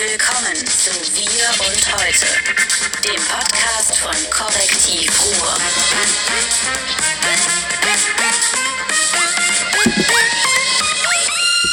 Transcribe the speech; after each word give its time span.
Willkommen 0.00 0.56
zu 0.56 0.90
Wir 1.12 1.50
und 1.60 1.94
Heute, 1.94 2.24
dem 3.04 3.22
Podcast 3.22 3.98
von 3.98 4.16
Korrektiv 4.30 5.10
Ruhr. 5.26 5.58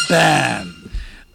Bam! 0.10 0.76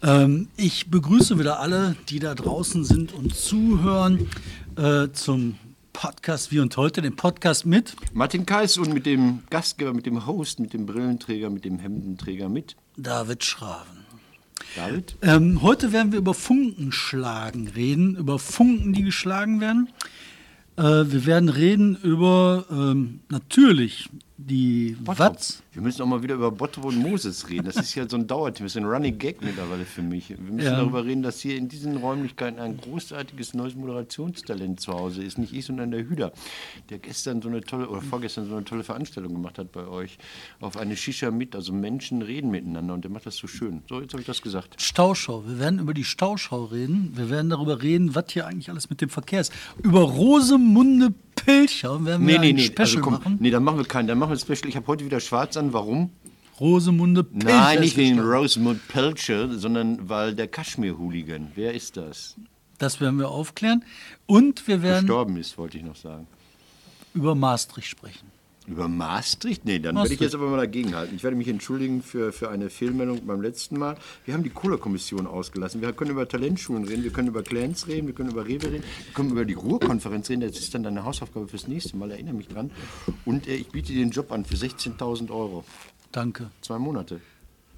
Ähm, 0.03 0.49
ich 0.55 0.91
begrüße 0.91 1.39
wieder 1.39 1.59
alle, 1.59 1.95
die 2.09 2.19
da 2.19 2.35
draußen 2.35 2.83
sind 2.83 3.11
und 3.11 3.35
zuhören 3.35 4.29
äh, 4.77 5.07
zum 5.13 5.57
Podcast 5.93 6.51
Wie 6.51 6.59
und 6.59 6.77
Heute, 6.77 7.01
den 7.01 7.15
Podcast 7.15 7.65
mit 7.65 7.95
Martin 8.13 8.45
Kais 8.45 8.77
und 8.77 8.93
mit 8.93 9.07
dem 9.07 9.41
Gastgeber, 9.49 9.93
mit 9.93 10.05
dem 10.05 10.27
Host, 10.27 10.59
mit 10.59 10.73
dem 10.73 10.85
Brillenträger, 10.85 11.49
mit 11.49 11.65
dem 11.65 11.79
Hemdenträger 11.79 12.49
mit. 12.49 12.75
David 12.97 13.43
Schraven. 13.43 14.02
David? 14.75 15.15
Ähm, 15.21 15.61
heute 15.61 15.91
werden 15.91 16.11
wir 16.11 16.19
über 16.19 16.33
Funkenschlagen 16.33 17.67
reden, 17.67 18.15
über 18.15 18.39
Funken, 18.39 18.93
die 18.93 19.03
geschlagen 19.03 19.61
werden. 19.61 19.89
Äh, 20.77 20.81
wir 20.83 21.25
werden 21.25 21.49
reden 21.49 21.95
über 22.01 22.65
ähm, 22.71 23.19
natürlich 23.29 24.09
die 24.37 24.97
Watz. 25.05 25.61
Wir 25.73 25.81
müssen 25.81 26.01
auch 26.01 26.07
mal 26.07 26.23
wieder 26.23 26.35
über 26.35 26.51
Bottrop 26.51 26.85
und 26.85 26.97
Moses 26.97 27.49
reden. 27.49 27.65
Das 27.65 27.75
ist 27.75 27.93
ja 27.95 28.07
so 28.09 28.17
ein 28.17 28.25
Dauerthema, 28.27 28.65
das 28.65 28.75
ist 28.75 28.81
ein 28.81 28.85
Running 28.85 29.17
Gag 29.19 29.41
mittlerweile 29.41 29.85
für 29.85 30.01
mich. 30.01 30.29
Wir 30.29 30.37
müssen 30.39 30.59
Ja. 30.65 30.77
darüber 30.77 31.05
reden, 31.05 31.21
dass 31.21 31.39
hier 31.39 31.55
in 31.55 31.69
diesen 31.69 31.97
Räumlichkeiten 31.97 32.59
ein 32.59 32.77
großartiges 32.77 33.53
neues 33.53 33.75
Moderationstalent 33.75 34.79
zu 34.79 34.93
Hause 34.93 35.23
ist. 35.23 35.37
Nicht 35.37 35.53
ich, 35.53 35.65
sondern 35.65 35.91
der 35.91 36.07
Hüder, 36.07 36.31
der 36.89 36.97
gestern 36.99 37.41
so 37.41 37.49
eine 37.49 37.61
tolle, 37.61 37.87
oder 37.89 38.01
vorgestern 38.01 38.47
so 38.47 38.55
eine 38.55 38.65
tolle 38.65 38.83
Veranstaltung 38.83 39.33
gemacht 39.33 39.57
hat 39.59 39.71
bei 39.71 39.85
euch. 39.87 40.17
Auf 40.59 40.77
eine 40.77 40.95
Shisha 40.97 41.29
mit, 41.31 41.55
also 41.55 41.71
Menschen 41.71 42.21
reden 42.23 42.49
miteinander 42.49 42.93
und 42.95 43.03
der 43.03 43.11
macht 43.11 43.25
das 43.27 43.35
so 43.37 43.47
schön. 43.47 43.81
So, 43.87 44.01
jetzt 44.01 44.13
habe 44.13 44.21
ich 44.21 44.27
das 44.27 44.41
gesagt. 44.41 44.81
Stauschau. 44.81 45.43
Wir 45.47 45.59
werden 45.59 45.79
über 45.79 45.93
die 45.93 46.03
Stauschau 46.03 46.65
reden. 46.65 47.11
Wir 47.15 47.29
werden 47.29 47.49
darüber 47.51 47.81
reden, 47.83 48.15
was 48.15 48.25
hier 48.31 48.47
eigentlich 48.47 48.69
alles 48.69 48.89
mit 48.89 48.99
dem 49.01 49.09
Verkehr 49.09 49.41
ist. 49.41 49.53
Über 49.81 50.01
Rosemunde 50.01 51.13
Pilcher 51.45 52.05
werden 52.05 52.27
wir 52.27 52.39
Nee, 52.39 52.53
nee, 52.53 52.53
nee. 52.53 52.63
Special 52.65 52.79
Also 52.81 53.01
komm, 53.01 53.13
machen. 53.13 53.37
nee, 53.39 53.49
dann 53.51 53.63
machen 53.63 53.77
wir 53.77 53.85
keinen. 53.85 54.07
Dann 54.07 54.17
machen 54.17 54.29
wir 54.31 54.35
ein 54.35 54.39
Special. 54.39 54.67
Ich 54.69 54.75
habe 54.75 54.87
heute 54.87 55.05
wieder 55.05 55.19
schwarz 55.19 55.57
an. 55.57 55.73
Warum? 55.73 56.09
Rosemunde 56.59 57.23
Pilcher. 57.23 57.47
Nein, 57.47 57.79
nicht 57.79 57.97
wegen 57.97 58.17
gestorben. 58.17 58.37
Rosemont 58.37 58.87
Pelcher, 58.87 59.57
sondern 59.57 60.07
weil 60.09 60.35
der 60.35 60.47
Kaschmir-Hooligan, 60.47 61.51
wer 61.55 61.73
ist 61.73 61.97
das? 61.97 62.35
Das 62.77 63.01
werden 63.01 63.17
wir 63.19 63.29
aufklären. 63.29 63.83
Und 64.25 64.67
wir 64.67 64.81
werden 64.81 65.05
Gestorben 65.07 65.37
ist, 65.37 65.57
wollte 65.57 65.77
ich 65.77 65.83
noch 65.83 65.95
sagen. 65.95 66.27
über 67.13 67.33
Maastricht 67.35 67.87
sprechen. 67.89 68.27
Über 68.67 68.87
Maastricht? 68.87 69.65
Nee, 69.65 69.79
dann 69.79 69.95
werde 69.95 70.07
ich 70.07 70.19
Maastricht. 70.19 70.21
jetzt 70.21 70.35
aber 70.35 70.49
mal 70.49 70.57
dagegen 70.57 70.95
halten. 70.95 71.15
Ich 71.15 71.23
werde 71.23 71.35
mich 71.35 71.49
entschuldigen 71.49 72.01
für, 72.01 72.31
für 72.31 72.49
eine 72.49 72.69
Fehlmeldung 72.69 73.25
beim 73.25 73.41
letzten 73.41 73.77
Mal. 73.77 73.97
Wir 74.25 74.33
haben 74.33 74.43
die 74.43 74.49
Kohler-Kommission 74.49 75.27
ausgelassen. 75.27 75.81
Wir 75.81 75.91
können 75.91 76.11
über 76.11 76.27
Talentschulen 76.27 76.85
reden, 76.85 77.03
wir 77.03 77.11
können 77.11 77.27
über 77.27 77.43
Clans 77.43 77.87
reden, 77.87 78.07
wir 78.07 78.15
können 78.15 78.31
über 78.31 78.45
Rewe 78.45 78.71
reden, 78.71 78.83
wir 78.83 79.13
können 79.13 79.31
über 79.31 79.43
die 79.43 79.53
Ruhrkonferenz 79.53 80.29
reden. 80.29 80.41
Das 80.41 80.57
ist 80.57 80.73
dann 80.73 80.83
deine 80.83 81.03
Hausaufgabe 81.03 81.47
fürs 81.47 81.67
nächste 81.67 81.97
Mal, 81.97 82.11
erinnere 82.11 82.35
mich 82.35 82.47
dran. 82.47 82.71
Und 83.25 83.47
äh, 83.47 83.55
ich 83.55 83.67
biete 83.67 83.91
dir 83.91 83.99
den 83.99 84.11
Job 84.11 84.31
an 84.31 84.45
für 84.45 84.55
16.000 84.55 85.29
Euro. 85.29 85.65
Danke. 86.13 86.49
Zwei 86.61 86.79
Monate. 86.79 87.19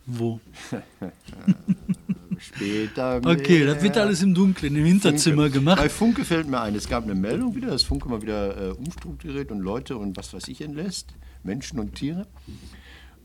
Wo? 0.05 0.39
Später. 2.39 3.17
Okay, 3.23 3.59
mehr. 3.59 3.73
das 3.73 3.83
wird 3.83 3.97
alles 3.97 4.21
im 4.21 4.33
Dunkeln, 4.33 4.75
im 4.75 4.85
Hinterzimmer 4.85 5.43
Funke. 5.43 5.59
gemacht. 5.59 5.77
Bei 5.77 5.89
Funke 5.89 6.25
fällt 6.25 6.47
mir 6.47 6.61
ein, 6.61 6.75
es 6.75 6.87
gab 6.87 7.03
eine 7.03 7.15
Meldung 7.15 7.55
wieder, 7.55 7.67
dass 7.69 7.83
Funke 7.83 8.09
mal 8.09 8.21
wieder 8.21 8.69
äh, 8.69 8.71
umstrukturiert 8.71 9.51
und 9.51 9.59
Leute 9.59 9.97
und 9.97 10.17
was 10.17 10.33
weiß 10.33 10.47
ich 10.47 10.61
entlässt, 10.61 11.13
Menschen 11.43 11.79
und 11.79 11.95
Tiere. 11.95 12.27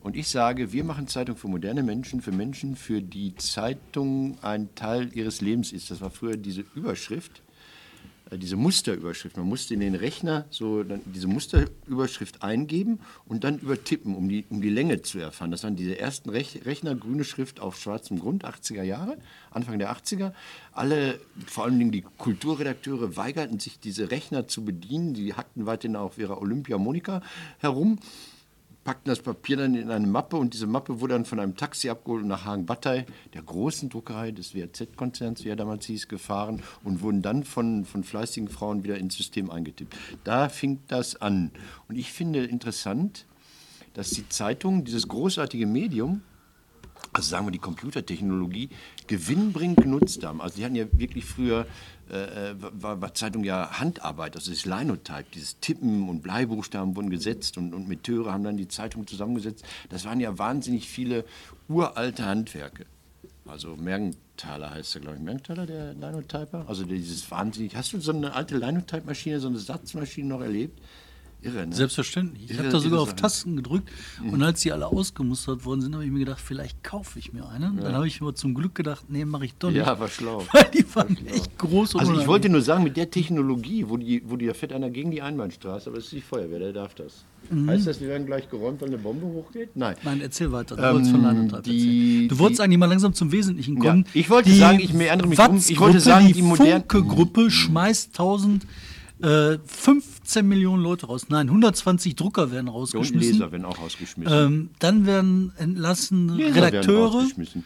Und 0.02 0.16
ich 0.16 0.28
sage, 0.28 0.72
wir 0.72 0.84
machen 0.84 1.08
Zeitung 1.08 1.36
für 1.36 1.48
moderne 1.48 1.82
Menschen, 1.82 2.22
für 2.22 2.32
Menschen, 2.32 2.74
für 2.74 3.02
die 3.02 3.34
Zeitung 3.34 4.38
ein 4.42 4.74
Teil 4.74 5.10
ihres 5.12 5.42
Lebens 5.42 5.72
ist. 5.72 5.90
Das 5.90 6.00
war 6.00 6.10
früher 6.10 6.38
diese 6.38 6.64
Überschrift, 6.74 7.42
diese 8.36 8.56
Musterüberschrift. 8.56 9.36
Man 9.36 9.46
musste 9.46 9.74
in 9.74 9.80
den 9.80 9.94
Rechner 9.94 10.46
so 10.50 10.84
diese 10.84 11.26
Musterüberschrift 11.26 12.42
eingeben 12.42 13.00
und 13.26 13.44
dann 13.44 13.58
übertippen, 13.58 14.14
um 14.14 14.28
die, 14.28 14.44
um 14.50 14.60
die 14.60 14.70
Länge 14.70 15.02
zu 15.02 15.18
erfahren. 15.18 15.50
Das 15.50 15.64
waren 15.64 15.76
diese 15.76 15.98
ersten 15.98 16.30
Rech 16.30 16.60
Rechner, 16.64 16.94
grüne 16.94 17.24
Schrift 17.24 17.60
auf 17.60 17.80
schwarzem 17.80 18.18
Grund, 18.18 18.44
80er 18.44 18.82
Jahre, 18.82 19.18
Anfang 19.50 19.78
der 19.78 19.92
80er. 19.92 20.32
Alle, 20.72 21.20
vor 21.46 21.64
allen 21.64 21.78
Dingen 21.78 21.92
die 21.92 22.04
Kulturredakteure, 22.18 23.16
weigerten 23.16 23.58
sich, 23.58 23.80
diese 23.80 24.10
Rechner 24.10 24.46
zu 24.46 24.64
bedienen. 24.64 25.14
Die 25.14 25.34
hackten 25.34 25.66
weiterhin 25.66 25.96
auf 25.96 26.18
ihrer 26.18 26.40
Olympia-Monika 26.40 27.22
herum 27.58 27.98
packten 28.84 29.10
das 29.10 29.20
Papier 29.20 29.58
dann 29.58 29.74
in 29.74 29.90
eine 29.90 30.06
Mappe 30.06 30.36
und 30.36 30.54
diese 30.54 30.66
Mappe 30.66 31.00
wurde 31.00 31.14
dann 31.14 31.24
von 31.24 31.38
einem 31.38 31.56
Taxi 31.56 31.90
abgeholt 31.90 32.22
und 32.22 32.28
nach 32.28 32.44
Hagen-Battey, 32.44 33.04
der 33.34 33.42
großen 33.42 33.90
Druckerei 33.90 34.32
des 34.32 34.54
WAZ-Konzerns, 34.54 35.44
wie 35.44 35.50
er 35.50 35.56
damals 35.56 35.84
hieß, 35.86 36.08
gefahren 36.08 36.62
und 36.82 37.02
wurden 37.02 37.22
dann 37.22 37.44
von, 37.44 37.84
von 37.84 38.04
fleißigen 38.04 38.48
Frauen 38.48 38.82
wieder 38.82 38.96
ins 38.96 39.16
System 39.16 39.50
eingetippt. 39.50 39.94
Da 40.24 40.48
fing 40.48 40.80
das 40.88 41.20
an. 41.20 41.50
Und 41.88 41.96
ich 41.96 42.12
finde 42.12 42.44
interessant, 42.44 43.26
dass 43.94 44.10
die 44.10 44.28
Zeitung, 44.28 44.84
dieses 44.84 45.08
großartige 45.08 45.66
Medium, 45.66 46.22
also 47.12 47.28
sagen 47.28 47.46
wir 47.46 47.50
die 47.50 47.58
Computertechnologie, 47.58 48.70
gewinnbringend 49.06 49.82
genutzt 49.82 50.24
haben. 50.24 50.40
Also 50.40 50.56
die 50.56 50.64
hatten 50.64 50.76
ja 50.76 50.86
wirklich 50.92 51.24
früher, 51.24 51.66
äh, 52.10 52.54
war, 52.58 53.00
war 53.00 53.14
Zeitung 53.14 53.44
ja 53.44 53.78
Handarbeit, 53.78 54.36
also 54.36 54.50
das 54.50 54.64
Linotype, 54.64 55.26
dieses 55.34 55.60
Tippen 55.60 56.08
und 56.08 56.22
Bleibuchstaben 56.22 56.96
wurden 56.96 57.10
gesetzt 57.10 57.56
und, 57.58 57.74
und 57.74 57.88
Metteure 57.88 58.32
haben 58.32 58.44
dann 58.44 58.56
die 58.56 58.68
Zeitung 58.68 59.06
zusammengesetzt. 59.06 59.64
Das 59.88 60.04
waren 60.04 60.20
ja 60.20 60.38
wahnsinnig 60.38 60.88
viele 60.88 61.24
uralte 61.68 62.26
Handwerke. 62.26 62.86
Also 63.46 63.76
Mergenthaler 63.76 64.70
heißt 64.70 64.94
er, 64.94 65.00
glaube 65.00 65.16
ich. 65.16 65.22
Mergenthaler, 65.22 65.66
der 65.66 65.94
Linotyper? 65.94 66.64
Also 66.68 66.84
dieses 66.84 67.30
wahnsinnig. 67.30 67.74
Hast 67.74 67.92
du 67.92 68.00
so 68.00 68.12
eine 68.12 68.32
alte 68.34 68.56
Linotype-Maschine, 68.56 69.40
so 69.40 69.48
eine 69.48 69.58
Satzmaschine 69.58 70.28
noch 70.28 70.40
erlebt? 70.40 70.80
Irre, 71.42 71.66
ne? 71.66 71.74
Selbstverständlich. 71.74 72.50
Ich 72.50 72.58
habe 72.58 72.68
da 72.68 72.80
sogar 72.80 73.00
auf 73.00 73.08
Sachen. 73.10 73.18
Tasten 73.20 73.56
gedrückt 73.56 73.88
und 74.30 74.42
als 74.42 74.60
die 74.60 74.72
alle 74.72 74.86
ausgemustert 74.86 75.64
worden 75.64 75.80
sind, 75.80 75.94
habe 75.94 76.04
ich 76.04 76.10
mir 76.10 76.18
gedacht, 76.20 76.40
vielleicht 76.44 76.82
kaufe 76.84 77.18
ich 77.18 77.32
mir 77.32 77.48
eine. 77.48 77.72
Dann 77.80 77.94
habe 77.94 78.06
ich 78.06 78.20
aber 78.20 78.34
zum 78.34 78.54
Glück 78.54 78.74
gedacht, 78.74 79.04
nee, 79.08 79.24
mache 79.24 79.46
ich 79.46 79.54
doch 79.54 79.70
nicht. 79.70 79.78
Ja, 79.78 79.98
war 79.98 80.08
schlau. 80.08 80.44
Weil 80.52 80.66
die 80.74 80.84
waren 80.94 81.16
echt 81.26 81.56
groß 81.58 81.94
und 81.94 82.00
Also 82.00 82.20
ich 82.20 82.26
wollte 82.26 82.48
nur 82.48 82.62
sagen, 82.62 82.84
mit 82.84 82.96
der 82.96 83.10
Technologie, 83.10 83.84
wo 83.88 83.96
die, 83.96 84.22
wo 84.26 84.36
die 84.36 84.46
da 84.46 84.54
fährt 84.54 84.72
einer 84.72 84.90
gegen 84.90 85.10
die 85.10 85.22
Einbahnstraße, 85.22 85.88
aber 85.88 85.96
das 85.96 86.06
ist 86.06 86.12
die 86.12 86.20
Feuerwehr, 86.20 86.58
der 86.58 86.72
darf 86.72 86.94
das. 86.94 87.24
Heißt 87.66 87.86
das, 87.86 88.00
wir 88.00 88.08
werden 88.08 88.26
gleich 88.26 88.48
geräumt, 88.50 88.80
weil 88.82 88.88
eine 88.88 88.98
Bombe 88.98 89.26
hochgeht? 89.26 89.70
Nein. 89.74 89.96
Nein, 90.04 90.20
erzähl 90.20 90.52
weiter. 90.52 90.76
Du 90.76 90.82
Ähm, 90.82 90.92
wolltest 90.94 91.10
von 91.10 91.24
erzählen. 91.24 92.28
Du 92.28 92.38
wolltest 92.38 92.58
die- 92.60 92.64
eigentlich 92.64 92.78
mal 92.78 92.86
langsam 92.86 93.14
zum 93.14 93.32
Wesentlichen 93.32 93.78
kommen. 93.78 94.04
ich 94.12 94.28
wollte 94.30 94.50
Die 94.50 94.56
sagen, 94.58 94.78
ich 94.78 94.92
meandere 94.92 95.26
mich 95.26 95.38
um. 95.38 95.56
Ich 95.56 95.80
wollte 95.80 96.00
sagen, 96.00 96.26
die 96.28 96.34
die 96.34 96.42
Funke-Gruppe 96.42 97.50
schmeißt 97.50 98.10
1000, 98.12 98.66
äh, 99.22 99.58
15 100.30 100.46
Millionen 100.46 100.82
Leute 100.82 101.06
raus. 101.06 101.26
Nein, 101.28 101.48
120 101.48 102.14
Drucker 102.14 102.52
werden 102.52 102.68
Und 102.68 102.74
rausgeschmissen. 102.74 103.32
Leser 103.32 103.52
werden 103.52 103.64
auch 103.64 103.78
ausgeschmissen. 103.78 104.32
Ähm, 104.32 104.70
dann 104.78 105.04
werden 105.04 105.52
entlassen 105.58 106.28
Leser 106.28 106.54
werden 106.54 106.64
Redakteure. 106.64 107.10
rausgeschmissen. 107.10 107.64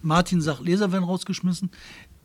Martin 0.00 0.40
sagt, 0.40 0.60
Leser 0.62 0.92
werden 0.92 1.04
rausgeschmissen. 1.04 1.70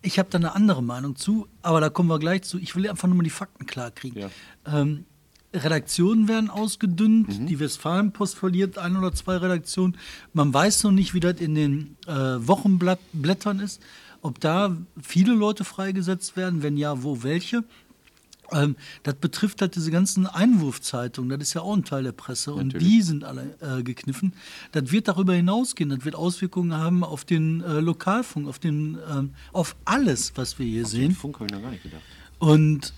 Ich 0.04 0.20
habe 0.20 0.30
da 0.30 0.38
eine 0.38 0.54
andere 0.54 0.84
Meinung 0.84 1.16
zu, 1.16 1.48
aber 1.64 1.82
da 1.82 1.90
kommen 1.90 2.10
wir 2.10 2.20
gleich 2.20 2.44
zu. 2.44 2.60
Ich 2.60 2.76
will 2.76 2.88
einfach 2.88 3.08
nur 3.08 3.18
mal 3.18 3.24
die 3.24 3.32
Fakten 3.32 3.66
klar 3.66 3.90
kriegen. 3.90 4.20
Ja. 4.20 4.30
Ähm, 4.68 5.06
Redaktionen 5.52 6.28
werden 6.28 6.50
ausgedünnt. 6.52 7.40
Mhm. 7.40 7.48
Die 7.48 7.60
Westfalenpost 7.60 8.36
verliert 8.36 8.78
ein 8.78 8.96
oder 8.98 9.14
zwei 9.14 9.38
Redaktionen. 9.38 9.98
Man 10.34 10.54
weiß 10.54 10.84
noch 10.84 10.92
nicht, 10.92 11.14
wie 11.16 11.20
das 11.20 11.40
in 11.40 11.56
den 11.56 11.98
äh, 12.06 12.12
Wochenblättern 12.12 13.60
ist. 13.60 13.82
Ob 14.22 14.40
da 14.40 14.78
viele 15.02 15.34
Leute 15.34 15.64
freigesetzt 15.64 16.38
werden, 16.38 16.64
wenn 16.64 16.78
ja, 16.78 17.04
wo 17.04 17.24
welche. 17.24 17.64
Ähm, 18.54 18.76
das 19.04 19.16
betrifft 19.16 19.62
halt 19.62 19.76
diese 19.76 19.92
ganzen 19.92 20.28
Einwurfzeitungen, 20.28 21.30
das 21.30 21.50
ist 21.50 21.54
ja 21.54 21.62
auch 21.62 21.76
ein 21.76 21.84
Teil 21.84 22.04
der 22.04 22.12
Presse 22.12 22.54
und 22.54 22.68
Natürlich. 22.68 22.88
die 22.88 23.02
sind 23.02 23.24
alle 23.24 23.56
äh, 23.62 23.84
gekniffen. 23.84 24.34
Das 24.72 24.92
wird 24.92 25.08
darüber 25.08 25.34
hinausgehen, 25.34 25.90
das 25.90 26.06
wird 26.06 26.16
Auswirkungen 26.16 26.74
haben 26.74 27.04
auf 27.04 27.26
den 27.26 27.62
äh, 27.62 27.80
Lokalfunk, 27.80 28.48
auf, 28.48 28.60
den, 28.60 28.98
ähm, 29.10 29.32
auf 29.52 29.76
alles, 29.86 30.34
was 30.36 30.60
wir 30.60 30.66
hier 30.66 30.84
Den 30.84 30.90
sehen. 30.90 31.12
Funk 31.12 31.36
habe 31.36 31.48
ich 31.48 31.52
noch 31.54 31.62
gar 31.62 31.72
nicht 31.72 31.84
gedacht. 31.84 32.02
Und 32.40 32.94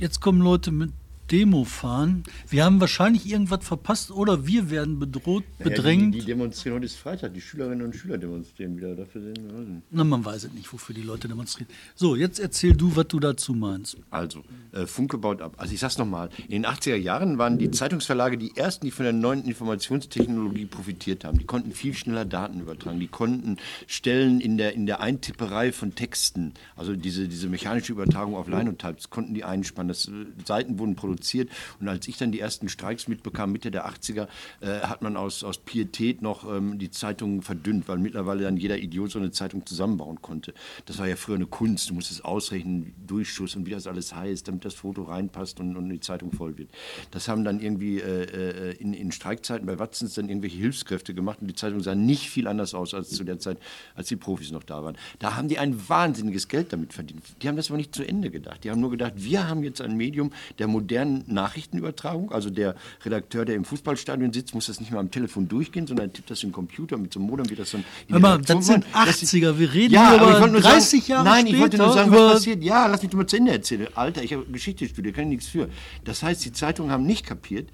jetzt 0.00 0.20
kommen 0.20 0.40
Leute 0.40 0.70
mit 0.70 0.92
Demo 1.30 1.64
fahren. 1.64 2.24
Wir 2.48 2.64
haben 2.64 2.80
wahrscheinlich 2.80 3.30
irgendwas 3.30 3.64
verpasst 3.64 4.10
oder 4.10 4.46
wir 4.46 4.70
werden 4.70 4.98
bedroht, 4.98 5.44
Naja, 5.58 5.70
bedrängt. 5.70 6.14
Die, 6.14 6.20
die 6.20 6.26
demonstrieren 6.26 6.76
heute 6.76 6.86
ist 6.86 6.96
Freitag. 6.96 7.34
Die 7.34 7.40
Schülerinnen 7.40 7.84
und 7.84 7.94
Schüler 7.94 8.16
demonstrieren 8.18 8.76
wieder. 8.76 8.94
Dafür 8.94 9.20
sind 9.20 9.38
wir. 9.38 9.82
Na, 9.90 10.04
man 10.04 10.24
weiß 10.24 10.44
es 10.44 10.52
nicht, 10.52 10.72
wofür 10.72 10.94
die 10.94 11.02
Leute 11.02 11.28
demonstrieren. 11.28 11.70
So, 11.94 12.16
jetzt 12.16 12.38
erzähl 12.38 12.74
du, 12.74 12.96
was 12.96 13.08
du 13.08 13.20
dazu 13.20 13.52
meinst. 13.52 13.98
Also, 14.10 14.42
äh, 14.72 14.86
Funke 14.86 15.18
baut 15.18 15.42
ab. 15.42 15.54
Also 15.58 15.74
ich 15.74 15.80
sag's 15.80 15.98
nochmal, 15.98 16.30
in 16.48 16.62
den 16.62 16.66
80er 16.66 16.96
Jahren 16.96 17.36
waren 17.36 17.58
die 17.58 17.70
Zeitungsverlage 17.70 18.38
die 18.38 18.56
ersten, 18.56 18.86
die 18.86 18.90
von 18.90 19.04
der 19.04 19.12
neuen 19.12 19.44
Informationstechnologie 19.44 20.66
profitiert 20.66 21.24
haben. 21.24 21.38
Die 21.38 21.44
konnten 21.44 21.72
viel 21.72 21.94
schneller 21.94 22.24
Daten 22.24 22.60
übertragen. 22.60 23.00
Die 23.00 23.08
konnten 23.08 23.58
Stellen 23.86 24.40
in 24.40 24.56
der, 24.56 24.72
in 24.74 24.86
der 24.86 25.00
Eintipperei 25.00 25.72
von 25.72 25.94
Texten, 25.94 26.54
also 26.74 26.96
diese, 26.96 27.28
diese 27.28 27.48
mechanische 27.48 27.92
Übertragung 27.92 28.34
auf 28.34 28.48
Line 28.48 28.70
und 28.70 28.78
Types, 28.78 29.10
konnten 29.10 29.34
die 29.34 29.44
einspannen. 29.44 29.88
Das, 29.88 30.08
äh, 30.08 30.26
Seiten 30.46 30.78
wurden 30.78 30.96
produziert 30.96 31.17
reduziert. 31.18 31.50
Und 31.80 31.88
als 31.88 32.08
ich 32.08 32.16
dann 32.16 32.32
die 32.32 32.40
ersten 32.40 32.68
Streiks 32.68 33.08
mitbekam, 33.08 33.52
Mitte 33.52 33.70
der 33.70 33.88
80er, 33.88 34.28
äh, 34.60 34.80
hat 34.80 35.02
man 35.02 35.16
aus, 35.16 35.44
aus 35.44 35.58
Pietät 35.58 36.22
noch 36.22 36.48
ähm, 36.48 36.78
die 36.78 36.90
Zeitungen 36.90 37.42
verdünnt, 37.42 37.88
weil 37.88 37.98
mittlerweile 37.98 38.44
dann 38.44 38.56
jeder 38.56 38.78
Idiot 38.78 39.10
so 39.10 39.18
eine 39.18 39.30
Zeitung 39.30 39.66
zusammenbauen 39.66 40.22
konnte. 40.22 40.54
Das 40.86 40.98
war 40.98 41.06
ja 41.08 41.16
früher 41.16 41.36
eine 41.36 41.46
Kunst. 41.46 41.90
Du 41.90 41.94
musstest 41.94 42.24
ausrechnen, 42.24 42.94
Durchschuss 43.06 43.56
und 43.56 43.66
wie 43.66 43.70
das 43.70 43.86
alles 43.86 44.14
heißt, 44.14 44.48
damit 44.48 44.64
das 44.64 44.74
Foto 44.74 45.02
reinpasst 45.02 45.60
und, 45.60 45.76
und 45.76 45.88
die 45.88 46.00
Zeitung 46.00 46.32
voll 46.32 46.56
wird. 46.58 46.70
Das 47.10 47.28
haben 47.28 47.44
dann 47.44 47.60
irgendwie 47.60 47.98
äh, 47.98 48.22
äh 48.24 48.68
in, 48.78 48.92
in 48.92 49.10
Streikzeiten 49.10 49.66
bei 49.66 49.78
Watzens 49.78 50.14
dann 50.14 50.28
irgendwelche 50.28 50.58
Hilfskräfte 50.58 51.14
gemacht 51.14 51.38
und 51.40 51.48
die 51.48 51.54
Zeitung 51.54 51.80
sah 51.80 51.94
nicht 51.94 52.28
viel 52.30 52.46
anders 52.46 52.74
aus 52.74 52.94
als 52.94 53.10
zu 53.10 53.24
der 53.24 53.38
Zeit, 53.38 53.58
als 53.94 54.08
die 54.08 54.16
Profis 54.16 54.52
noch 54.52 54.62
da 54.62 54.84
waren. 54.84 54.96
Da 55.18 55.36
haben 55.36 55.48
die 55.48 55.58
ein 55.58 55.88
wahnsinniges 55.88 56.48
Geld 56.48 56.72
damit 56.72 56.92
verdient. 56.92 57.22
Die 57.42 57.48
haben 57.48 57.56
das 57.56 57.70
aber 57.70 57.78
nicht 57.78 57.94
zu 57.94 58.06
Ende 58.06 58.30
gedacht. 58.30 58.62
Die 58.62 58.70
haben 58.70 58.80
nur 58.80 58.90
gedacht, 58.90 59.14
wir 59.16 59.48
haben 59.48 59.64
jetzt 59.64 59.80
ein 59.80 59.96
Medium 59.96 60.30
der 60.58 60.68
modernen 60.68 61.07
Nachrichtenübertragung. 61.26 62.32
Also 62.32 62.50
der 62.50 62.74
Redakteur, 63.04 63.44
der 63.44 63.54
im 63.54 63.64
Fußballstadion 63.64 64.32
sitzt, 64.32 64.54
muss 64.54 64.66
das 64.66 64.80
nicht 64.80 64.90
mehr 64.90 65.00
am 65.00 65.10
Telefon 65.10 65.48
durchgehen, 65.48 65.86
sondern 65.86 66.12
tippt 66.12 66.30
das 66.30 66.42
in 66.42 66.48
den 66.48 66.54
Computer 66.54 66.96
mit 66.96 67.12
so 67.12 67.20
einem 67.20 67.28
Modem, 67.28 67.48
wie 67.50 67.54
das 67.54 67.70
dann 67.70 67.84
in 68.06 68.14
Hör 68.14 68.20
mal, 68.20 68.38
das 68.40 68.66
sind 68.66 68.92
machen. 68.92 69.10
80er, 69.10 69.58
wir 69.58 69.72
reden 69.72 69.94
ja, 69.94 70.14
aber 70.14 70.30
über 70.30 70.40
wollte 70.40 70.52
nur 70.52 70.60
30 70.60 71.00
sagen, 71.00 71.10
Jahre 71.10 71.24
Nein, 71.24 71.40
später. 71.40 71.54
ich 71.54 71.60
wollte 71.62 71.76
nur 71.78 71.92
sagen, 71.92 72.10
was 72.12 72.32
passiert. 72.32 72.62
Ja, 72.62 72.86
lass 72.86 73.02
mich 73.02 73.10
doch 73.10 73.18
mal 73.18 73.26
zu 73.26 73.36
Ende 73.36 73.52
erzählen. 73.52 73.88
Alter, 73.94 74.22
ich 74.22 74.32
habe 74.32 74.44
Geschichte 74.46 74.88
studiert, 74.88 75.14
kann 75.14 75.24
ich 75.24 75.30
nichts 75.30 75.48
für. 75.48 75.68
Das 76.04 76.22
heißt, 76.22 76.44
die 76.44 76.52
Zeitungen 76.52 76.90
haben 76.90 77.04
nicht 77.04 77.26
kapiert, 77.26 77.68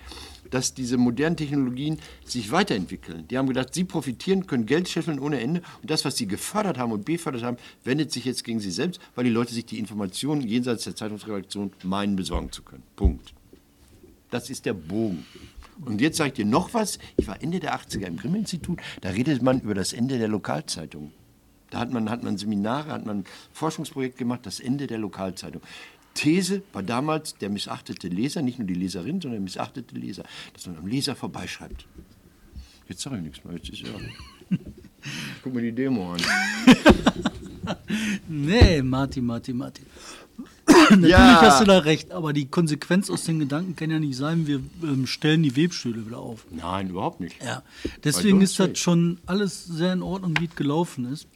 dass 0.51 0.75
diese 0.75 0.97
modernen 0.97 1.37
Technologien 1.37 1.99
sich 2.25 2.51
weiterentwickeln. 2.51 3.27
Die 3.29 3.39
haben 3.39 3.49
gedacht, 3.49 3.75
sie 3.75 3.85
profitieren, 3.85 4.47
können 4.47 4.67
Geld 4.67 4.89
scheffeln 4.89 5.19
ohne 5.19 5.41
Ende 5.41 5.63
und 5.83 5.91
das, 5.91 6.05
was 6.05 6.17
sie 6.17 6.27
gefördert 6.27 6.79
haben 6.79 6.93
und 6.93 7.05
befördert 7.05 7.43
haben, 7.43 7.57
wendet 7.85 8.13
sich 8.13 8.25
jetzt 8.25 8.45
gegen 8.45 8.61
sie 8.61 8.71
selbst, 8.71 9.01
weil 9.15 9.25
die 9.25 9.31
Leute 9.31 9.55
sich 9.55 9.67
die 9.67 9.79
Informationen 9.79 10.43
jenseits 10.43 10.85
der 10.85 10.97
Zeitungsredaktion 10.97 11.73
meinen, 11.83 12.17
besorgen 12.17 12.53
zu 12.53 12.63
können. 12.63 12.83
Punkt. 12.97 13.35
Das 14.31 14.51
ist 14.51 14.67
der 14.67 14.75
Bogen. 14.75 15.25
Und 15.85 16.01
jetzt 16.01 16.19
sage 16.19 16.29
ich 16.29 16.35
dir 16.35 16.45
noch 16.45 16.75
was. 16.75 16.99
Ich 17.17 17.27
war 17.27 17.43
Ende 17.43 17.61
der 17.61 17.75
80er 17.77 18.07
im 18.07 18.17
Grimm-Institut, 18.17 18.81
da 19.01 19.11
redet 19.11 19.43
man 19.43 19.61
über 19.61 19.75
das 19.75 19.93
Ende 19.93 20.19
der 20.19 20.29
Lokalzeitung. 20.29 21.13
Da 21.71 21.81
hat 21.81 21.93
man, 21.93 22.09
hat 22.09 22.23
man 22.23 22.39
Seminare, 22.39 22.93
hat 22.93 23.05
man 23.05 23.19
ein 23.19 23.25
Forschungsprojekt 23.53 24.17
gemacht, 24.17 24.41
das 24.45 24.61
Ende 24.61 24.87
der 24.87 24.99
Lokalzeitung. 24.99 25.61
These 26.15 26.63
war 26.73 26.83
damals 26.83 27.35
der 27.37 27.51
missachtete 27.51 28.09
Leser, 28.09 28.41
nicht 28.43 28.59
nur 28.59 28.67
die 28.69 28.75
Leserin, 28.75 29.21
sondern 29.21 29.33
der 29.41 29.45
missachtete 29.45 29.95
Leser, 29.97 30.25
dass 30.53 30.67
man 30.67 30.77
am 30.79 30.87
Leser 30.87 31.15
vorbeischreibt. 31.17 31.87
Jetzt 32.89 33.03
sage 33.03 33.17
ich 33.17 33.23
nichts 33.23 33.45
mehr, 33.45 33.55
jetzt 33.55 33.69
ist 33.71 33.81
ja. 33.83 33.89
Guck 35.43 35.55
mir 35.55 35.63
die 35.63 35.73
Demo 35.73 36.13
an. 36.15 36.21
Nee, 38.29 38.83
Martin, 38.83 39.25
Martin, 39.25 39.57
Martin. 39.57 39.87
Natürlich 40.69 41.09
Ja. 41.09 41.41
hast 41.41 41.61
du 41.63 41.65
da 41.65 41.79
recht, 41.79 42.13
aber 42.13 42.33
die 42.33 42.47
Konsequenz 42.47 43.09
aus 43.09 43.25
den 43.25 43.39
Gedanken 43.39 43.75
kann 43.77 43.91
ja 43.91 43.99
nicht 43.99 44.17
sein, 44.17 44.47
wir 44.47 44.61
ähm, 44.83 45.07
stellen 45.07 45.43
die 45.43 45.57
Webstühle 45.57 46.07
wieder 46.07 46.19
auf. 46.19 46.47
Nein, 46.51 46.91
überhaupt 46.91 47.21
nicht. 47.21 47.43
Ja, 47.43 47.63
deswegen 48.03 48.41
ist 48.43 48.59
das 48.59 48.79
schon 48.79 49.19
alles 49.27 49.65
sehr 49.65 49.93
in 49.95 50.03
Ordnung, 50.03 50.35
wie 50.41 50.45
es 50.47 50.55
gelaufen 50.57 51.07
ist. 51.11 51.27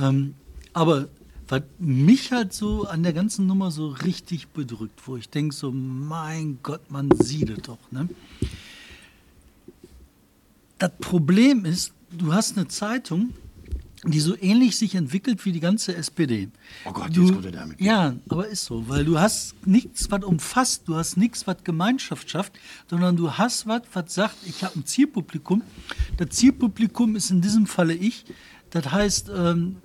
Ähm, 0.00 0.34
aber 0.72 1.08
was 1.50 1.62
mich 1.78 2.32
halt 2.32 2.52
so 2.52 2.86
an 2.86 3.02
der 3.02 3.12
ganzen 3.12 3.46
Nummer 3.46 3.70
so 3.70 3.88
richtig 3.88 4.48
bedrückt, 4.48 5.00
wo 5.06 5.16
ich 5.16 5.28
denke 5.28 5.54
so, 5.54 5.72
mein 5.72 6.58
Gott, 6.62 6.90
man 6.90 7.10
sieht 7.18 7.50
es 7.50 7.62
doch. 7.62 7.78
Ne? 7.90 8.08
Das 10.78 10.92
Problem 11.00 11.64
ist, 11.64 11.92
du 12.10 12.32
hast 12.32 12.56
eine 12.56 12.68
Zeitung, 12.68 13.34
die 14.04 14.20
so 14.20 14.34
ähnlich 14.40 14.78
sich 14.78 14.94
entwickelt 14.94 15.44
wie 15.44 15.52
die 15.52 15.60
ganze 15.60 15.94
SPD. 15.94 16.48
Oh 16.86 16.92
Gott, 16.92 17.14
du, 17.14 17.22
jetzt 17.22 17.32
kommt 17.32 17.44
er 17.44 17.52
damit. 17.52 17.80
Ja, 17.80 18.14
aber 18.30 18.48
ist 18.48 18.64
so, 18.64 18.88
weil 18.88 19.04
du 19.04 19.18
hast 19.18 19.54
nichts, 19.66 20.10
was 20.10 20.24
umfasst, 20.24 20.84
du 20.86 20.96
hast 20.96 21.16
nichts, 21.18 21.46
was 21.46 21.62
Gemeinschaft 21.64 22.30
schafft, 22.30 22.52
sondern 22.88 23.16
du 23.16 23.32
hast 23.32 23.66
was, 23.66 23.82
was 23.92 24.14
sagt, 24.14 24.36
ich 24.46 24.64
habe 24.64 24.78
ein 24.78 24.86
Zielpublikum. 24.86 25.62
Das 26.16 26.30
Zielpublikum 26.30 27.14
ist 27.14 27.30
in 27.30 27.42
diesem 27.42 27.66
Falle 27.66 27.92
ich. 27.92 28.24
Das 28.70 28.90
heißt, 28.90 29.30
ähm, 29.36 29.76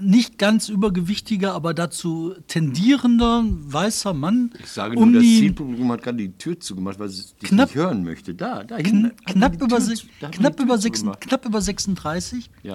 nicht 0.00 0.38
ganz 0.38 0.68
übergewichtiger, 0.68 1.54
aber 1.54 1.74
dazu 1.74 2.34
tendierender 2.46 3.44
weißer 3.46 4.14
Mann. 4.14 4.52
Ich 4.60 4.70
sage 4.70 4.94
nur, 4.94 5.02
um 5.04 5.12
das 5.12 5.22
Zielpublikum 5.22 5.90
hat 5.92 6.02
gerade 6.02 6.18
die 6.18 6.32
Tür 6.32 6.58
zugemacht, 6.60 6.98
weil 6.98 7.08
es 7.08 7.34
dich 7.36 7.48
Knapp- 7.50 7.68
nicht 7.68 7.74
hören 7.76 8.04
möchte. 8.04 8.34
Da, 8.34 8.64
da 8.64 8.76
kn 8.78 9.12
knapp, 9.26 9.60
über, 9.60 9.80
Tür 9.80 10.06
da 10.20 10.28
knapp, 10.30 10.60
über 10.60 10.78
sechs, 10.78 11.00
zugemacht. 11.00 11.20
knapp 11.22 11.44
über 11.46 11.60
36. 11.60 12.50
Ja. 12.62 12.74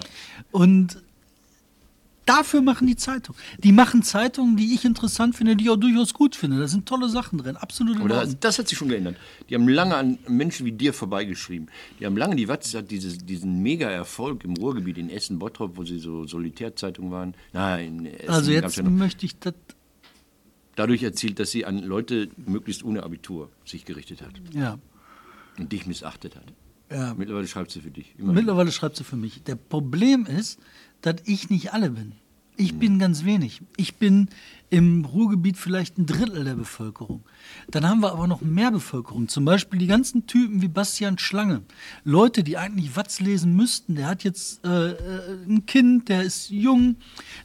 Und 0.51 1.01
dafür 2.25 2.61
machen 2.61 2.87
die 2.87 2.95
Zeitungen. 2.95 3.39
Die 3.59 3.71
machen 3.71 4.03
Zeitungen, 4.03 4.55
die 4.55 4.73
ich 4.73 4.85
interessant 4.85 5.35
finde, 5.35 5.55
die 5.55 5.65
ich 5.65 5.69
auch 5.69 5.77
durchaus 5.77 6.13
gut 6.13 6.35
finde. 6.35 6.59
Da 6.59 6.67
sind 6.67 6.85
tolle 6.85 7.09
Sachen 7.09 7.39
drin, 7.39 7.57
absolut 7.57 7.99
Oder 7.99 8.19
Ordnung. 8.19 8.37
das 8.39 8.59
hat 8.59 8.67
sich 8.67 8.77
schon 8.77 8.89
geändert. 8.89 9.17
Die 9.49 9.55
haben 9.55 9.67
lange 9.67 9.95
an 9.95 10.17
Menschen 10.27 10.65
wie 10.65 10.71
dir 10.71 10.93
vorbeigeschrieben. 10.93 11.69
Die 11.99 12.05
haben 12.05 12.17
lange, 12.17 12.35
die 12.35 12.47
Watz 12.47 12.73
hat 12.73 12.91
dieses, 12.91 13.17
diesen 13.17 13.61
Mega-Erfolg 13.61 14.43
im 14.43 14.55
Ruhrgebiet 14.55 14.97
in 14.97 15.09
Essen, 15.09 15.39
Bottrop, 15.39 15.77
wo 15.77 15.83
sie 15.83 15.99
so 15.99 16.25
Solitärzeitung 16.25 17.11
waren. 17.11 17.33
Nein, 17.51 17.99
in 17.99 18.05
Essen 18.05 18.29
Also 18.29 18.51
jetzt 18.51 18.77
ja 18.77 18.83
möchte 18.83 19.25
ich 19.25 19.37
das, 19.39 19.53
dadurch 20.75 21.03
erzielt, 21.03 21.39
dass 21.39 21.51
sie 21.51 21.65
an 21.65 21.79
Leute 21.79 22.29
möglichst 22.37 22.83
ohne 22.83 23.03
Abitur 23.03 23.49
sich 23.65 23.85
gerichtet 23.85 24.21
hat 24.21 24.33
ja. 24.53 24.77
und 25.57 25.71
dich 25.71 25.85
missachtet 25.85 26.35
hat. 26.35 26.45
Ja. 26.93 27.13
Mittlerweile 27.13 27.47
schreibt 27.47 27.71
sie 27.71 27.81
für 27.81 27.91
dich. 27.91 28.15
Immerhin. 28.17 28.35
Mittlerweile 28.35 28.71
schreibt 28.71 28.95
sie 28.97 29.03
für 29.03 29.15
mich. 29.15 29.43
Der 29.43 29.55
Problem 29.55 30.25
ist, 30.25 30.59
dass 31.01 31.15
ich 31.25 31.49
nicht 31.49 31.73
alle 31.73 31.89
bin. 31.89 32.13
Ich 32.55 32.77
bin 32.77 32.99
ganz 32.99 33.25
wenig. 33.25 33.61
Ich 33.77 33.95
bin 33.95 34.29
im 34.73 35.05
Ruhrgebiet 35.05 35.55
vielleicht 35.55 35.99
ein 35.99 36.07
Drittel 36.07 36.45
der 36.45 36.55
Bevölkerung. 36.55 37.23
Dann 37.69 37.87
haben 37.87 37.99
wir 37.99 38.11
aber 38.11 38.25
noch 38.25 38.41
mehr 38.41 38.71
Bevölkerung. 38.71 39.27
Zum 39.27 39.45
Beispiel 39.45 39.77
die 39.77 39.85
ganzen 39.85 40.25
Typen 40.25 40.63
wie 40.63 40.67
Bastian 40.67 41.19
Schlange. 41.19 41.61
Leute, 42.03 42.43
die 42.43 42.57
eigentlich 42.57 42.95
Watz 42.95 43.19
lesen 43.19 43.55
müssten. 43.55 43.93
Der 43.93 44.07
hat 44.07 44.23
jetzt 44.23 44.65
äh, 44.65 44.93
äh, 44.93 44.95
ein 45.47 45.67
Kind, 45.67 46.09
der 46.09 46.23
ist 46.23 46.49
jung, 46.49 46.95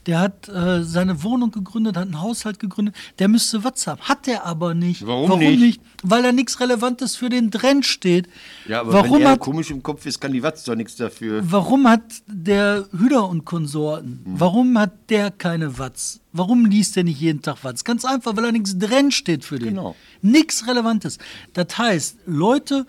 der 0.07 0.21
hat 0.21 0.49
äh, 0.49 0.83
seine 0.83 1.21
Wohnung 1.21 1.51
gegründet, 1.51 1.97
hat 1.97 2.05
einen 2.05 2.19
Haushalt 2.19 2.57
gegründet. 2.57 2.95
Der 3.19 3.27
müsste 3.27 3.63
Watz 3.63 3.85
haben. 3.85 4.01
Hat 4.01 4.25
der 4.25 4.47
aber 4.47 4.73
nicht. 4.73 5.05
Warum 5.05 5.39
nicht? 5.39 5.81
Weil 6.01 6.23
da 6.23 6.31
nichts 6.31 6.59
Relevantes 6.59 7.15
für 7.15 7.29
den 7.29 7.51
Trend 7.51 7.85
steht. 7.85 8.27
Ja, 8.67 8.81
aber 8.81 8.93
Warum 8.93 9.17
wenn 9.17 9.21
er 9.21 9.31
hat 9.33 9.39
komisch 9.39 9.69
im 9.69 9.83
Kopf 9.83 10.03
ist, 10.07 10.19
kann 10.19 10.33
die 10.33 10.41
Watz 10.41 10.63
doch 10.63 10.73
nichts 10.73 10.95
dafür. 10.95 11.43
Warum 11.43 11.87
hat 11.87 12.01
der 12.25 12.87
Hüder 12.91 13.29
und 13.29 13.45
Konsorten, 13.45 14.19
warum 14.25 14.79
hat 14.79 15.11
der 15.11 15.29
keine 15.29 15.77
Watz? 15.77 16.21
Warum 16.31 16.65
liest 16.65 16.95
der 16.95 17.03
nicht 17.03 17.19
jeden 17.19 17.41
Tag 17.41 17.63
Watz? 17.63 17.83
Ganz 17.83 18.05
einfach, 18.05 18.35
weil 18.35 18.43
da 18.43 18.51
nichts 18.51 18.77
drin 18.77 19.11
steht 19.11 19.43
für 19.43 19.57
den. 19.57 19.69
Genau. 19.69 19.95
Nichts 20.21 20.67
Relevantes. 20.67 21.17
Das 21.53 21.77
heißt, 21.77 22.17
Leute 22.25 22.85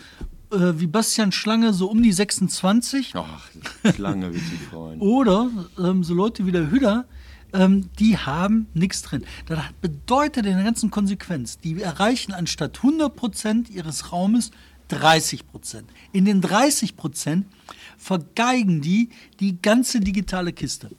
äh, 0.52 0.78
wie 0.78 0.86
Bastian 0.86 1.32
Schlange, 1.32 1.72
so 1.72 1.90
um 1.90 2.02
die 2.02 2.12
26, 2.12 3.14
Ach, 3.14 3.48
Schlange 3.94 4.32
wird 4.32 4.44
sich 4.44 4.60
freuen. 4.60 5.00
oder 5.00 5.50
ähm, 5.78 6.04
so 6.04 6.12
Leute 6.14 6.44
wie 6.44 6.52
der 6.52 6.70
Hüder, 6.70 7.06
ähm, 7.52 7.88
die 7.98 8.18
haben 8.18 8.66
nichts 8.74 9.02
drin. 9.02 9.24
Das 9.46 9.60
bedeutet 9.80 10.46
in 10.46 10.54
der 10.54 10.64
ganzen 10.64 10.90
Konsequenz, 10.90 11.58
die 11.58 11.80
erreichen 11.80 12.32
anstatt 12.32 12.78
100% 12.78 13.70
ihres 13.70 14.12
Raumes 14.12 14.50
30%. 14.90 15.42
In 16.12 16.24
den 16.24 16.42
30% 16.42 17.44
vergeigen 17.96 18.80
die 18.80 19.10
die 19.38 19.60
ganze 19.60 20.00
digitale 20.00 20.52
Kiste. 20.52 20.90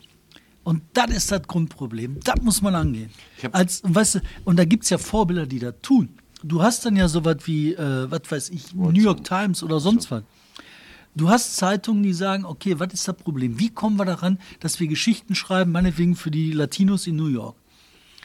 Und 0.63 0.83
das 0.93 1.09
ist 1.09 1.31
das 1.31 1.43
Grundproblem. 1.43 2.19
Das 2.23 2.41
muss 2.41 2.61
man 2.61 2.75
angehen. 2.75 3.09
Als, 3.51 3.81
weißt 3.83 4.15
du, 4.15 4.19
und 4.45 4.57
da 4.57 4.65
gibt 4.65 4.83
es 4.83 4.89
ja 4.91 4.97
Vorbilder, 4.97 5.45
die 5.45 5.59
das 5.59 5.75
tun. 5.81 6.09
Du 6.43 6.61
hast 6.61 6.85
dann 6.85 6.95
ja 6.95 7.07
sowas 7.07 7.37
wie, 7.45 7.73
äh, 7.73 8.09
was 8.09 8.21
weiß 8.29 8.49
ich, 8.49 8.73
New 8.73 8.91
York 8.91 9.23
Times 9.23 9.63
oder 9.63 9.79
sonst 9.79 10.09
was. 10.11 10.23
Du 11.13 11.29
hast 11.29 11.55
Zeitungen, 11.57 12.03
die 12.03 12.13
sagen, 12.13 12.45
okay, 12.45 12.79
was 12.79 12.93
ist 12.93 13.07
das 13.07 13.17
Problem? 13.17 13.59
Wie 13.59 13.69
kommen 13.69 13.97
wir 13.97 14.05
daran, 14.05 14.39
dass 14.59 14.79
wir 14.79 14.87
Geschichten 14.87 15.35
schreiben, 15.35 15.71
meinetwegen 15.71 16.15
für 16.15 16.31
die 16.31 16.51
Latinos 16.51 17.05
in 17.05 17.17
New 17.17 17.27
York? 17.27 17.55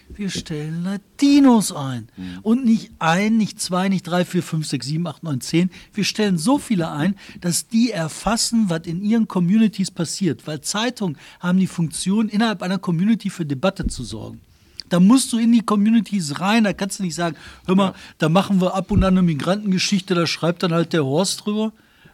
Wir 0.08 0.30
stellen 0.30 0.84
Latinos 0.84 1.72
ein. 1.72 2.08
Und 2.42 2.64
nicht 2.64 2.90
ein, 2.98 3.36
nicht 3.36 3.60
zwei, 3.60 3.88
nicht 3.88 4.04
drei, 4.04 4.24
vier, 4.24 4.42
fünf, 4.42 4.66
sechs, 4.66 4.86
sieben, 4.86 5.06
acht, 5.06 5.22
neun, 5.22 5.40
zehn. 5.40 5.70
Wir 5.92 6.04
stellen 6.04 6.38
so 6.38 6.58
viele 6.58 6.90
ein, 6.90 7.16
dass 7.40 7.68
die 7.68 7.90
erfassen, 7.90 8.70
was 8.70 8.86
in 8.86 9.02
ihren 9.02 9.28
Communities 9.28 9.90
passiert. 9.90 10.46
Weil 10.46 10.60
Zeitungen 10.60 11.18
haben 11.40 11.58
die 11.58 11.66
Funktion, 11.66 12.28
innerhalb 12.28 12.62
einer 12.62 12.78
Community 12.78 13.30
für 13.30 13.44
Debatte 13.44 13.86
zu 13.88 14.04
sorgen. 14.04 14.40
Da 14.88 15.00
musst 15.00 15.32
du 15.32 15.38
in 15.38 15.50
die 15.52 15.62
Communities 15.62 16.38
rein, 16.40 16.62
da 16.64 16.72
kannst 16.72 17.00
du 17.00 17.02
nicht 17.02 17.16
sagen, 17.16 17.36
hör 17.66 17.74
mal, 17.74 17.94
da 18.18 18.28
machen 18.28 18.60
wir 18.60 18.74
ab 18.74 18.90
und 18.92 19.02
an 19.02 19.14
eine 19.14 19.22
Migrantengeschichte, 19.22 20.14
da 20.14 20.26
schreibt 20.28 20.62
dann 20.62 20.72
halt 20.72 20.92
der 20.92 21.04
Horst 21.04 21.44
drüber. 21.44 21.72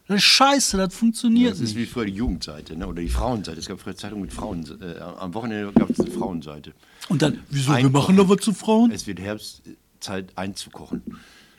Das 0.08 0.16
ist 0.16 0.24
scheiße, 0.24 0.78
das 0.78 0.94
funktioniert 0.94 1.52
Das 1.52 1.60
ist 1.60 1.74
nicht. 1.76 1.76
wie 1.76 1.86
früher 1.86 2.06
die 2.06 2.12
Jugendseite 2.14 2.74
ne? 2.76 2.86
oder 2.86 3.02
die 3.02 3.08
Frauenseite. 3.08 3.60
Es 3.60 3.66
gab 3.68 3.78
früher 3.78 3.94
Zeitungen 3.94 4.22
mit 4.22 4.32
Frauen. 4.32 4.64
Äh, 4.80 4.98
am 5.00 5.32
Wochenende 5.34 5.70
gab 5.72 5.90
es 5.90 6.00
eine 6.00 6.10
Frauenseite. 6.10 6.72
Und 7.08 7.22
dann, 7.22 7.40
wieso, 7.50 7.70
wir 7.70 7.76
Einkochen. 7.76 7.92
machen 7.92 8.16
doch 8.16 8.28
was 8.28 8.38
zu 8.44 8.52
Frauen? 8.52 8.90
Es 8.90 9.06
wird 9.06 9.20
Herbstzeit 9.20 10.36
einzukochen. 10.36 11.02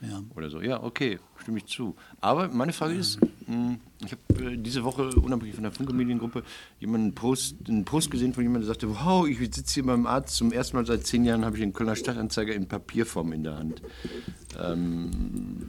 Ja. 0.02 0.22
Oder 0.36 0.50
so. 0.50 0.62
Ja, 0.62 0.84
okay, 0.84 1.20
stimme 1.42 1.60
ich 1.60 1.66
zu. 1.66 1.96
Aber 2.20 2.48
meine 2.50 2.74
Frage 2.74 2.94
ist, 2.96 3.20
mh, 3.48 3.78
ich 4.06 4.12
habe 4.12 4.52
äh, 4.54 4.58
diese 4.58 4.84
Woche, 4.84 5.10
unabhängig 5.10 5.56
von 5.56 5.64
der 5.64 5.72
Funke-Mediengruppe, 5.72 6.44
jemanden 6.80 7.08
einen 7.08 7.16
Post, 7.16 7.56
einen 7.68 7.86
Post 7.86 8.12
gesehen 8.12 8.34
von 8.34 8.44
jemandem, 8.44 8.68
der 8.68 8.74
sagte, 8.76 8.90
wow, 8.90 9.28
ich 9.28 9.38
sitze 9.40 9.74
hier 9.76 9.86
beim 9.86 10.06
Arzt, 10.08 10.36
zum 10.36 10.52
ersten 10.52 10.78
Mal 10.78 10.86
seit 10.86 11.06
zehn 11.06 11.24
Jahren 11.26 11.46
habe 11.46 11.56
ich 11.58 11.62
den 11.62 11.74
Kölner 11.74 11.96
Stadtanzeiger 11.96 12.54
in 12.54 12.68
Papierform 12.68 13.34
in 13.34 13.44
der 13.44 13.58
Hand. 13.58 13.82
Ähm, 14.62 15.10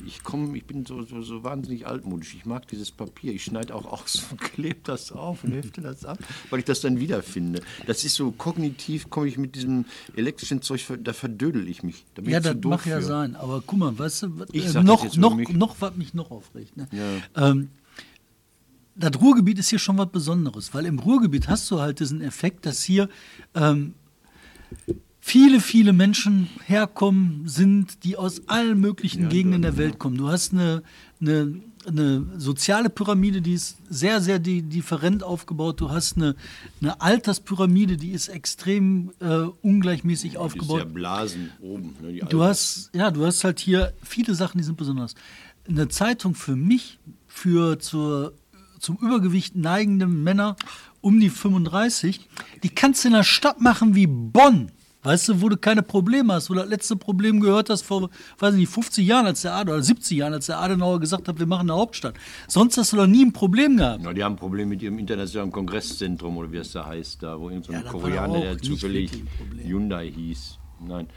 ich 0.07 0.23
komme, 0.23 0.57
ich 0.57 0.64
bin 0.64 0.85
so, 0.85 1.03
so, 1.03 1.23
so 1.23 1.43
wahnsinnig 1.43 1.87
altmodisch. 1.87 2.35
Ich 2.35 2.45
mag 2.45 2.69
dieses 2.69 2.91
Papier. 2.91 3.33
Ich 3.33 3.45
schneide 3.45 3.75
auch 3.75 3.87
aus 3.87 4.26
und 4.31 4.41
klebe 4.41 4.81
das 4.85 5.12
auf 5.12 5.45
und 5.45 5.53
hefte 5.53 5.81
das 5.81 6.05
ab, 6.05 6.19
weil 6.50 6.59
ich 6.59 6.64
das 6.64 6.81
dann 6.81 7.00
wiederfinde. 7.00 7.62
Das 7.87 8.05
ist 8.05 8.14
so 8.14 8.31
kognitiv, 8.33 9.09
komme 9.11 9.26
ich 9.29 9.38
mit 9.38 9.55
diesem 9.55 9.87
elektrischen 10.17 10.61
Zeug, 10.62 10.85
da 11.03 11.12
verdödel 11.12 11.69
ich 11.69 11.83
mich. 11.83 12.05
Da 12.14 12.23
Ja, 12.23 12.41
das 12.41 12.57
mag 12.64 12.85
ja 12.87 12.97
für. 12.99 13.03
sein, 13.03 13.37
aber 13.37 13.62
guck 13.67 13.79
mal, 13.79 13.99
weißt 13.99 14.25
du, 14.25 14.38
was- 14.38 14.50
äh, 14.50 14.83
noch, 14.83 15.17
noch, 15.17 15.35
mich. 15.35 15.49
noch, 15.50 15.76
was 15.81 15.97
mich 15.97 16.14
noch 16.14 16.31
aufregt. 16.31 16.76
Ne? 16.76 16.87
Ja. 16.93 17.50
Ähm, 17.50 17.71
das 18.97 19.21
Ruhrgebiet 19.21 19.59
ist 19.59 19.71
hier 19.71 19.79
schon 19.79 19.99
was 19.99 20.11
Besonderes, 20.11 20.73
weil 20.75 20.87
im 20.87 20.99
Ruhrgebiet 20.99 21.49
hast 21.49 21.71
du 21.71 21.81
halt 21.81 22.01
diesen 22.01 22.21
Effekt, 22.21 22.65
dass 22.67 22.83
hier 22.83 23.09
ähm, 23.55 23.95
viele, 25.21 25.61
viele 25.61 25.93
Menschen 25.93 26.49
herkommen, 26.67 27.43
sind, 27.49 28.05
die 28.05 28.17
aus 28.17 28.47
allen 28.49 28.79
möglichen 28.81 29.29
Gegenden 29.29 29.63
der 29.63 29.77
Welt 29.79 29.99
kommen. 29.99 30.17
Du 30.17 30.29
hast 30.29 30.53
eine, 30.53 30.83
eine, 31.21 31.61
eine 31.87 32.27
soziale 32.37 32.91
Pyramide, 32.91 33.41
die 33.41 33.55
ist 33.55 33.79
sehr, 33.89 34.21
sehr 34.21 34.39
di 34.39 34.63
different 34.63 35.23
aufgebaut. 35.23 35.81
Du 35.81 35.91
hast 35.91 36.17
eine, 36.17 36.37
eine 36.81 37.01
Alterspyramide, 37.01 37.97
die 37.97 38.11
ist 38.11 38.29
extrem 38.29 39.13
äh, 39.21 39.47
ungleichmäßig 39.63 40.33
Die 40.33 40.37
ist 40.37 40.41
aufgebaut. 40.43 40.81
ja 40.81 40.85
Blasen 40.85 41.51
oben. 41.61 41.95
Ne, 42.03 42.19
Du 42.29 42.43
hast, 42.43 42.91
ja, 42.95 43.11
du 43.11 43.25
hast 43.25 43.45
halt 43.45 43.61
hier 43.61 43.93
viele 44.03 44.35
Sachen, 44.35 44.59
die 44.59 44.65
sind 44.65 44.77
besonders. 44.77 45.15
Eine 45.67 45.89
Zeitung 45.89 46.35
für 46.35 46.55
mich, 46.57 46.99
für 47.27 47.79
zur, 47.79 48.35
zum 48.85 48.97
Übergewicht 48.97 49.57
neigende 49.57 50.07
Männer 50.07 50.57
um 51.00 51.19
die 51.21 51.31
35, 51.31 52.29
die 52.62 52.69
kannst 52.69 53.05
du 53.05 53.09
in 53.09 53.14
einer 53.14 53.25
Stadt 53.25 53.61
machen 53.61 53.95
wie 53.95 54.07
Bonn. 54.07 54.71
Weißt 55.03 55.29
du, 55.29 55.43
wo 55.43 55.50
du 55.50 55.59
keine 55.59 55.83
Probleme 55.83 56.33
hast, 56.33 56.49
wo 56.49 56.55
du 56.55 56.61
das 56.61 56.69
letzte 56.71 56.97
Problem 56.97 57.38
gehört 57.38 57.69
hast 57.69 57.83
vor, 57.83 58.09
weiß 58.38 58.55
ich 58.55 58.61
nicht, 58.61 58.73
50 58.73 59.07
Jahren, 59.07 59.26
als 59.26 59.43
der 59.43 59.53
Adenauer, 59.53 59.76
oder 59.76 59.85
70 59.85 60.17
Jahren, 60.17 60.33
als 60.33 60.47
der 60.47 60.59
Adenauer 60.61 60.99
gesagt 60.99 61.29
hat, 61.29 61.38
wir 61.38 61.47
machen 61.47 61.69
eine 61.71 61.79
Hauptstadt. 61.79 62.14
Sonst 62.49 62.79
hast 62.79 62.95
du 62.95 62.97
doch 62.97 63.07
nie 63.07 63.23
ein 63.23 63.33
Problem 63.35 63.76
gehabt. 63.76 64.03
Ja, 64.03 64.14
die 64.14 64.25
haben 64.25 64.33
ein 64.33 64.38
Problem 64.38 64.71
mit 64.71 64.81
ihrem 64.81 64.99
internationalen 64.99 65.53
Kongresszentrum 65.53 66.38
oder 66.38 66.50
wie 66.53 66.57
es 66.57 66.73
da 66.73 66.87
heißt, 66.87 67.23
da 67.23 67.38
wo 67.38 67.50
irgendein 67.50 67.81
so 67.81 67.85
Ja, 67.85 67.91
Koreaner, 67.93 68.41
der 68.41 68.59
zufällig. 68.59 69.11
Hyundai 69.62 70.11
hieß. 70.11 70.59
Nein. 70.87 71.09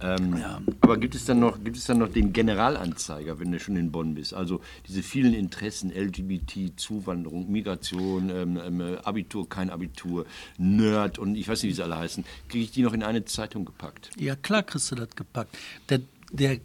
Ähm, 0.00 0.36
Ja. 0.36 0.60
Aber 0.80 0.96
gibt 0.96 1.14
es, 1.14 1.24
dann 1.24 1.40
noch, 1.40 1.62
gibt 1.62 1.76
es 1.76 1.84
dann 1.84 1.98
noch 1.98 2.08
den 2.08 2.32
Generalanzeiger, 2.32 3.38
wenn 3.40 3.52
du 3.52 3.58
schon 3.60 3.76
in 3.76 3.90
Bonn 3.90 4.14
bist? 4.14 4.32
Also 4.32 4.60
diese 4.86 5.02
vielen 5.02 5.34
Interessen, 5.34 5.90
LGBT, 5.90 6.72
Zuwanderung, 6.76 7.50
Migration, 7.50 8.30
ähm, 8.30 8.58
ähm, 8.64 8.98
Abitur, 9.02 9.48
kein 9.48 9.70
Abitur, 9.70 10.24
Nerd 10.56 11.18
und 11.18 11.34
ich 11.34 11.48
weiß 11.48 11.62
nicht, 11.62 11.70
wie 11.72 11.74
sie 11.74 11.82
alle 11.82 11.98
heißen. 11.98 12.24
Kriege 12.48 12.64
ich 12.64 12.70
die 12.70 12.82
noch 12.82 12.92
in 12.92 13.02
eine 13.02 13.24
Zeitung 13.24 13.64
gepackt? 13.64 14.10
Ja, 14.18 14.36
klar 14.36 14.62
kriegst 14.62 14.90
du 14.90 14.94
das 14.94 15.10
gepackt. 15.14 15.56
Der, 15.88 16.00
der 16.30 16.58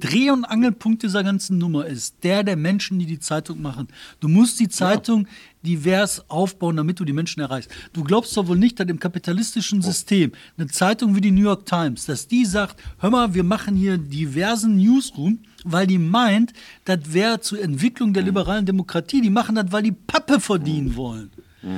Dreh- 0.00 0.30
und 0.30 0.44
Angelpunkt 0.44 1.02
dieser 1.02 1.22
ganzen 1.22 1.58
Nummer 1.58 1.86
ist 1.86 2.16
der 2.24 2.42
der 2.42 2.56
Menschen, 2.56 2.98
die 2.98 3.06
die 3.06 3.20
Zeitung 3.20 3.62
machen. 3.62 3.88
Du 4.18 4.28
musst 4.28 4.58
die 4.58 4.68
Zeitung 4.68 5.28
divers 5.62 6.24
aufbauen, 6.28 6.76
damit 6.76 7.00
du 7.00 7.04
die 7.04 7.12
Menschen 7.12 7.40
erreichst. 7.40 7.70
Du 7.92 8.02
glaubst 8.04 8.36
doch 8.36 8.46
wohl 8.46 8.56
nicht, 8.56 8.80
dass 8.80 8.88
im 8.88 8.98
kapitalistischen 8.98 9.82
System 9.82 10.32
eine 10.56 10.68
Zeitung 10.68 11.14
wie 11.14 11.20
die 11.20 11.30
New 11.30 11.42
York 11.42 11.66
Times, 11.66 12.06
dass 12.06 12.26
die 12.26 12.44
sagt, 12.44 12.82
hör 12.98 13.10
mal, 13.10 13.34
wir 13.34 13.44
machen 13.44 13.76
hier 13.76 13.98
diversen 13.98 14.76
Newsroom, 14.76 15.40
weil 15.64 15.86
die 15.86 15.98
meint, 15.98 16.52
das 16.84 17.12
wäre 17.12 17.40
zur 17.40 17.60
Entwicklung 17.60 18.14
der 18.14 18.22
liberalen 18.22 18.64
Demokratie. 18.64 19.20
Die 19.20 19.30
machen 19.30 19.54
das, 19.54 19.70
weil 19.70 19.82
die 19.82 19.92
Pappe 19.92 20.40
verdienen 20.40 20.96
wollen. 20.96 21.30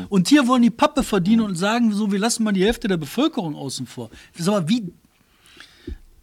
Und 0.09 0.29
hier 0.29 0.47
wollen 0.47 0.63
die 0.63 0.71
Pappe 0.71 1.03
verdienen 1.03 1.43
und 1.43 1.57
sagen 1.57 1.93
so, 1.93 2.13
wir 2.13 2.19
lassen 2.19 2.45
mal 2.45 2.53
die 2.53 2.65
Hälfte 2.65 2.87
der 2.87 2.99
Bevölkerung 2.99 3.57
außen 3.57 3.87
vor. 3.87 4.11
Sag 4.33 4.53
mal, 4.53 4.69
wie, 4.69 4.93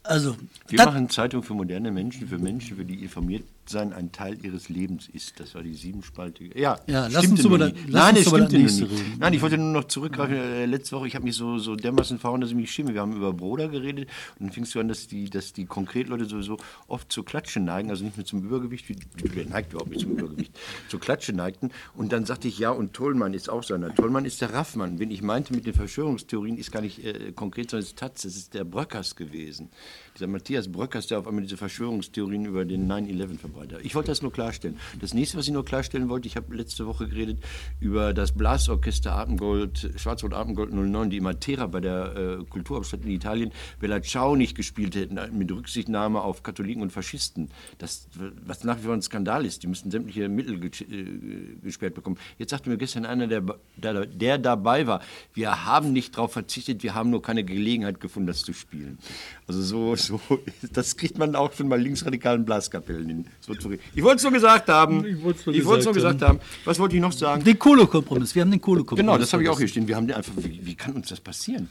also, 0.04 0.38
Wir 0.68 0.84
machen 0.86 1.10
Zeitung 1.10 1.44
für 1.44 1.54
moderne 1.54 1.92
Menschen, 1.92 2.28
für 2.28 2.38
Menschen, 2.38 2.78
für 2.78 2.86
die 2.86 3.04
informiert 3.04 3.44
sein 3.70 3.94
ein 3.94 4.12
Teil 4.12 4.38
ihres 4.44 4.70
Lebens 4.70 5.08
ist. 5.12 5.40
Das 5.40 5.56
war 5.56 5.62
die 5.64 5.74
siebenspaltige. 5.74 6.60
Ja, 6.60 6.80
Ja, 6.88 7.08
lass 7.08 7.28
uns 7.28 7.44
über 7.46 7.58
das- 7.58 7.74
Nein, 7.88 8.16
es 8.18 8.26
das 8.26 8.52
nie. 8.52 8.58
reden. 8.58 8.90
Nein, 9.20 9.34
ich 9.34 9.42
wollte 9.42 9.58
nur 9.58 9.72
noch 9.72 9.86
zurückgreifen. 9.86 10.36
Äh, 10.36 10.66
letzte 10.66 10.96
Woche, 10.96 11.08
ich 11.08 11.16
habe 11.16 11.26
mich 11.26 11.36
so, 11.36 11.58
so 11.60 11.76
dermaßen 11.76 12.20
verhauen, 12.20 12.42
dass 12.42 12.50
ich 12.50 12.56
mich 12.56 12.72
schäme. 12.72 12.94
Wir 12.94 13.02
haben 13.02 13.16
über 13.16 13.34
Broder 13.34 13.68
geredet 13.70 14.10
und 14.40 14.46
dann 14.48 14.52
fingst 14.52 14.74
du 14.76 14.80
an, 14.80 14.88
dass 14.88 15.08
die, 15.08 15.30
dass 15.30 15.54
die 15.54 15.66
Konkretleute 15.66 16.26
sowieso 16.26 16.58
oft 16.88 17.12
zur 17.12 17.26
Klatsche 17.26 17.60
neigen, 17.60 17.90
also 17.90 18.04
nicht 18.04 18.18
nur 18.18 18.26
zum 18.26 18.44
Übergewicht, 18.44 18.90
wie, 18.90 18.96
wer 19.34 19.46
neigt 19.46 19.72
überhaupt 19.74 19.92
nicht 19.92 20.02
zum 20.02 20.12
Übergewicht, 20.18 20.58
zur 20.88 21.00
Klatsche 21.00 21.34
neigten. 21.34 21.72
Und 21.96 22.12
dann 22.12 22.26
sagte 22.26 22.48
ich, 22.48 22.58
ja, 22.60 22.72
und 22.72 22.94
Tollmann 22.94 23.34
ist 23.34 23.50
auch 23.50 23.64
so 23.64 23.74
einer. 23.74 23.94
Tollmann 23.94 24.26
ist 24.26 24.42
der 24.42 24.54
Raffmann. 24.54 25.00
Wenn 25.00 25.12
ich 25.12 25.22
meinte 25.22 25.54
mit 25.54 25.66
den 25.66 25.74
Verschwörungstheorien, 25.74 26.58
ist 26.58 26.72
gar 26.72 26.82
nicht 26.82 27.04
äh, 27.06 27.32
konkret, 27.34 27.70
sondern 27.70 27.84
es 27.84 27.90
ist 27.90 28.00
Taz, 28.00 28.26
es 28.26 28.36
ist 28.36 28.54
der 28.54 28.64
Bröckers 28.64 29.16
gewesen. 29.16 29.70
Dieser 30.16 30.28
Matthias 30.28 30.72
Bröckers, 30.72 31.08
der 31.08 31.20
auf 31.20 31.28
einmal 31.28 31.44
diese 31.44 31.58
Verschwörungstheorien 31.58 32.46
über 32.46 32.66
den 32.66 32.88
9-11 32.92 33.38
verbreitet 33.38 33.59
hat. 33.60 33.74
Ich 33.84 33.96
wollte 33.96 34.12
das 34.12 34.22
nur 34.22 34.32
klarstellen. 34.32 34.78
Das 35.00 35.14
nächste, 35.14 35.38
was 35.38 35.48
ich 35.48 35.54
nur 35.54 35.66
klarstellen 35.66 36.10
wollte, 36.10 36.28
ich 36.28 36.36
habe 36.36 36.56
letzte 36.56 36.86
Woche 36.86 37.08
geredet 37.08 37.40
über 37.80 38.14
das 38.14 38.32
Blasorchester 38.32 39.16
Atemgold, 39.16 39.92
Schwarzrot 39.98 40.34
Atemgold 40.34 40.74
09, 40.74 41.10
die 41.10 41.18
im 41.18 41.24
Matera 41.24 41.68
bei 41.68 41.82
der 41.82 42.40
äh, 42.40 42.46
Kulturhauptstadt 42.46 43.04
in 43.04 43.12
Italien 43.12 43.52
Bella 43.80 44.02
Ciao 44.02 44.36
nicht 44.36 44.56
gespielt 44.56 44.96
hätten, 44.96 45.20
mit 45.38 45.52
Rücksichtnahme 45.52 46.22
auf 46.22 46.44
Katholiken 46.44 46.82
und 46.82 46.92
Faschisten. 46.92 47.50
Das, 47.78 48.08
was 48.46 48.64
nach 48.64 48.78
wie 48.80 48.84
vor 48.84 48.94
ein 48.94 49.02
Skandal 49.02 49.46
ist. 49.46 49.64
Die 49.64 49.68
müssten 49.68 49.92
sämtliche 49.92 50.30
Mittel 50.30 50.60
ge 50.60 50.70
äh, 50.70 51.56
gesperrt 51.64 51.96
bekommen. 51.96 52.18
Jetzt 52.38 52.52
sagte 52.52 52.70
mir 52.70 52.78
gestern 52.78 53.06
einer, 53.06 53.28
der, 53.28 53.44
der, 53.76 54.06
der 54.06 54.38
dabei 54.38 54.88
war, 54.88 55.02
wir 55.34 55.66
haben 55.66 55.94
nicht 55.94 56.16
darauf 56.16 56.34
verzichtet, 56.34 56.84
wir 56.84 56.96
haben 56.96 57.10
nur 57.10 57.22
keine 57.22 57.44
Gelegenheit 57.44 58.00
gefunden, 58.00 58.28
das 58.28 58.44
zu 58.44 58.54
spielen. 58.54 59.00
Also 59.48 59.62
so, 59.62 59.96
so 59.96 60.20
das 60.74 60.98
kriegt 60.98 61.18
man 61.18 61.36
auch 61.36 61.54
schon 61.54 61.70
bei 61.70 61.78
linksradikalen 61.78 62.46
Blaskapellen 62.46 63.08
hin. 63.08 63.26
So. 63.42 63.49
Ich 63.96 64.04
wollte 64.04 64.18
es 64.18 64.24
nur 64.24 64.32
gesagt 64.32 64.70
haben. 64.70 65.06
Ich 65.06 65.16
nur 65.16 65.24
wollte 65.24 65.40
es 65.40 65.46
nur 65.46 65.54
gesagt 65.94 65.96
gesagt 65.96 66.22
haben. 66.22 66.40
Was 66.66 66.80
wollte 66.80 66.96
ich 66.96 67.02
noch 67.02 67.12
sagen? 67.12 67.44
den 67.44 67.58
Kohlekompromiss. 67.60 68.36
Wir 68.36 68.42
haben 68.44 68.52
den 68.52 68.62
Kohlekompromiss. 68.62 69.02
Genau, 69.02 69.18
das 69.18 69.34
habe 69.34 69.44
ich 69.44 69.50
auch 69.50 69.58
hier 69.58 69.68
stehen. 69.68 69.88
Wir 69.88 69.96
haben 69.96 70.08
den 70.08 70.16
einfach, 70.16 70.34
wie, 70.38 70.60
wie 70.66 70.76
kann 70.76 70.94
uns 70.94 71.10
das 71.10 71.20
passieren? 71.20 71.68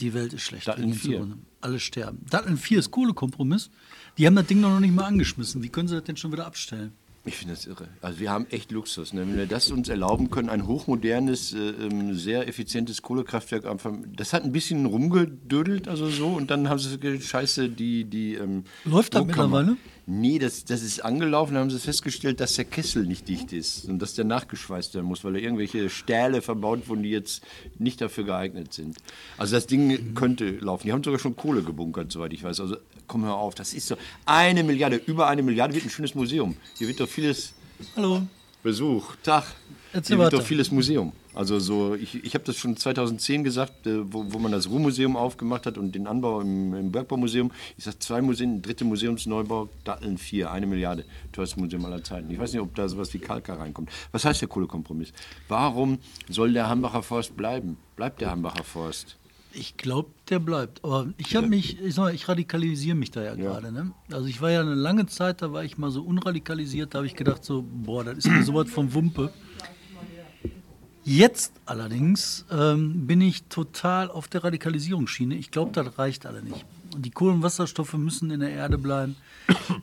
Die 0.00 0.14
Welt 0.14 0.32
ist 0.32 0.42
schlecht. 0.42 0.68
Datteln 0.68 0.88
Wir 0.88 0.92
gehen 0.92 1.00
4. 1.00 1.12
zugrunde. 1.12 1.36
Alle 1.60 1.80
sterben. 1.80 2.18
Datteln 2.30 2.56
4 2.56 2.78
ist 2.78 2.90
Kohlekompromiss. 2.90 3.70
Die 4.16 4.26
haben 4.26 4.36
das 4.36 4.46
Ding 4.46 4.60
noch 4.60 4.78
nicht 4.80 4.94
mal 4.94 5.04
angeschmissen. 5.04 5.62
Wie 5.62 5.68
können 5.68 5.88
sie 5.88 5.94
das 5.96 6.04
denn 6.04 6.16
schon 6.16 6.32
wieder 6.32 6.46
abstellen? 6.46 6.92
Ich 7.24 7.36
finde 7.36 7.54
das 7.54 7.66
irre. 7.66 7.88
Also 8.00 8.20
wir 8.20 8.30
haben 8.30 8.46
echt 8.50 8.70
Luxus. 8.70 9.12
Ne? 9.12 9.20
Wenn 9.22 9.36
wir 9.36 9.46
das 9.46 9.70
uns 9.70 9.88
erlauben 9.88 10.30
können, 10.30 10.48
ein 10.48 10.66
hochmodernes, 10.66 11.52
äh, 11.52 11.58
ähm, 11.58 12.14
sehr 12.14 12.48
effizientes 12.48 13.02
Kohlekraftwerk 13.02 13.66
einfach, 13.66 13.92
das 14.16 14.32
hat 14.32 14.44
ein 14.44 14.52
bisschen 14.52 14.86
rumgedödelt, 14.86 15.88
also 15.88 16.08
so, 16.08 16.28
und 16.28 16.50
dann 16.50 16.68
haben 16.70 16.78
sie 16.78 16.96
gesagt, 16.98 17.24
scheiße, 17.24 17.68
die, 17.68 18.04
die 18.04 18.34
ähm, 18.34 18.64
Läuft 18.84 19.14
das 19.14 19.22
Druckkammer- 19.22 19.26
mittlerweile? 19.26 19.76
Nee, 20.10 20.38
das, 20.38 20.64
das 20.64 20.80
ist 20.80 21.04
angelaufen, 21.04 21.52
dann 21.52 21.64
haben 21.64 21.70
sie 21.70 21.78
festgestellt, 21.78 22.40
dass 22.40 22.54
der 22.54 22.64
Kessel 22.64 23.04
nicht 23.04 23.28
dicht 23.28 23.52
ist 23.52 23.84
und 23.84 23.98
dass 23.98 24.14
der 24.14 24.24
nachgeschweißt 24.24 24.94
werden 24.94 25.04
muss, 25.04 25.22
weil 25.22 25.34
da 25.34 25.38
irgendwelche 25.38 25.90
Stähle 25.90 26.40
verbaut 26.40 26.88
wurden, 26.88 27.02
die 27.02 27.10
jetzt 27.10 27.42
nicht 27.78 28.00
dafür 28.00 28.24
geeignet 28.24 28.72
sind. 28.72 28.96
Also 29.36 29.54
das 29.54 29.66
Ding 29.66 30.14
könnte 30.14 30.48
laufen. 30.60 30.86
Die 30.86 30.94
haben 30.94 31.04
sogar 31.04 31.18
schon 31.18 31.36
Kohle 31.36 31.62
gebunkert, 31.62 32.10
soweit 32.10 32.32
ich 32.32 32.42
weiß. 32.42 32.58
Also 32.58 32.78
komm 33.06 33.26
hör 33.26 33.34
auf, 33.34 33.54
das 33.54 33.74
ist 33.74 33.86
so 33.86 33.96
eine 34.24 34.64
Milliarde, 34.64 34.96
über 34.96 35.26
eine 35.28 35.42
Milliarde 35.42 35.74
wird 35.74 35.84
ein 35.84 35.90
schönes 35.90 36.14
Museum. 36.14 36.56
Hier 36.78 36.88
wird 36.88 37.00
doch 37.00 37.08
vieles 37.08 37.52
Hallo. 37.94 38.22
Besuch, 38.62 39.14
Tag. 39.22 39.44
Erzähl 39.92 40.16
Hier 40.16 40.24
wird 40.24 40.32
doch 40.34 40.42
vieles 40.42 40.70
Museum. 40.70 41.12
Also 41.34 41.58
so, 41.58 41.94
ich, 41.94 42.22
ich 42.22 42.34
habe 42.34 42.44
das 42.44 42.56
schon 42.56 42.76
2010 42.76 43.44
gesagt, 43.44 43.86
äh, 43.86 44.12
wo, 44.12 44.24
wo 44.28 44.38
man 44.38 44.52
das 44.52 44.68
Ruhrmuseum 44.68 45.16
aufgemacht 45.16 45.66
hat 45.66 45.78
und 45.78 45.94
den 45.94 46.06
Anbau 46.06 46.40
im, 46.40 46.74
im 46.74 46.92
Bergbaumuseum. 46.92 47.50
Ich 47.76 47.84
sage 47.84 47.98
zwei 47.98 48.20
Museen, 48.20 48.60
dritte 48.60 48.84
Museumsneubau, 48.84 49.68
Datteln 49.84 50.18
vier, 50.18 50.50
eine 50.50 50.66
Milliarde, 50.66 51.04
teuerstes 51.32 51.56
Museum 51.56 51.84
aller 51.86 52.04
Zeiten. 52.04 52.30
Ich 52.30 52.38
weiß 52.38 52.52
nicht, 52.52 52.60
ob 52.60 52.74
da 52.74 52.88
sowas 52.88 53.14
wie 53.14 53.18
Kalka 53.18 53.54
reinkommt. 53.54 53.90
Was 54.12 54.24
heißt 54.24 54.40
der 54.40 54.48
Kohlekompromiss? 54.48 55.12
Warum 55.48 55.98
soll 56.28 56.52
der 56.52 56.68
Hambacher 56.68 57.02
Forst 57.02 57.36
bleiben? 57.36 57.78
Bleibt 57.96 58.20
der 58.20 58.30
Hambacher 58.30 58.64
Forst? 58.64 59.16
Ich 59.52 59.76
glaube, 59.76 60.10
der 60.28 60.38
bleibt. 60.38 60.84
Aber 60.84 61.08
ich 61.16 61.34
habe 61.34 61.46
mich, 61.46 61.80
ich, 61.80 61.96
mal, 61.96 62.14
ich 62.14 62.28
radikalisiere 62.28 62.94
mich 62.94 63.10
da 63.10 63.22
ja 63.22 63.34
gerade. 63.34 63.72
Ne? 63.72 63.92
Also 64.12 64.26
ich 64.26 64.42
war 64.42 64.50
ja 64.50 64.60
eine 64.60 64.74
lange 64.74 65.06
Zeit, 65.06 65.40
da 65.40 65.52
war 65.52 65.64
ich 65.64 65.78
mal 65.78 65.90
so 65.90 66.02
unradikalisiert, 66.02 66.94
da 66.94 66.98
habe 66.98 67.06
ich 67.06 67.16
gedacht 67.16 67.44
so, 67.44 67.64
boah, 67.66 68.04
das 68.04 68.18
ist 68.18 68.28
mir 68.28 68.42
sowas 68.42 68.68
von 68.70 68.92
Wumpe. 68.92 69.32
Jetzt 71.08 71.54
allerdings 71.64 72.44
ähm, 72.50 73.06
bin 73.06 73.22
ich 73.22 73.44
total 73.44 74.10
auf 74.10 74.28
der 74.28 74.44
Radikalisierungsschiene. 74.44 75.36
Ich 75.36 75.50
glaube, 75.50 75.72
das 75.72 75.96
reicht 75.98 76.26
alle 76.26 76.42
nicht. 76.42 76.66
Und 76.98 77.06
die 77.06 77.12
Kohlenwasserstoffe 77.12 77.94
müssen 77.94 78.32
in 78.32 78.40
der 78.40 78.50
Erde 78.50 78.76
bleiben. 78.76 79.14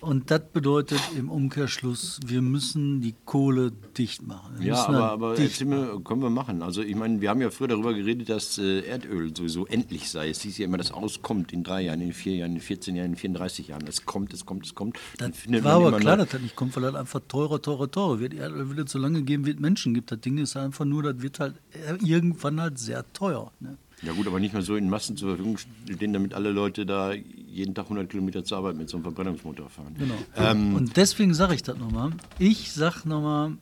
Und 0.01 0.31
das 0.31 0.41
bedeutet 0.51 0.99
im 1.17 1.29
Umkehrschluss, 1.29 2.19
wir 2.25 2.41
müssen 2.41 2.99
die 2.99 3.15
Kohle 3.23 3.71
dicht 3.97 4.27
machen. 4.27 4.55
Wir 4.57 4.73
Ja, 4.73 4.85
aber, 4.85 5.11
aber 5.11 5.35
dicht 5.35 5.63
mir, 5.63 6.01
können 6.03 6.21
wir 6.21 6.29
machen. 6.29 6.61
Also 6.61 6.81
ich 6.81 6.93
meine, 6.93 7.21
wir 7.21 7.29
haben 7.29 7.39
ja 7.39 7.51
früher 7.51 7.69
darüber 7.69 7.93
geredet, 7.93 8.27
dass 8.27 8.57
äh, 8.57 8.81
Erdöl 8.81 9.33
sowieso 9.33 9.65
endlich 9.65 10.09
sei. 10.09 10.27
Es 10.27 10.41
hieß 10.41 10.57
ja 10.57 10.65
immer, 10.65 10.77
das 10.77 10.91
auskommt 10.91 11.53
in 11.53 11.63
drei 11.63 11.83
Jahren, 11.83 12.01
in 12.01 12.11
vier 12.11 12.35
Jahren, 12.35 12.51
in 12.51 12.59
14 12.59 12.97
Jahren, 12.97 13.11
in 13.11 13.15
34 13.15 13.69
Jahren. 13.69 13.87
Es 13.87 14.05
kommt, 14.05 14.33
es 14.33 14.45
kommt, 14.45 14.65
es 14.65 14.75
kommt. 14.75 14.97
Das 15.17 15.31
war 15.63 15.75
aber 15.75 15.97
klar, 15.97 16.17
dass 16.17 16.27
das 16.27 16.41
nicht 16.41 16.57
kommt, 16.57 16.75
weil 16.75 16.83
das 16.83 16.95
einfach 16.95 17.21
teurer, 17.29 17.61
teurer, 17.61 17.89
teurer 17.89 18.19
wird. 18.19 18.33
Erdöl 18.33 18.75
wird 18.75 18.89
so 18.89 18.99
lange 18.99 19.21
geben, 19.21 19.45
wie 19.45 19.51
es 19.51 19.59
Menschen 19.59 19.93
gibt. 19.93 20.11
Das 20.11 20.19
Ding 20.19 20.37
ist 20.37 20.57
einfach 20.57 20.83
nur, 20.83 21.01
das 21.01 21.21
wird 21.21 21.39
halt 21.39 21.55
irgendwann 22.03 22.59
halt 22.59 22.77
sehr 22.77 23.05
teuer. 23.13 23.53
Ne? 23.61 23.77
Ja 24.01 24.11
gut, 24.13 24.27
aber 24.27 24.39
nicht 24.39 24.53
mehr 24.53 24.61
so 24.61 24.75
in 24.75 24.89
Massen 24.89 25.15
zur 25.17 25.29
Verfügung 25.29 25.57
stehen, 25.57 26.13
damit 26.13 26.33
alle 26.33 26.51
Leute 26.51 26.85
da 26.85 27.13
jeden 27.13 27.73
Tag 27.73 27.85
100 27.85 28.09
Kilometer 28.09 28.43
zur 28.43 28.57
Arbeit 28.57 28.75
mit 28.75 28.89
so 28.89 28.97
einem 28.97 29.03
Verbrennungsmotor 29.03 29.69
fahren. 29.69 29.95
Genau. 29.97 30.15
Ähm, 30.35 30.75
Und 30.75 30.97
deswegen 30.97 31.33
sage 31.33 31.55
ich 31.55 31.63
das 31.63 31.77
nochmal. 31.77 32.11
Ich 32.37 32.73
sag 32.73 33.05
nochmal, 33.05 33.53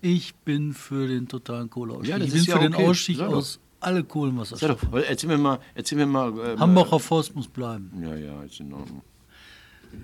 ich 0.00 0.34
bin 0.34 0.74
für 0.74 1.06
den 1.06 1.28
totalen 1.28 1.70
Kohleausstieg. 1.70 2.10
Ja, 2.10 2.18
ich 2.18 2.32
bin 2.32 2.42
ja 2.42 2.56
für 2.56 2.62
den 2.62 2.74
okay. 2.74 2.86
Ausstieg 2.88 3.16
Sag 3.18 3.28
doch. 3.30 3.36
aus 3.36 3.60
alle 3.80 4.02
Kohlenwasserstoffe. 4.04 4.80
doch, 4.90 4.98
erzähl 4.98 5.28
mir 5.28 5.38
mal, 5.38 5.58
erzähl 5.74 5.96
mir 5.98 6.06
mal. 6.06 6.32
ähm, 6.44 6.58
Hambacher 6.60 6.98
Forst 7.00 7.34
muss 7.34 7.48
bleiben. 7.48 7.90
Ja, 8.02 8.14
ja, 8.16 8.42
ist 8.42 8.58
in 8.60 8.72
Ordnung. 8.72 9.02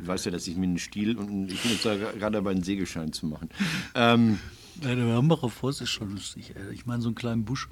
Ich 0.03 0.07
weiß 0.07 0.27
ja, 0.27 0.31
dass 0.31 0.47
ich 0.47 0.57
mir 0.57 0.65
einen 0.65 0.79
Stiel 0.79 1.17
und 1.17 1.51
ich 1.51 1.61
bin 1.63 1.73
jetzt 1.73 1.85
da 1.85 1.95
gerade 1.97 2.33
dabei, 2.35 2.51
einen 2.53 2.63
Sägeschein 2.63 3.13
zu 3.13 3.27
machen. 3.27 3.49
Ähm, 3.95 4.39
Ja, 4.83 4.95
der 4.95 5.07
Hambacher 5.15 5.49
Forst 5.49 5.81
ist 5.83 5.91
schon 5.91 6.13
lustig. 6.13 6.53
Ey. 6.55 6.75
Ich 6.75 6.87
meine, 6.87 7.03
so 7.03 7.09
einen 7.09 7.15
kleinen 7.17 7.45
Busch. 7.45 7.69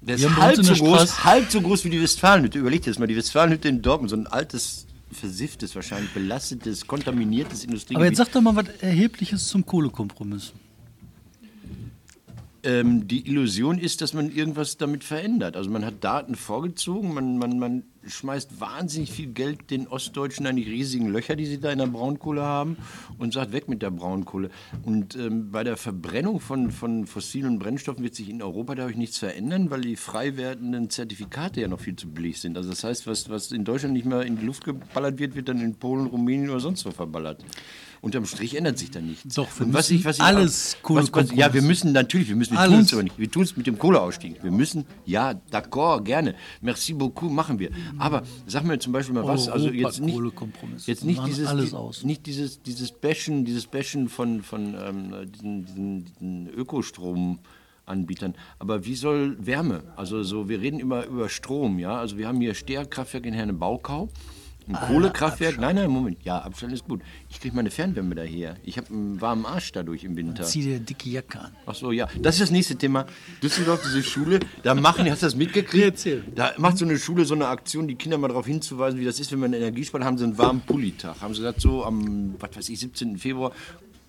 Der 0.00 0.16
ist 0.16 0.36
halb 0.36 0.56
so, 0.56 0.74
groß, 0.74 1.24
halb 1.24 1.50
so 1.50 1.60
groß 1.60 1.84
wie 1.84 1.90
die 1.90 2.00
Westfalenhütte. 2.00 2.58
Überleg 2.58 2.82
dir 2.82 2.90
das 2.90 2.98
mal, 2.98 3.06
die 3.06 3.16
Westfalenhütte 3.16 3.68
in 3.68 3.82
Dortmund, 3.82 4.10
so 4.10 4.16
ein 4.16 4.26
altes, 4.26 4.86
versifftes, 5.10 5.74
wahrscheinlich 5.74 6.12
belastetes, 6.12 6.86
kontaminiertes 6.86 7.64
Industriegebiet. 7.64 7.96
Aber 7.96 8.06
jetzt 8.06 8.18
sag 8.18 8.32
doch 8.32 8.40
mal 8.40 8.54
was 8.54 8.68
Erhebliches 8.80 9.48
zum 9.48 9.64
Kohlekompromiss. 9.64 10.52
Ähm, 12.66 13.06
die 13.06 13.28
Illusion 13.28 13.78
ist, 13.78 14.02
dass 14.02 14.12
man 14.12 14.30
irgendwas 14.30 14.76
damit 14.76 15.04
verändert. 15.04 15.56
Also 15.56 15.70
man 15.70 15.84
hat 15.84 16.02
Daten 16.02 16.34
vorgezogen, 16.34 17.14
man, 17.14 17.38
man, 17.38 17.58
man 17.60 17.84
schmeißt 18.04 18.60
wahnsinnig 18.60 19.12
viel 19.12 19.28
Geld 19.28 19.70
den 19.70 19.86
Ostdeutschen 19.86 20.46
an 20.46 20.56
die 20.56 20.64
riesigen 20.64 21.08
Löcher, 21.08 21.36
die 21.36 21.46
sie 21.46 21.60
da 21.60 21.70
in 21.70 21.78
der 21.78 21.86
Braunkohle 21.86 22.42
haben 22.42 22.76
und 23.18 23.32
sagt, 23.32 23.52
weg 23.52 23.68
mit 23.68 23.82
der 23.82 23.90
Braunkohle. 23.90 24.50
Und 24.84 25.14
ähm, 25.14 25.52
bei 25.52 25.62
der 25.62 25.76
Verbrennung 25.76 26.40
von, 26.40 26.72
von 26.72 27.06
fossilen 27.06 27.58
Brennstoffen 27.60 28.02
wird 28.02 28.16
sich 28.16 28.28
in 28.28 28.42
Europa 28.42 28.74
dadurch 28.74 28.96
nichts 28.96 29.18
verändern, 29.18 29.70
weil 29.70 29.82
die 29.82 29.96
frei 29.96 30.36
werdenden 30.36 30.90
Zertifikate 30.90 31.60
ja 31.60 31.68
noch 31.68 31.80
viel 31.80 31.96
zu 31.96 32.08
billig 32.08 32.40
sind. 32.40 32.56
Also 32.56 32.70
das 32.70 32.82
heißt, 32.82 33.06
was, 33.06 33.30
was 33.30 33.52
in 33.52 33.64
Deutschland 33.64 33.94
nicht 33.94 34.06
mehr 34.06 34.22
in 34.22 34.38
die 34.38 34.44
Luft 34.44 34.64
geballert 34.64 35.18
wird, 35.18 35.36
wird 35.36 35.48
dann 35.48 35.60
in 35.60 35.76
Polen, 35.76 36.06
Rumänien 36.06 36.50
oder 36.50 36.60
sonst 36.60 36.84
wo 36.84 36.90
verballert. 36.90 37.44
Unterm 38.06 38.24
Strich 38.24 38.54
ändert 38.54 38.78
sich 38.78 38.92
da 38.92 39.00
nichts. 39.00 39.34
Doch, 39.34 39.48
Und 39.58 39.72
müssen 39.72 40.00
alles 40.20 40.20
was, 40.20 40.20
was, 40.20 40.70
ja, 40.70 40.78
Kohlekompromiss. 40.82 41.54
wir 41.54 41.62
müssen 41.62 41.90
natürlich, 41.90 42.28
wir 42.28 42.36
müssen, 42.36 42.52
wir 42.52 42.60
Alles. 42.60 42.72
tun 42.72 42.80
es 42.82 42.92
aber 42.92 43.02
nicht. 43.02 43.18
Wir 43.18 43.28
tun 43.28 43.42
es 43.42 43.56
mit 43.56 43.66
dem 43.66 43.80
Kohleausstieg. 43.80 44.44
Wir 44.44 44.52
müssen, 44.52 44.86
ja, 45.04 45.34
d'accord, 45.50 46.04
gerne. 46.04 46.36
Merci 46.60 46.92
beaucoup, 46.92 47.32
machen 47.32 47.58
wir. 47.58 47.70
Aber 47.98 48.22
sag 48.46 48.62
mir 48.62 48.78
zum 48.78 48.92
Beispiel 48.92 49.12
mal 49.12 49.26
was. 49.26 49.48
Also 49.48 49.70
jetzt 49.70 50.00
nicht, 50.00 50.16
jetzt 50.86 51.04
nicht 51.04 51.26
dieses, 51.26 51.48
alles 51.48 52.04
nicht 52.04 52.26
dieses, 52.26 52.62
dieses 52.62 52.92
Bashen, 52.92 53.44
dieses 53.44 53.66
Bashen 53.66 54.08
von, 54.08 54.40
von 54.44 54.76
ähm, 54.80 55.12
diesen, 55.32 55.66
diesen, 55.66 56.04
diesen 56.04 56.48
Ökostromanbietern. 56.50 58.36
Aber 58.60 58.84
wie 58.84 58.94
soll 58.94 59.36
Wärme? 59.44 59.82
Also 59.96 60.22
so, 60.22 60.48
wir 60.48 60.60
reden 60.60 60.78
immer 60.78 61.06
über 61.06 61.28
Strom, 61.28 61.80
ja. 61.80 61.98
Also 61.98 62.18
wir 62.18 62.28
haben 62.28 62.40
hier 62.40 62.54
Steherkraftwerk 62.54 63.26
in 63.26 63.34
Herne 63.34 63.52
Baukau. 63.52 64.10
Ein 64.68 64.74
Ah, 64.74 64.86
Kohlekraftwerk, 64.86 65.60
nein, 65.60 65.76
nein, 65.76 65.88
Moment, 65.90 66.18
ja, 66.24 66.38
Abstand 66.40 66.72
ist 66.72 66.84
gut. 66.88 67.00
Ich 67.30 67.40
kriege 67.40 67.54
meine 67.54 67.70
Fernwärme 67.70 68.14
daher. 68.16 68.56
Ich 68.64 68.76
habe 68.78 68.88
einen 68.90 69.20
warmen 69.20 69.46
Arsch 69.46 69.70
dadurch 69.72 70.02
im 70.02 70.16
Winter. 70.16 70.42
Zieh 70.42 70.62
dir 70.62 70.76
eine 70.76 70.80
dicke 70.84 71.08
Jacke 71.08 71.38
an. 71.40 71.52
Ach 71.66 71.74
so, 71.74 71.92
ja. 71.92 72.08
Das 72.20 72.34
ist 72.34 72.40
das 72.42 72.50
nächste 72.50 72.74
Thema. 72.76 73.06
Düsseldorf, 73.42 73.82
diese 73.84 74.02
Schule, 74.02 74.40
da 74.64 74.74
machen, 74.74 75.08
hast 75.10 75.22
du 75.22 75.26
das 75.26 75.36
mitgekriegt? 75.36 75.84
Erzähl. 75.84 76.24
Da 76.34 76.52
macht 76.58 76.78
so 76.78 76.84
eine 76.84 76.98
Schule 76.98 77.24
so 77.24 77.34
eine 77.34 77.46
Aktion, 77.46 77.86
die 77.86 77.94
Kinder 77.94 78.18
mal 78.18 78.28
darauf 78.28 78.46
hinzuweisen, 78.46 78.98
wie 78.98 79.04
das 79.04 79.20
ist, 79.20 79.30
wenn 79.30 79.38
man 79.38 79.52
Energie 79.52 79.84
spart, 79.84 80.02
haben 80.02 80.18
sie 80.18 80.24
einen 80.24 80.36
warmen 80.38 80.60
Pullitag. 80.62 81.20
Haben 81.20 81.34
sie 81.34 81.40
gesagt, 81.42 81.60
so 81.60 81.84
am, 81.84 82.34
was 82.40 82.56
weiß 82.56 82.68
ich, 82.68 82.80
17. 82.80 83.18
Februar 83.18 83.52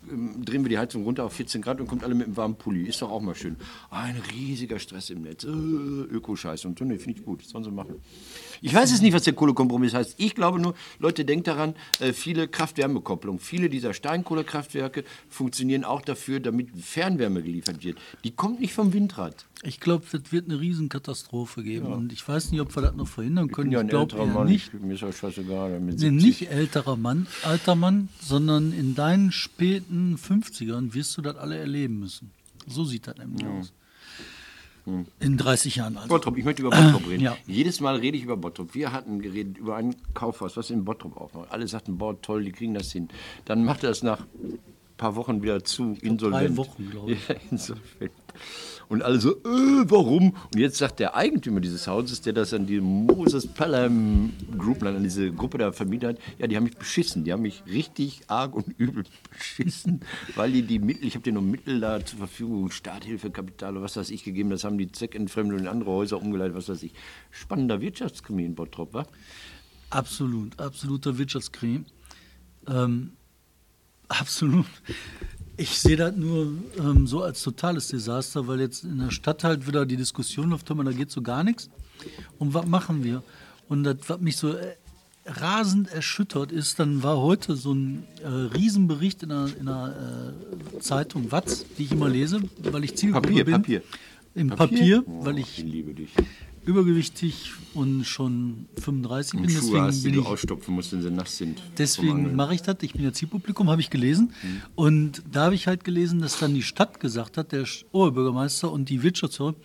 ähm, 0.10 0.44
drehen 0.44 0.64
wir 0.64 0.70
die 0.70 0.78
Heizung 0.80 1.04
runter 1.04 1.24
auf 1.26 1.34
14 1.34 1.62
Grad 1.62 1.80
und 1.82 1.88
kommt 1.88 2.04
alle 2.04 2.16
mit 2.16 2.26
einem 2.28 2.38
warmen 2.38 2.56
Pulli. 2.56 2.84
Ist 2.84 3.02
doch 3.02 3.12
auch 3.12 3.22
mal 3.22 3.36
schön. 3.36 3.58
Ein 3.92 4.16
riesiger 4.34 4.80
Stress 4.80 5.10
im 5.10 5.22
Netz. 5.22 5.44
Äh, 5.44 5.48
Ökoscheiße 5.50 6.68
und 6.68 6.80
so. 6.80 6.86
Nee, 6.86 6.98
finde 6.98 7.20
ich 7.20 7.26
gut. 7.26 7.42
Das 7.44 7.50
sollen 7.50 7.64
sie 7.64 7.72
machen. 7.72 7.96
Ich 8.62 8.74
weiß 8.74 8.92
es 8.92 9.02
nicht, 9.02 9.14
was 9.14 9.24
der 9.24 9.34
Kohlekompromiss 9.34 9.94
heißt. 9.94 10.16
Ich 10.18 10.36
glaube 10.36 10.60
nur, 10.60 10.76
Leute, 11.00 11.26
denkt 11.26 11.48
daran, 11.48 11.76
äh, 12.00 12.14
viele 12.14 12.48
Kraft-Wärme-Kopplung, 12.48 13.40
viele 13.40 13.70
dieser 13.70 13.94
Steinkohlekraftwerke 13.94 15.04
funktionieren 15.30 15.84
auch 15.84 16.02
dafür, 16.02 16.40
damit 16.40 16.70
Fernwärme 16.82 17.42
geliefert 17.44 17.84
wird. 17.84 17.98
Die 18.24 18.32
kommt 18.32 18.60
nicht 18.60 18.74
vom 18.74 18.94
Windrad. 18.94 19.46
Ich 19.64 19.80
glaube, 19.80 20.06
es 20.12 20.32
wird 20.32 20.50
eine 20.50 20.60
Riesenkatastrophe 20.60 21.64
geben. 21.64 21.88
Und 21.88 22.14
ich 22.14 22.28
weiß 22.28 22.52
nicht, 22.52 22.62
ob 22.62 22.76
wir 22.76 22.82
das 22.84 22.96
noch 22.96 23.08
verhindern 23.08 23.46
Ich 23.46 23.56
bin 23.56 23.56
können. 23.56 23.72
ja 23.72 23.80
Ich 23.80 23.86
ein 23.86 23.90
glaube 23.90 24.12
älterer 24.12 24.28
eher 24.28 24.34
Mann. 24.34 24.48
nicht. 24.48 24.72
Ich, 24.74 24.80
mir 24.82 24.94
ist 24.94 25.02
ja 25.02 25.12
scheißegal. 25.12 25.80
Mit 25.80 25.96
Nee, 25.96 26.10
70. 26.10 26.24
nicht 26.28 26.52
älterer 26.52 26.96
Mann, 26.96 27.28
alter 27.44 27.76
Mann, 27.76 28.10
sondern 28.22 28.72
in 28.72 28.94
deinen 28.96 29.32
späten 29.32 30.16
50ern 30.18 30.94
wirst 30.94 31.18
du 31.18 31.22
das 31.22 31.38
alle 31.38 31.58
erleben 31.58 32.00
müssen. 32.00 32.30
So 32.68 32.84
sieht 32.86 33.08
das 33.08 33.18
nämlich 33.18 33.46
aus. 33.48 33.74
In 35.20 35.38
30 35.38 35.76
Jahren 35.76 35.98
also. 35.98 36.08
Bottrop, 36.08 36.38
ich 36.38 36.46
möchte 36.46 36.62
über 36.62 36.72
Bottrop 36.72 37.08
reden. 37.10 37.22
ja. 37.24 37.36
Jedes 37.46 37.82
Mal 37.82 37.98
rede 37.98 38.18
ich 38.18 38.24
über 38.24 38.38
Bottrop. 38.38 38.74
Wir 38.74 38.94
hatten 38.94 39.22
geredet 39.22 39.58
über 39.58 39.76
ein 39.76 39.96
Kaufhaus, 40.14 40.56
was 40.56 40.70
in 40.70 40.86
Bottrop 40.86 41.18
aufmacht. 41.18 41.52
Alle 41.52 41.68
sagten, 41.68 41.98
boah, 41.98 42.20
toll, 42.22 42.46
die 42.46 42.52
kriegen 42.54 42.74
das 42.74 42.92
hin. 42.92 43.10
Dann 43.46 43.66
macht 43.66 43.84
er 43.84 43.90
es 43.90 44.02
nach 44.02 44.22
ein 44.22 44.60
paar 44.96 45.16
Wochen 45.18 45.42
wieder 45.44 45.64
zu, 45.64 45.98
insolvent. 46.02 46.56
Wochen, 46.56 46.90
glaub 46.90 47.10
ich. 47.10 47.20
Ja, 47.28 47.36
insolvent. 47.52 48.12
Und 48.90 49.02
alle 49.02 49.20
so, 49.20 49.32
äh, 49.32 49.84
warum? 49.90 50.32
Und 50.54 50.60
jetzt 50.60 50.78
sagt 50.78 51.00
der 51.00 51.16
Eigentümer 51.16 51.60
dieses 51.60 51.88
Hauses, 51.88 52.22
der 52.22 52.32
das 52.32 52.54
an 52.54 52.68
die 52.68 52.80
Moses 52.80 53.46
Pelham 53.46 54.32
Group, 54.58 54.82
an 54.84 55.04
diese 55.04 55.32
Gruppe 55.32 55.58
da 55.58 55.74
vermietet 55.74 56.18
hat, 56.18 56.40
ja, 56.40 56.48
die 56.48 56.56
haben 56.56 56.64
mich 56.64 56.78
beschissen. 56.78 57.26
Die 57.26 57.34
haben 57.34 57.42
mich 57.42 57.64
richtig 57.68 58.22
arg 58.28 58.56
und 58.56 58.68
übel 58.78 59.04
beschissen, 59.30 60.00
weil 60.36 60.54
die 60.54 60.62
die 60.62 60.80
Mittel, 60.80 61.06
ich 61.06 61.16
habe 61.16 61.24
denen 61.24 61.36
noch 61.36 61.42
Mittel 61.42 61.82
da 61.82 62.04
zur 62.06 62.20
Verfügung, 62.20 62.72
Starthilfe, 62.72 63.30
Kapital 63.30 63.74
oder 63.74 63.84
was 63.84 63.98
weiß 63.98 64.10
ich 64.10 64.24
gegeben, 64.24 64.50
das 64.50 64.64
haben 64.64 64.78
die 64.78 64.92
Zweckentfremdung 64.92 65.60
in 65.60 65.68
andere 65.68 65.92
Häuser 65.92 66.22
umgeleitet, 66.22 66.56
was 66.56 66.70
weiß 66.70 66.84
ich. 66.84 66.94
Spannender 67.30 67.82
Wirtschaftskrimi 67.82 68.46
in 68.46 68.56
Bottrop, 68.56 68.94
wa? 68.94 69.06
Absolut, 69.90 70.60
absoluter 70.60 71.18
Wirtschaftskrieg. 71.18 71.84
Ähm, 72.68 73.12
absolut. 74.08 74.66
Ich 75.58 75.80
sehe 75.80 75.98
das 75.98 76.16
nur 76.16 76.54
ähm, 76.78 77.08
so 77.08 77.24
als 77.24 77.42
totales 77.42 77.88
Desaster, 77.88 78.48
weil 78.48 78.60
jetzt 78.60 78.84
in 78.84 79.00
der 79.00 79.10
Stadt 79.10 79.44
halt 79.44 79.68
wieder 79.68 79.86
die 79.88 79.98
Diskussion 79.98 80.52
läuft, 80.52 80.70
da 80.70 80.76
geht 80.92 81.10
so 81.10 81.22
gar 81.24 81.44
nichts. 81.44 81.70
Und 82.38 82.54
was 82.54 82.66
machen 82.68 83.04
wir? 83.04 83.24
Und 83.68 83.84
das, 83.84 83.98
was 84.08 84.22
mich 84.22 84.38
so 84.38 84.54
äh, 84.54 84.76
rasend 85.26 85.92
erschüttert 85.92 86.52
ist, 86.52 86.80
dann 86.80 87.02
war 87.02 87.18
heute 87.18 87.56
so 87.56 87.74
ein 87.74 88.04
äh, 88.24 88.28
Riesenbericht 88.28 89.24
in 89.24 89.32
einer, 89.32 89.50
in 89.60 89.68
einer 89.68 89.96
äh, 90.76 90.80
Zeitung 90.80 91.32
Watz, 91.32 91.66
die 91.78 91.86
ich 91.86 91.92
immer 91.92 92.08
lese, 92.08 92.40
weil 92.62 92.84
ich 92.84 92.96
Zielgruppe 92.96 93.28
Papier, 93.30 93.46
bin. 93.46 93.54
Papier. 93.56 93.82
Im 94.38 94.50
Papier, 94.50 95.04
Oh, 95.08 95.26
weil 95.26 95.40
ich 95.40 95.66
ich 95.66 96.14
übergewichtig 96.66 97.54
und 97.74 98.04
schon 98.06 98.68
35 98.82 99.32
bin. 99.32 99.42
Und 99.42 99.52
Schuhe 99.52 99.62
Deswegen 99.62 99.82
hast, 99.84 100.00
die 100.00 100.04
bin 100.04 100.14
du 100.16 100.22
ich 100.22 100.28
ausstopfen 100.28 100.76
musst, 100.76 100.92
wenn 100.92 101.02
sie 101.02 101.10
nass 101.12 101.38
sind. 101.38 101.64
Deswegen 101.78 102.36
mache 102.36 102.54
ich 102.56 102.62
das. 102.62 102.78
Ich 102.82 102.94
bin 102.94 103.04
ja 103.04 103.14
Zielpublikum, 103.14 103.70
habe 103.70 103.82
ich 103.82 103.90
gelesen. 103.90 104.34
Und 104.76 105.24
da 105.32 105.46
habe 105.46 105.56
ich 105.56 105.68
halt 105.68 105.84
gelesen, 105.86 106.20
dass 106.20 106.40
dann 106.40 106.54
die 106.54 106.64
Stadt 106.64 107.00
gesagt 107.00 107.38
hat, 107.38 107.52
der 107.54 107.66
Oberbürgermeister 107.94 108.72
und 108.72 108.90
die 108.90 109.02
Wirtschaftsführer, 109.02 109.56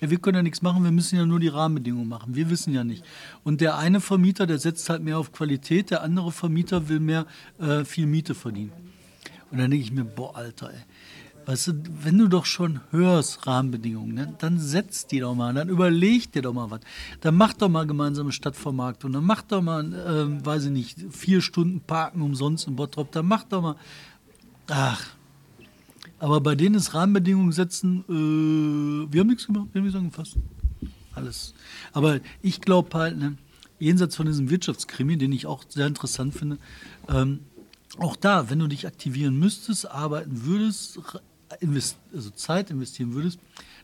ja, 0.00 0.10
wir 0.10 0.18
können 0.18 0.36
ja 0.36 0.42
nichts 0.42 0.62
machen, 0.62 0.84
wir 0.84 0.92
müssen 0.92 1.16
ja 1.16 1.26
nur 1.26 1.40
die 1.40 1.48
Rahmenbedingungen 1.48 2.08
machen. 2.08 2.34
Wir 2.34 2.48
wissen 2.50 2.72
ja 2.72 2.84
nicht. 2.84 3.04
Und 3.42 3.60
der 3.60 3.76
eine 3.78 4.00
Vermieter, 4.00 4.46
der 4.46 4.58
setzt 4.58 4.88
halt 4.90 5.02
mehr 5.02 5.18
auf 5.18 5.32
Qualität, 5.32 5.90
der 5.90 6.02
andere 6.02 6.30
Vermieter 6.32 6.88
will 6.88 7.00
mehr 7.00 7.26
äh, 7.58 7.84
viel 7.84 8.06
Miete 8.06 8.34
verdienen. 8.34 8.72
Und 9.50 9.58
dann 9.58 9.70
denke 9.70 9.84
ich 9.84 9.92
mir, 9.92 10.04
boah, 10.04 10.36
Alter, 10.36 10.70
ey. 10.70 10.80
Weißt 11.50 11.66
du, 11.66 11.72
wenn 12.04 12.16
du 12.16 12.28
doch 12.28 12.46
schon 12.46 12.78
hörst 12.92 13.44
Rahmenbedingungen, 13.44 14.14
ne, 14.14 14.34
dann 14.38 14.60
setz 14.60 15.08
die 15.08 15.18
doch 15.18 15.34
mal, 15.34 15.52
dann 15.52 15.68
überleg 15.68 16.30
dir 16.30 16.42
doch 16.42 16.52
mal 16.52 16.70
was. 16.70 16.78
Dann 17.22 17.34
mach 17.34 17.54
doch 17.54 17.68
mal 17.68 17.88
gemeinsame 17.88 18.30
Stadtvermarktung, 18.30 19.12
dann 19.12 19.24
mach 19.24 19.42
doch 19.42 19.60
mal, 19.60 19.82
ähm, 20.06 20.46
weiß 20.46 20.66
ich 20.66 20.70
nicht, 20.70 20.98
vier 21.10 21.40
Stunden 21.40 21.80
Parken 21.80 22.22
umsonst 22.22 22.68
in 22.68 22.76
Bottrop, 22.76 23.10
dann 23.10 23.26
mach 23.26 23.42
doch 23.42 23.62
mal, 23.62 23.74
ach. 24.68 25.04
Aber 26.20 26.40
bei 26.40 26.54
denen 26.54 26.76
ist 26.76 26.94
Rahmenbedingungen 26.94 27.50
setzen, 27.50 28.04
äh, 28.08 29.12
wir 29.12 29.20
haben 29.20 29.26
nichts 29.26 29.48
gemacht, 29.48 29.70
wir 29.72 29.80
haben 29.80 29.86
nichts 29.86 29.98
angefasst. 29.98 30.36
Alles. 31.16 31.54
Aber 31.92 32.20
ich 32.42 32.60
glaube 32.60 32.96
halt, 32.96 33.18
ne, 33.18 33.36
jenseits 33.80 34.14
von 34.14 34.26
diesem 34.26 34.50
Wirtschaftskrimi, 34.50 35.18
den 35.18 35.32
ich 35.32 35.46
auch 35.46 35.64
sehr 35.68 35.88
interessant 35.88 36.32
finde, 36.32 36.58
ähm, 37.08 37.40
auch 37.98 38.14
da, 38.14 38.50
wenn 38.50 38.60
du 38.60 38.68
dich 38.68 38.86
aktivieren 38.86 39.36
müsstest, 39.36 39.90
arbeiten 39.90 40.44
würdest, 40.44 41.00
invest 41.60 41.96
also 42.14 42.30
Zeit 42.30 42.70
investieren 42.70 43.14
würdest, 43.14 43.38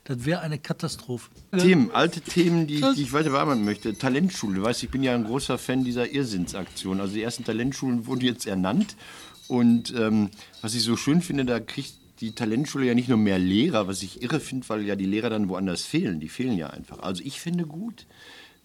Das 0.04 0.24
wäre 0.24 0.40
eine 0.40 0.58
Katastrophe. 0.58 1.30
Themen, 1.56 1.90
alte 1.90 2.20
Themen, 2.20 2.66
die, 2.66 2.80
die 2.94 3.02
ich 3.02 3.12
weiter 3.12 3.30
bearbeiten 3.30 3.64
möchte. 3.64 3.96
Talentschule, 3.98 4.62
weißt, 4.62 4.84
ich 4.84 4.90
bin 4.90 5.02
ja 5.02 5.14
ein 5.14 5.24
großer 5.24 5.58
Fan 5.58 5.84
dieser 5.84 6.10
Irrsinnsaktion. 6.10 7.00
Also 7.00 7.14
die 7.14 7.22
ersten 7.22 7.44
Talentschulen 7.44 8.06
wurden 8.06 8.20
jetzt 8.20 8.46
ernannt. 8.46 8.96
Und 9.48 9.92
ähm, 9.96 10.30
was 10.62 10.74
ich 10.74 10.82
so 10.82 10.96
schön 10.96 11.22
finde, 11.22 11.44
da 11.44 11.60
kriegt 11.60 11.94
die 12.20 12.32
Talentschule 12.32 12.86
ja 12.86 12.94
nicht 12.94 13.08
nur 13.08 13.18
mehr 13.18 13.38
Lehrer, 13.38 13.88
was 13.88 14.02
ich 14.02 14.22
irre 14.22 14.40
finde, 14.40 14.68
weil 14.68 14.84
ja 14.84 14.96
die 14.96 15.06
Lehrer 15.06 15.30
dann 15.30 15.48
woanders 15.48 15.82
fehlen. 15.82 16.20
Die 16.20 16.28
fehlen 16.28 16.56
ja 16.56 16.70
einfach. 16.70 17.00
Also 17.00 17.22
ich 17.24 17.40
finde 17.40 17.66
gut, 17.66 18.06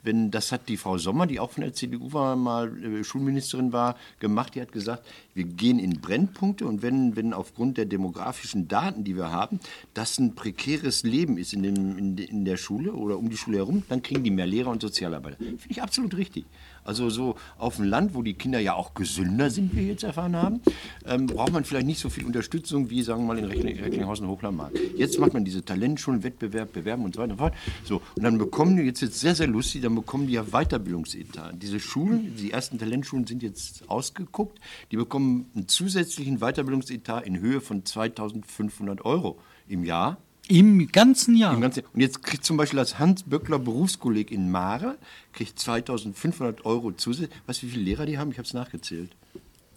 wenn 0.03 0.31
das 0.31 0.51
hat 0.51 0.67
die 0.67 0.77
Frau 0.77 0.97
Sommer, 0.97 1.27
die 1.27 1.39
auch 1.39 1.51
von 1.51 1.63
der 1.63 1.73
CDU 1.73 2.13
war, 2.13 2.35
mal 2.35 2.83
äh, 2.83 3.03
Schulministerin 3.03 3.73
war, 3.73 3.95
gemacht. 4.19 4.55
Die 4.55 4.61
hat 4.61 4.71
gesagt, 4.71 5.05
wir 5.33 5.43
gehen 5.43 5.79
in 5.79 6.01
Brennpunkte 6.01 6.65
und 6.65 6.81
wenn, 6.81 7.15
wenn 7.15 7.33
aufgrund 7.33 7.77
der 7.77 7.85
demografischen 7.85 8.67
Daten, 8.67 9.03
die 9.03 9.15
wir 9.15 9.31
haben, 9.31 9.59
das 9.93 10.17
ein 10.19 10.35
prekäres 10.35 11.03
Leben 11.03 11.37
ist 11.37 11.53
in, 11.53 11.63
dem, 11.63 11.97
in, 11.97 12.17
in 12.17 12.45
der 12.45 12.57
Schule 12.57 12.93
oder 12.93 13.17
um 13.17 13.29
die 13.29 13.37
Schule 13.37 13.57
herum, 13.57 13.83
dann 13.89 14.01
kriegen 14.01 14.23
die 14.23 14.31
mehr 14.31 14.47
Lehrer 14.47 14.69
und 14.69 14.81
Sozialarbeiter. 14.81 15.37
Finde 15.37 15.59
ich 15.69 15.81
absolut 15.81 16.15
richtig. 16.17 16.45
Also 16.83 17.09
so 17.09 17.35
auf 17.57 17.75
dem 17.77 17.85
Land, 17.85 18.15
wo 18.15 18.21
die 18.21 18.33
Kinder 18.33 18.59
ja 18.59 18.73
auch 18.73 18.93
gesünder 18.93 19.49
sind, 19.49 19.73
wie 19.73 19.77
wir 19.77 19.83
jetzt 19.87 20.03
erfahren 20.03 20.35
haben, 20.35 20.61
ähm, 21.05 21.27
braucht 21.27 21.51
man 21.53 21.63
vielleicht 21.63 21.85
nicht 21.85 21.99
so 21.99 22.09
viel 22.09 22.25
Unterstützung 22.25 22.89
wie, 22.89 23.01
sagen 23.03 23.21
wir 23.23 23.27
mal, 23.33 23.37
in 23.39 23.45
Reckling- 23.45 23.79
Recklinghausen 23.79 24.27
Hochlandmark. 24.27 24.73
Jetzt 24.97 25.19
macht 25.19 25.33
man 25.33 25.45
diese 25.45 25.63
Talentschulen, 25.63 26.23
Wettbewerb, 26.23 26.73
Bewerben 26.73 27.03
und 27.03 27.15
so 27.15 27.21
weiter 27.21 27.33
und 27.33 27.37
fort. 27.37 27.53
So, 27.83 28.01
und 28.15 28.23
dann 28.23 28.37
bekommen 28.37 28.77
die, 28.77 28.83
jetzt 28.83 29.01
jetzt 29.01 29.19
sehr, 29.19 29.35
sehr 29.35 29.47
lustig, 29.47 29.81
dann 29.81 29.95
bekommen 29.95 30.27
die 30.27 30.33
ja 30.33 30.43
Weiterbildungsetat. 30.43 31.61
Diese 31.61 31.79
Schulen, 31.79 32.35
die 32.35 32.51
ersten 32.51 32.79
Talentschulen 32.79 33.27
sind 33.27 33.43
jetzt 33.43 33.89
ausgeguckt, 33.89 34.59
die 34.91 34.97
bekommen 34.97 35.45
einen 35.55 35.67
zusätzlichen 35.67 36.39
Weiterbildungsetat 36.39 37.25
in 37.25 37.39
Höhe 37.39 37.61
von 37.61 37.85
2500 37.85 39.05
Euro 39.05 39.37
im 39.67 39.83
Jahr. 39.83 40.17
Im 40.51 40.91
ganzen 40.91 41.37
Jahr. 41.37 41.53
Im 41.53 41.61
Ganzen, 41.61 41.83
und 41.93 42.01
jetzt 42.01 42.23
kriegt 42.23 42.43
zum 42.43 42.57
Beispiel 42.57 42.77
das 42.77 42.99
Hans-Böckler 42.99 43.57
Berufskolleg 43.57 44.31
in 44.31 44.51
Mare, 44.51 44.97
kriegt 45.31 45.57
2500 45.57 46.65
Euro 46.65 46.91
zusätzlich. 46.91 47.39
Weißt 47.45 47.61
du, 47.61 47.67
wie 47.67 47.71
viele 47.71 47.83
Lehrer 47.83 48.05
die 48.05 48.17
haben? 48.17 48.31
Ich 48.31 48.37
habe 48.37 48.45
es 48.45 48.53
nachgezählt. 48.53 49.15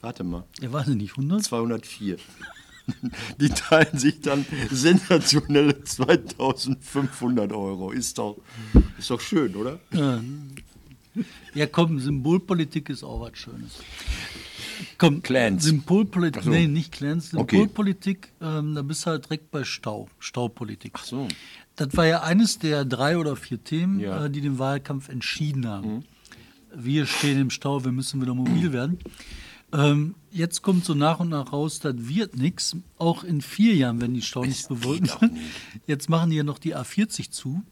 Warte 0.01 0.25
mal. 0.25 0.43
Ja, 0.61 0.73
weiß 0.73 0.89
ich 0.89 0.97
nicht, 0.97 1.13
100? 1.13 1.45
204. 1.45 2.17
Die 3.41 3.49
teilen 3.49 3.97
sich 3.99 4.21
dann 4.21 4.45
sensationelle 4.71 5.85
2500 5.85 7.53
Euro. 7.53 7.93
Ist 7.93 8.19
doch, 8.19 8.37
ist 8.99 9.09
doch 9.09 9.21
schön, 9.21 9.55
oder? 9.55 9.79
Ja, 11.55 11.67
komm, 11.67 12.01
Symbolpolitik 12.01 12.91
ist 12.91 13.05
auch 13.05 13.21
was 13.21 13.39
Schönes. 13.39 13.79
Komm, 14.99 15.23
Clans. 15.23 15.65
Symbolpolitik, 15.65 16.43
so. 16.43 16.51
nee, 16.51 16.67
nicht 16.67 16.93
Clans. 16.93 17.35
Okay. 17.35 17.57
Symbolpolitik, 17.57 18.33
ähm, 18.41 18.75
da 18.75 18.83
bist 18.83 19.05
du 19.07 19.11
halt 19.11 19.25
direkt 19.27 19.51
bei 19.51 19.65
Stau, 19.65 20.09
Staupolitik. 20.19 20.93
Ach 20.97 21.05
so. 21.05 21.29
Das 21.77 21.97
war 21.97 22.07
ja 22.07 22.23
eines 22.23 22.59
der 22.59 22.85
drei 22.85 23.19
oder 23.19 23.35
vier 23.37 23.63
Themen, 23.63 23.99
Ja. 24.01 24.21
Mhm. 24.21 24.27
äh, 24.27 24.31
die 24.31 24.41
den 24.41 24.59
Wahlkampf 24.59 25.09
entschieden 25.09 25.67
haben. 25.67 26.05
Wir 26.75 27.07
stehen 27.07 27.41
im 27.41 27.51
Stau, 27.51 27.85
wir 27.85 27.93
müssen 27.93 28.21
wieder 28.21 28.35
mobil 28.35 28.73
werden. 28.73 28.99
Ähm, 29.73 30.15
jetzt 30.31 30.63
kommt 30.63 30.85
so 30.85 30.95
nach 30.95 31.19
und 31.21 31.31
nach 31.31 31.53
raus, 31.53 31.81
das 31.81 31.95
wird 31.97 32.37
nichts. 32.37 32.77
Auch 32.97 33.25
in 33.25 33.41
vier 33.41 33.75
Jahren, 33.75 34.01
wenn 34.01 34.15
die 34.15 34.23
Stau 34.23 34.45
nicht 34.45 34.67
nicht. 34.69 35.19
Jetzt 35.87 36.09
machen 36.09 36.31
die 36.31 36.37
ja 36.37 36.45
noch 36.45 36.59
die 36.61 36.77
A40 36.77 37.31
zu. 37.33 37.63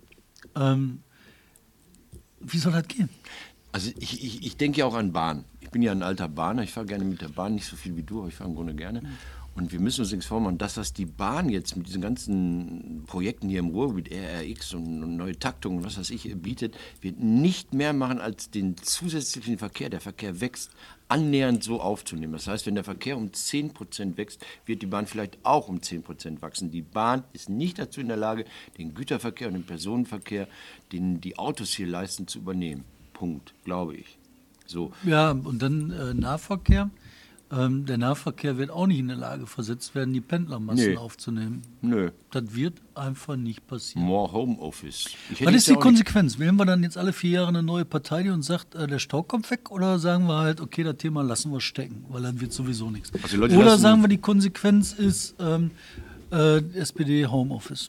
Ähm, 0.56 1.00
wie 2.40 2.58
soll 2.58 2.72
das 2.72 2.88
gehen? 2.88 3.08
Also 3.72 3.90
ich, 3.98 4.22
ich, 4.22 4.44
ich 4.44 4.56
denke 4.58 4.80
ja 4.80 4.86
auch 4.86 4.94
an 4.94 5.12
Bahn. 5.12 5.44
Ich 5.60 5.70
bin 5.70 5.80
ja 5.80 5.92
ein 5.92 6.02
alter 6.02 6.28
Bahner, 6.28 6.62
ich 6.62 6.72
fahre 6.72 6.86
gerne 6.86 7.04
mit 7.04 7.22
der 7.22 7.28
Bahn, 7.28 7.54
nicht 7.54 7.66
so 7.66 7.76
viel 7.76 7.96
wie 7.96 8.02
du, 8.02 8.20
aber 8.20 8.28
ich 8.28 8.34
fahre 8.34 8.50
im 8.50 8.56
Grunde 8.56 8.74
gerne. 8.74 9.02
Und 9.54 9.70
wir 9.70 9.80
müssen 9.80 10.00
uns 10.00 10.12
nichts 10.12 10.26
vormachen, 10.26 10.56
das 10.56 10.94
die 10.94 11.04
Bahn 11.04 11.50
jetzt 11.50 11.76
mit 11.76 11.86
diesen 11.86 12.00
ganzen 12.00 13.04
Projekten 13.06 13.50
hier 13.50 13.58
im 13.58 13.68
Ruhrgebiet, 13.68 14.10
RRX 14.10 14.72
und, 14.74 15.02
und 15.02 15.16
neue 15.16 15.38
Taktungen, 15.38 15.78
und 15.78 15.84
was 15.84 15.98
weiß 15.98 16.08
ich, 16.08 16.34
bietet, 16.36 16.74
wird 17.02 17.18
nicht 17.18 17.74
mehr 17.74 17.92
machen, 17.92 18.18
als 18.18 18.50
den 18.50 18.78
zusätzlichen 18.78 19.58
Verkehr, 19.58 19.90
der 19.90 20.00
Verkehr 20.00 20.40
wächst, 20.40 20.70
annähernd 21.08 21.62
so 21.62 21.80
aufzunehmen. 21.80 22.32
Das 22.32 22.46
heißt, 22.46 22.64
wenn 22.66 22.76
der 22.76 22.84
Verkehr 22.84 23.18
um 23.18 23.26
10% 23.28 24.16
wächst, 24.16 24.42
wird 24.64 24.80
die 24.80 24.86
Bahn 24.86 25.06
vielleicht 25.06 25.36
auch 25.42 25.68
um 25.68 25.78
10% 25.78 26.40
wachsen. 26.40 26.70
Die 26.70 26.80
Bahn 26.80 27.24
ist 27.34 27.50
nicht 27.50 27.78
dazu 27.78 28.00
in 28.00 28.08
der 28.08 28.16
Lage, 28.16 28.46
den 28.78 28.94
Güterverkehr 28.94 29.48
und 29.48 29.54
den 29.54 29.66
Personenverkehr, 29.66 30.48
den 30.92 31.20
die 31.20 31.38
Autos 31.38 31.74
hier 31.74 31.86
leisten, 31.86 32.26
zu 32.26 32.38
übernehmen. 32.38 32.84
Punkt, 33.22 33.54
glaube 33.64 33.94
ich. 33.94 34.18
So. 34.66 34.90
Ja, 35.04 35.30
und 35.30 35.62
dann 35.62 35.92
äh, 35.92 36.12
Nahverkehr. 36.12 36.90
Ähm, 37.52 37.86
der 37.86 37.96
Nahverkehr 37.98 38.58
wird 38.58 38.70
auch 38.70 38.88
nicht 38.88 38.98
in 38.98 39.06
der 39.06 39.16
Lage 39.16 39.46
versetzt 39.46 39.94
werden, 39.94 40.12
die 40.12 40.20
Pendlermassen 40.20 40.90
Nee. 40.90 40.96
aufzunehmen. 40.96 41.62
Nö. 41.82 42.10
Das 42.32 42.52
wird 42.56 42.82
einfach 42.96 43.36
nicht 43.36 43.64
passieren. 43.68 44.04
More 44.04 44.32
Homeoffice. 44.32 45.10
Was 45.40 45.54
ist 45.54 45.68
die 45.68 45.74
Konsequenz? 45.74 46.40
Wählen 46.40 46.56
wir 46.56 46.64
dann 46.64 46.82
jetzt 46.82 46.98
alle 46.98 47.12
vier 47.12 47.30
Jahre 47.30 47.48
eine 47.48 47.62
neue 47.62 47.84
Partei, 47.84 48.24
die 48.24 48.30
uns 48.30 48.46
sagt, 48.46 48.74
äh, 48.74 48.88
der 48.88 48.98
Stau 48.98 49.22
kommt 49.22 49.48
weg? 49.52 49.70
Oder 49.70 50.00
sagen 50.00 50.26
wir 50.26 50.38
halt, 50.38 50.60
okay, 50.60 50.82
das 50.82 50.96
Thema 50.96 51.22
lassen 51.22 51.52
wir 51.52 51.60
stecken, 51.60 52.04
weil 52.08 52.22
dann 52.22 52.40
wird 52.40 52.52
sowieso 52.52 52.90
nichts. 52.90 53.12
Also 53.22 53.36
oder 53.40 53.78
sagen 53.78 54.00
wir, 54.02 54.08
die 54.08 54.18
Konsequenz 54.18 54.94
ist 54.94 55.36
ähm, 55.38 55.70
äh, 56.32 56.56
SPD 56.76 57.26
Homeoffice. 57.26 57.88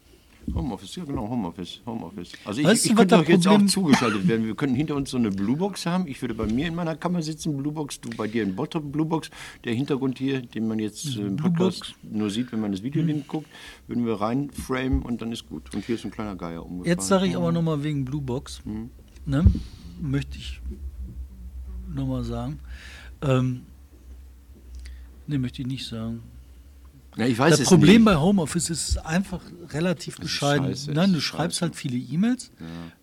Homeoffice, 0.53 0.95
ja 0.97 1.05
genau, 1.05 1.27
Homeoffice, 1.29 1.81
Homeoffice. 1.85 2.33
Also 2.45 2.61
ich, 2.61 2.67
Weißt 2.67 2.85
du, 2.85 2.89
ich 2.89 2.95
könnte 2.95 3.17
doch 3.17 3.27
jetzt 3.27 3.45
Problem- 3.45 3.67
auch 3.67 3.71
zugeschaltet 3.71 4.27
werden. 4.27 4.45
Wir 4.45 4.55
könnten 4.55 4.75
hinter 4.75 4.95
uns 4.95 5.09
so 5.11 5.17
eine 5.17 5.29
Bluebox 5.31 5.85
haben. 5.85 6.07
Ich 6.07 6.21
würde 6.21 6.33
bei 6.33 6.45
mir 6.45 6.67
in 6.67 6.75
meiner 6.75 6.95
Kammer 6.95 7.21
sitzen, 7.21 7.55
Bluebox, 7.57 8.01
du 8.01 8.09
bei 8.17 8.27
dir 8.27 8.43
in 8.43 8.55
Bottrop, 8.55 8.91
Bluebox. 8.91 9.29
Der 9.63 9.73
Hintergrund 9.73 10.17
hier, 10.17 10.41
den 10.41 10.67
man 10.67 10.79
jetzt 10.79 11.15
äh, 11.17 11.21
im 11.21 11.37
Podcast 11.37 11.95
nur 12.03 12.29
sieht, 12.29 12.51
wenn 12.51 12.59
man 12.61 12.71
das 12.71 12.83
Video 12.83 13.03
Mhm. 13.03 13.23
guckt, 13.27 13.47
würden 13.87 14.05
wir 14.05 14.15
rein 14.21 14.49
framen 14.51 15.01
und 15.01 15.21
dann 15.21 15.31
ist 15.31 15.47
gut. 15.47 15.73
Und 15.73 15.85
hier 15.85 15.95
ist 15.95 16.05
ein 16.05 16.11
kleiner 16.11 16.35
Geier 16.35 16.63
umgefahren. 16.65 16.85
Jetzt 16.97 17.07
sage 17.07 17.27
ich 17.27 17.35
aber 17.35 17.51
nochmal 17.51 17.83
wegen 17.83 18.03
Blue 18.05 18.21
Box, 18.21 18.61
Mhm. 18.65 18.89
ne, 19.25 19.45
möchte 20.01 20.37
ich 20.37 20.59
nochmal 21.93 22.23
sagen. 22.23 22.59
Ähm, 23.21 23.61
ne, 25.27 25.37
möchte 25.39 25.61
ich 25.61 25.67
nicht 25.67 25.85
sagen. 25.87 26.21
Ja, 27.15 27.25
ich 27.27 27.37
weiß 27.37 27.51
Das 27.51 27.59
es 27.61 27.67
Problem 27.67 28.03
nicht. 28.03 28.05
bei 28.05 28.15
Homeoffice 28.17 28.69
ist 28.69 28.97
einfach 29.05 29.41
relativ 29.71 30.17
bescheiden. 30.17 30.67
scheiße, 30.67 30.91
Nein, 30.91 31.13
du 31.13 31.21
schreibst 31.21 31.57
scheiße. 31.57 31.65
halt 31.71 31.75
viele 31.75 31.97
E-Mails, 31.97 32.51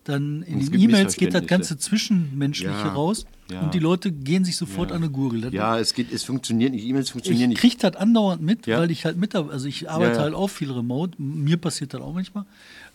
dann 0.03 0.43
in 0.43 0.59
den 0.65 0.79
E-Mails 0.79 1.15
geht 1.15 1.33
das 1.33 1.45
ganze 1.47 1.77
Zwischenmenschliche 1.77 2.71
Ja, 2.71 2.89
raus 2.93 3.25
ja. 3.51 3.61
und 3.61 3.73
die 3.73 3.79
Leute 3.79 4.11
gehen 4.11 4.43
sich 4.43 4.55
sofort 4.57 4.91
an 4.91 4.97
eine 5.03 5.09
Gurgel. 5.11 5.41
Das- 5.41 5.53
Ja, 5.53 5.77
es, 5.79 5.93
geht, 5.93 6.11
es 6.11 6.23
funktioniert 6.23 6.71
nicht. 6.73 6.85
E-Mails 6.85 7.09
funktionieren 7.11 7.51
ich 7.51 7.61
nicht. 7.61 7.61
kriege 7.61 7.77
das 7.79 7.95
andauernd 8.01 8.41
mit, 8.41 8.67
Ja. 8.67 8.79
weil 8.79 8.91
ich 8.91 9.05
halt 9.05 9.17
mit, 9.17 9.35
also 9.35 9.67
ich 9.67 9.89
arbeite 9.89 10.11
Ja, 10.11 10.17
ja. 10.17 10.23
halt 10.23 10.33
auch 10.33 10.49
viel 10.49 10.71
remote. 10.71 11.21
Mir 11.21 11.57
passiert 11.57 11.93
das 11.93 12.01
auch 12.01 12.13
manchmal. 12.13 12.45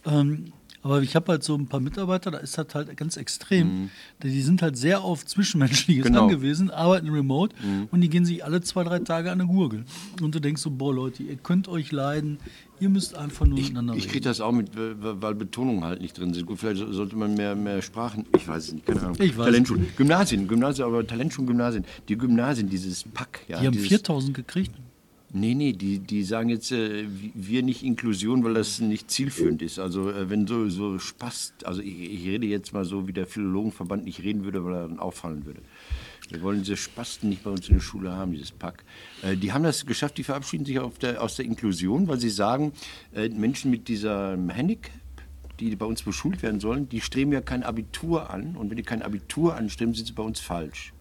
Ähm, 0.05 0.53
aber 0.83 1.03
ich 1.03 1.15
habe 1.17 1.33
halt 1.33 1.43
so 1.43 1.55
ein 1.57 1.67
paar 1.67 1.81
Mitarbeiter, 1.81 2.31
da 2.31 2.39
ist 2.39 2.57
das 2.59 2.67
halt 2.75 2.97
ganz 2.97 3.17
extrem. 3.17 3.91
Die 4.23 4.43
sind 4.43 4.63
halt 4.63 4.77
sehr 4.77 5.03
auf 5.03 5.25
Zwischenmenschliches 5.27 6.05
Mhm. 6.05 6.07
Genau. 6.09 6.23
Mhm. 6.25 6.29
angewiesen, 6.35 6.71
arbeiten 6.71 7.09
remote 7.11 7.55
und 7.91 8.01
die 8.01 8.09
gehen 8.09 8.25
sich 8.25 8.45
alle 8.45 8.61
zwei, 8.61 8.85
drei 8.85 8.99
Tage 9.01 9.31
an 9.33 9.41
eine 9.41 9.49
Gurgel. 9.49 9.85
Und 10.23 10.35
du 10.35 10.41
denkst 10.41 10.63
so, 10.63 10.71
boah 10.71 10.95
Leute, 10.95 11.23
ihr 11.23 11.37
könnt 11.37 11.69
euch 11.69 11.93
leiden, 11.93 12.39
ihr 12.81 12.89
müsst 12.91 13.15
einfach 13.17 13.47
nur 13.47 13.59
miteinander 13.59 13.95
Ich 13.95 14.05
kriege 14.05 14.17
reden. 14.17 14.25
das 14.25 14.41
auch 14.41 14.53
mit, 14.53 14.71
weil 14.75 15.35
Betonungen 15.35 15.85
halt 15.85 16.01
nicht 16.01 16.19
drin 16.19 16.35
sind. 16.35 16.47
Gut, 16.47 16.59
vielleicht 16.59 16.79
so- 16.79 16.93
sollte 16.93 17.17
man 17.17 17.35
mehr, 17.35 17.55
mehr 17.57 17.81
Sprachen, 17.83 18.25
ich 18.37 18.47
weiß 18.47 18.69
es 18.69 18.73
nicht, 18.75 18.87
keine 18.87 19.01
Ahnung. 19.01 19.17
Ich 19.21 19.37
weiß 19.37 19.47
Talentschulen, 19.47 19.87
Gymnasien, 19.97 20.47
Gymnasien, 20.49 20.87
aber 20.87 21.07
Talentschulen, 21.07 21.47
Gymnasien. 21.47 21.85
Die 22.09 22.17
Gymnasien, 22.19 22.69
dieses 22.69 23.05
Pack. 23.05 23.41
Ja, 23.49 23.61
Die 23.61 23.67
haben 23.67 23.73
dieses, 23.73 23.89
4000 23.89 24.35
gekriegt. 24.35 24.73
Nee, 25.39 25.55
nee, 25.55 25.75
die, 25.75 25.99
die 25.99 26.23
sagen 26.23 26.49
jetzt, 26.49 26.73
äh, 26.73 27.05
wir 27.35 27.63
nicht 27.63 27.83
Inklusion, 27.83 28.43
weil 28.43 28.55
das 28.55 28.81
nicht 28.81 29.11
zielführend 29.11 29.61
ist. 29.61 29.79
Also 29.79 30.11
äh, 30.11 30.31
wenn 30.31 30.47
so, 30.47 30.71
so 30.71 30.99
Spaß, 30.99 31.53
also 31.65 31.83
ich, 31.83 32.01
ich 32.11 32.27
rede 32.27 32.47
jetzt 32.47 32.73
mal 32.73 32.87
so, 32.87 33.07
wie 33.07 33.13
der 33.13 33.27
Philologenverband 33.27 34.07
nicht 34.07 34.23
reden 34.23 34.45
würde, 34.45 34.65
weil 34.65 34.73
er 34.73 34.89
dann 34.89 34.99
auffallen 34.99 35.45
würde. 35.45 35.61
Wir 36.31 36.41
wollen 36.41 36.61
diese 36.61 36.79
Spasten 36.79 37.29
nicht 37.29 37.45
bei 37.45 37.51
uns 37.51 37.69
in 37.69 37.75
der 37.75 37.83
Schule 37.83 38.13
haben, 38.13 38.33
dieses 38.33 38.51
Pack. 38.51 38.83
Äh, 39.23 39.37
die 39.37 39.53
haben 39.53 39.63
das 39.63 39.85
geschafft, 39.85 40.17
die 40.17 40.25
verabschieden 40.25 40.65
sich 40.65 40.81
der, 41.03 41.23
aus 41.23 41.37
der 41.37 41.45
Inklusion, 41.45 42.09
weil 42.09 42.19
sie 42.19 42.31
sagen, 42.31 42.73
äh, 43.15 43.29
Menschen 43.29 43.71
mit 43.71 43.89
diesem 43.89 44.49
Handicap, 44.49 44.91
die 45.61 45.77
bei 45.77 45.85
uns 45.85 46.03
beschult 46.03 46.43
werden 46.43 46.61
sollen, 46.61 46.89
die 46.89 47.03
streben 47.03 47.33
ja 47.33 47.43
kein 47.43 47.63
Abitur 47.63 48.31
an. 48.31 48.57
Und 48.57 48.71
wenn 48.71 48.79
die 48.79 48.83
kein 48.83 49.03
Abitur 49.03 49.55
anstreben, 49.55 49.93
sind 49.93 50.07
sie 50.07 50.15
bei 50.15 50.23
uns 50.23 50.41
falsch. 50.41 50.95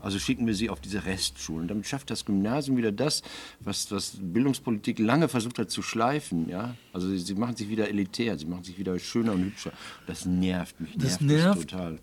Also 0.00 0.18
schicken 0.18 0.46
wir 0.46 0.54
sie 0.54 0.70
auf 0.70 0.80
diese 0.80 1.04
Restschulen. 1.04 1.68
Damit 1.68 1.86
schafft 1.86 2.10
das 2.10 2.24
Gymnasium 2.24 2.76
wieder 2.76 2.92
das, 2.92 3.22
was, 3.60 3.90
was 3.90 4.12
Bildungspolitik 4.20 4.98
lange 4.98 5.28
versucht 5.28 5.58
hat 5.58 5.70
zu 5.70 5.82
schleifen. 5.82 6.48
Ja? 6.48 6.74
Also 6.92 7.08
sie, 7.08 7.18
sie 7.18 7.34
machen 7.34 7.56
sich 7.56 7.68
wieder 7.68 7.88
elitär, 7.88 8.38
sie 8.38 8.46
machen 8.46 8.64
sich 8.64 8.78
wieder 8.78 8.98
schöner 8.98 9.32
und 9.32 9.44
hübscher. 9.44 9.72
Das 10.06 10.24
nervt 10.24 10.80
mich. 10.80 10.92
Das 10.96 11.20
nervt 11.20 11.22
nervt. 11.22 11.58
mich 11.58 11.66
total. 11.66 11.98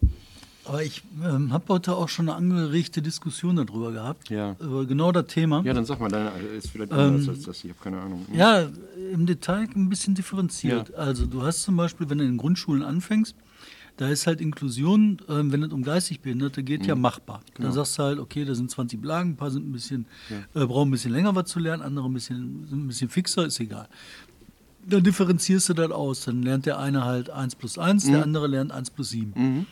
Aber 0.67 0.83
ich 0.83 1.03
ähm, 1.23 1.53
habe 1.53 1.65
heute 1.69 1.95
auch 1.95 2.09
schon 2.09 2.27
eine 2.27 2.37
angeregte 2.37 3.01
Diskussion 3.01 3.55
darüber 3.55 3.91
gehabt. 3.91 4.31
Ja. 4.31 4.55
Über 4.59 4.85
genau 4.85 5.11
das 5.11 5.27
Thema. 5.27 5.61
Ja, 5.63 5.73
dann 5.73 5.85
sag 5.85 5.99
mal, 5.99 6.09
deine 6.09 6.31
ist 6.57 6.71
vielleicht 6.71 6.91
Ähm, 6.91 6.97
anders 6.97 7.29
als 7.29 7.43
das. 7.43 7.63
Ich 7.63 7.69
habe 7.69 7.79
keine 7.83 8.01
Ahnung. 8.01 8.25
Ja, 8.33 8.67
im 9.13 9.27
Detail 9.27 9.67
ein 9.75 9.89
bisschen 9.89 10.15
differenziert. 10.15 10.89
Ja. 10.89 10.95
Also 10.95 11.27
du 11.27 11.43
hast 11.43 11.61
zum 11.61 11.77
Beispiel, 11.77 12.09
wenn 12.09 12.17
du 12.17 12.23
in 12.23 12.31
den 12.31 12.37
Grundschulen 12.37 12.81
anfängst, 12.81 13.35
da 13.97 14.09
ist 14.09 14.27
halt 14.27 14.41
Inklusion, 14.41 15.17
ähm, 15.29 15.51
wenn 15.51 15.63
es 15.63 15.71
um 15.71 15.81
geistig 15.83 16.19
Behinderte 16.19 16.63
geht, 16.63 16.81
Mhm. 16.81 16.87
ja 16.87 16.95
machbar. 16.95 17.41
Genau. 17.53 17.69
Da 17.69 17.73
sagst 17.73 17.97
du 17.97 18.03
halt, 18.03 18.19
okay, 18.19 18.43
da 18.45 18.53
sind 18.55 18.69
20 18.69 19.01
Blagen, 19.01 19.31
ein 19.31 19.35
paar 19.37 19.51
sind 19.51 19.67
ein 19.67 19.71
bisschen, 19.71 20.05
äh, 20.53 20.65
brauchen 20.65 20.89
ein 20.89 20.91
bisschen 20.91 21.11
länger 21.13 21.33
was 21.35 21.49
zu 21.49 21.59
lernen, 21.59 21.81
andere 21.81 22.07
ein 22.09 22.13
bisschen, 22.13 22.65
sind 22.69 22.83
ein 22.85 22.87
bisschen 22.87 23.09
fixer, 23.09 23.45
ist 23.45 23.59
egal. 23.59 23.87
dann 24.87 25.03
differenzierst 25.03 25.69
du 25.69 25.73
das 25.73 25.89
aus. 25.89 26.25
Dann 26.25 26.43
lernt 26.43 26.67
der 26.67 26.77
eine 26.77 27.05
halt 27.05 27.31
1 27.31 27.55
plus 27.55 27.79
1, 27.79 28.05
Mhm. 28.05 28.11
der 28.11 28.21
andere 28.23 28.47
lernt 28.47 28.71
1 28.71 28.91
plus 28.91 29.09
7. 29.09 29.65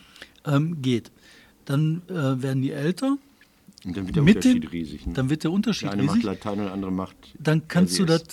Ähm, 0.44 0.82
geht. 0.82 1.12
Dann 1.66 2.02
äh, 2.08 2.42
werden 2.42 2.62
die 2.62 2.72
älter. 2.72 3.16
Und 3.84 3.96
dann 3.96 4.06
wird 4.06 4.16
der 4.16 4.22
Mit 4.24 4.36
Unterschied 4.36 4.62
dem- 4.64 4.70
riesig. 4.70 5.06
Ne? 5.06 5.12
Dann 5.12 5.30
wird 5.30 5.44
der 5.44 5.52
Unterschied 5.52 5.84
der 5.86 5.92
eine 5.92 6.02
macht 6.02 6.16
riesig. 6.16 6.26
Latein 6.26 6.52
und 6.58 6.64
der 6.64 6.72
andere 6.72 6.90
macht. 6.90 7.14
Dann 7.38 7.68
kannst 7.68 7.96
du 7.98 8.04
das. 8.06 8.24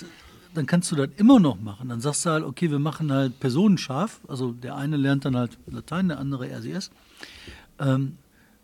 Dann 0.53 0.65
kannst 0.65 0.91
du 0.91 0.95
das 0.95 1.09
immer 1.17 1.39
noch 1.39 1.59
machen. 1.59 1.89
Dann 1.89 2.01
sagst 2.01 2.25
du 2.25 2.29
halt, 2.29 2.43
okay, 2.43 2.69
wir 2.71 2.79
machen 2.79 3.11
halt 3.11 3.39
personenscharf. 3.39 4.21
Also 4.27 4.51
der 4.51 4.75
eine 4.75 4.97
lernt 4.97 5.25
dann 5.25 5.35
halt 5.35 5.57
Latein, 5.67 6.09
der 6.09 6.19
andere 6.19 6.49
RCS. 6.49 6.91
Ähm, 7.79 8.17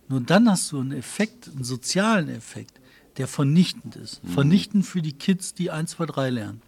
nur 0.10 0.21
dann 0.21 0.50
hast 0.50 0.71
du 0.71 0.80
einen 0.80 0.91
Effekt, 0.91 1.50
einen 1.50 1.63
sozialen 1.63 2.30
Effekt, 2.30 2.80
der 3.17 3.28
vernichtend 3.28 3.95
ist. 3.95 4.23
Mhm. 4.23 4.30
Vernichtend 4.30 4.86
für 4.86 5.02
die 5.02 5.13
Kids, 5.13 5.54
die 5.54 5.71
1, 5.71 5.91
2, 5.91 6.06
3 6.06 6.30
lernen. 6.30 6.62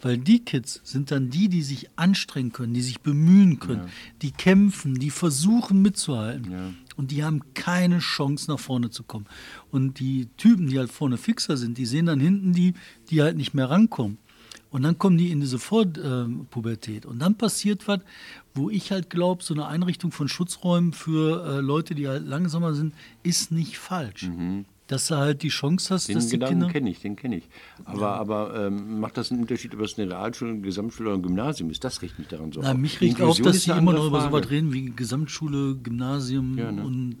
Weil 0.00 0.16
die 0.16 0.44
Kids 0.44 0.80
sind 0.84 1.10
dann 1.10 1.30
die, 1.30 1.48
die 1.48 1.62
sich 1.62 1.88
anstrengen 1.96 2.52
können, 2.52 2.72
die 2.72 2.82
sich 2.82 3.00
bemühen 3.00 3.58
können, 3.58 3.88
die 4.22 4.30
kämpfen, 4.30 4.94
die 4.94 5.10
versuchen 5.10 5.82
mitzuhalten. 5.82 6.52
Ja. 6.52 6.70
Und 6.96 7.10
die 7.10 7.24
haben 7.24 7.42
keine 7.54 7.98
Chance, 7.98 8.50
nach 8.50 8.60
vorne 8.60 8.90
zu 8.90 9.02
kommen. 9.02 9.26
Und 9.70 9.98
die 9.98 10.28
Typen, 10.36 10.68
die 10.68 10.78
halt 10.78 10.90
vorne 10.90 11.16
fixer 11.16 11.56
sind, 11.56 11.78
die 11.78 11.86
sehen 11.86 12.06
dann 12.06 12.20
hinten 12.20 12.52
die, 12.52 12.74
die 13.10 13.22
halt 13.22 13.36
nicht 13.36 13.54
mehr 13.54 13.70
rankommen. 13.70 14.18
Und 14.70 14.82
dann 14.82 14.98
kommen 14.98 15.16
die 15.16 15.30
in 15.30 15.40
diese 15.40 15.58
Vorpubertät. 15.58 17.06
Und 17.06 17.20
dann 17.20 17.36
passiert 17.36 17.88
was, 17.88 18.00
wo 18.54 18.70
ich 18.70 18.92
halt 18.92 19.08
glaube, 19.10 19.42
so 19.42 19.54
eine 19.54 19.66
Einrichtung 19.66 20.12
von 20.12 20.28
Schutzräumen 20.28 20.92
für 20.92 21.44
äh, 21.46 21.60
Leute, 21.60 21.94
die 21.94 22.08
halt 22.08 22.26
langsamer 22.26 22.74
sind, 22.74 22.94
ist 23.22 23.50
nicht 23.52 23.78
falsch. 23.78 24.28
Dass 24.86 25.08
du 25.08 25.16
halt 25.16 25.42
die 25.42 25.48
Chance 25.48 25.92
hast, 25.94 26.08
Mhm. 26.08 26.12
Den 26.12 26.14
dass 26.16 26.26
die 26.26 26.32
Gedanken 26.32 26.54
Kinder. 26.60 26.72
kenne 26.72 26.90
ich, 26.90 27.00
den 27.00 27.16
kenne 27.16 27.36
ich. 27.36 27.48
Aber, 27.84 28.14
aber 28.14 28.66
ähm, 28.66 29.00
macht 29.00 29.16
das 29.18 29.30
einen 29.30 29.40
Unterschied, 29.42 29.74
ob 29.74 29.80
es 29.80 29.98
eine 29.98 30.10
Realschule, 30.10 30.52
eine 30.52 30.60
Gesamtschule 30.60 31.10
oder 31.10 31.18
ein 31.18 31.22
Gymnasium 31.22 31.70
ist? 31.70 31.84
Das 31.84 32.00
riecht 32.02 32.18
mich 32.18 32.28
daran 32.28 32.52
so 32.52 32.60
Na, 32.62 32.72
auf. 32.72 32.76
mich 32.78 32.98
Die 32.98 33.06
riecht 33.06 33.20
auf, 33.20 33.38
Inklusion 33.38 33.46
dass 33.46 33.62
die 33.64 33.72
eine 33.72 33.80
immer 33.82 33.92
noch 33.92 34.06
über 34.06 34.20
so 34.22 34.32
was 34.32 34.50
reden 34.50 34.72
wie 34.72 34.90
Gesamtschule, 34.90 35.76
Gymnasium 35.82 36.56
Ja, 36.58 36.72
ne? 36.72 36.82
und 36.84 37.16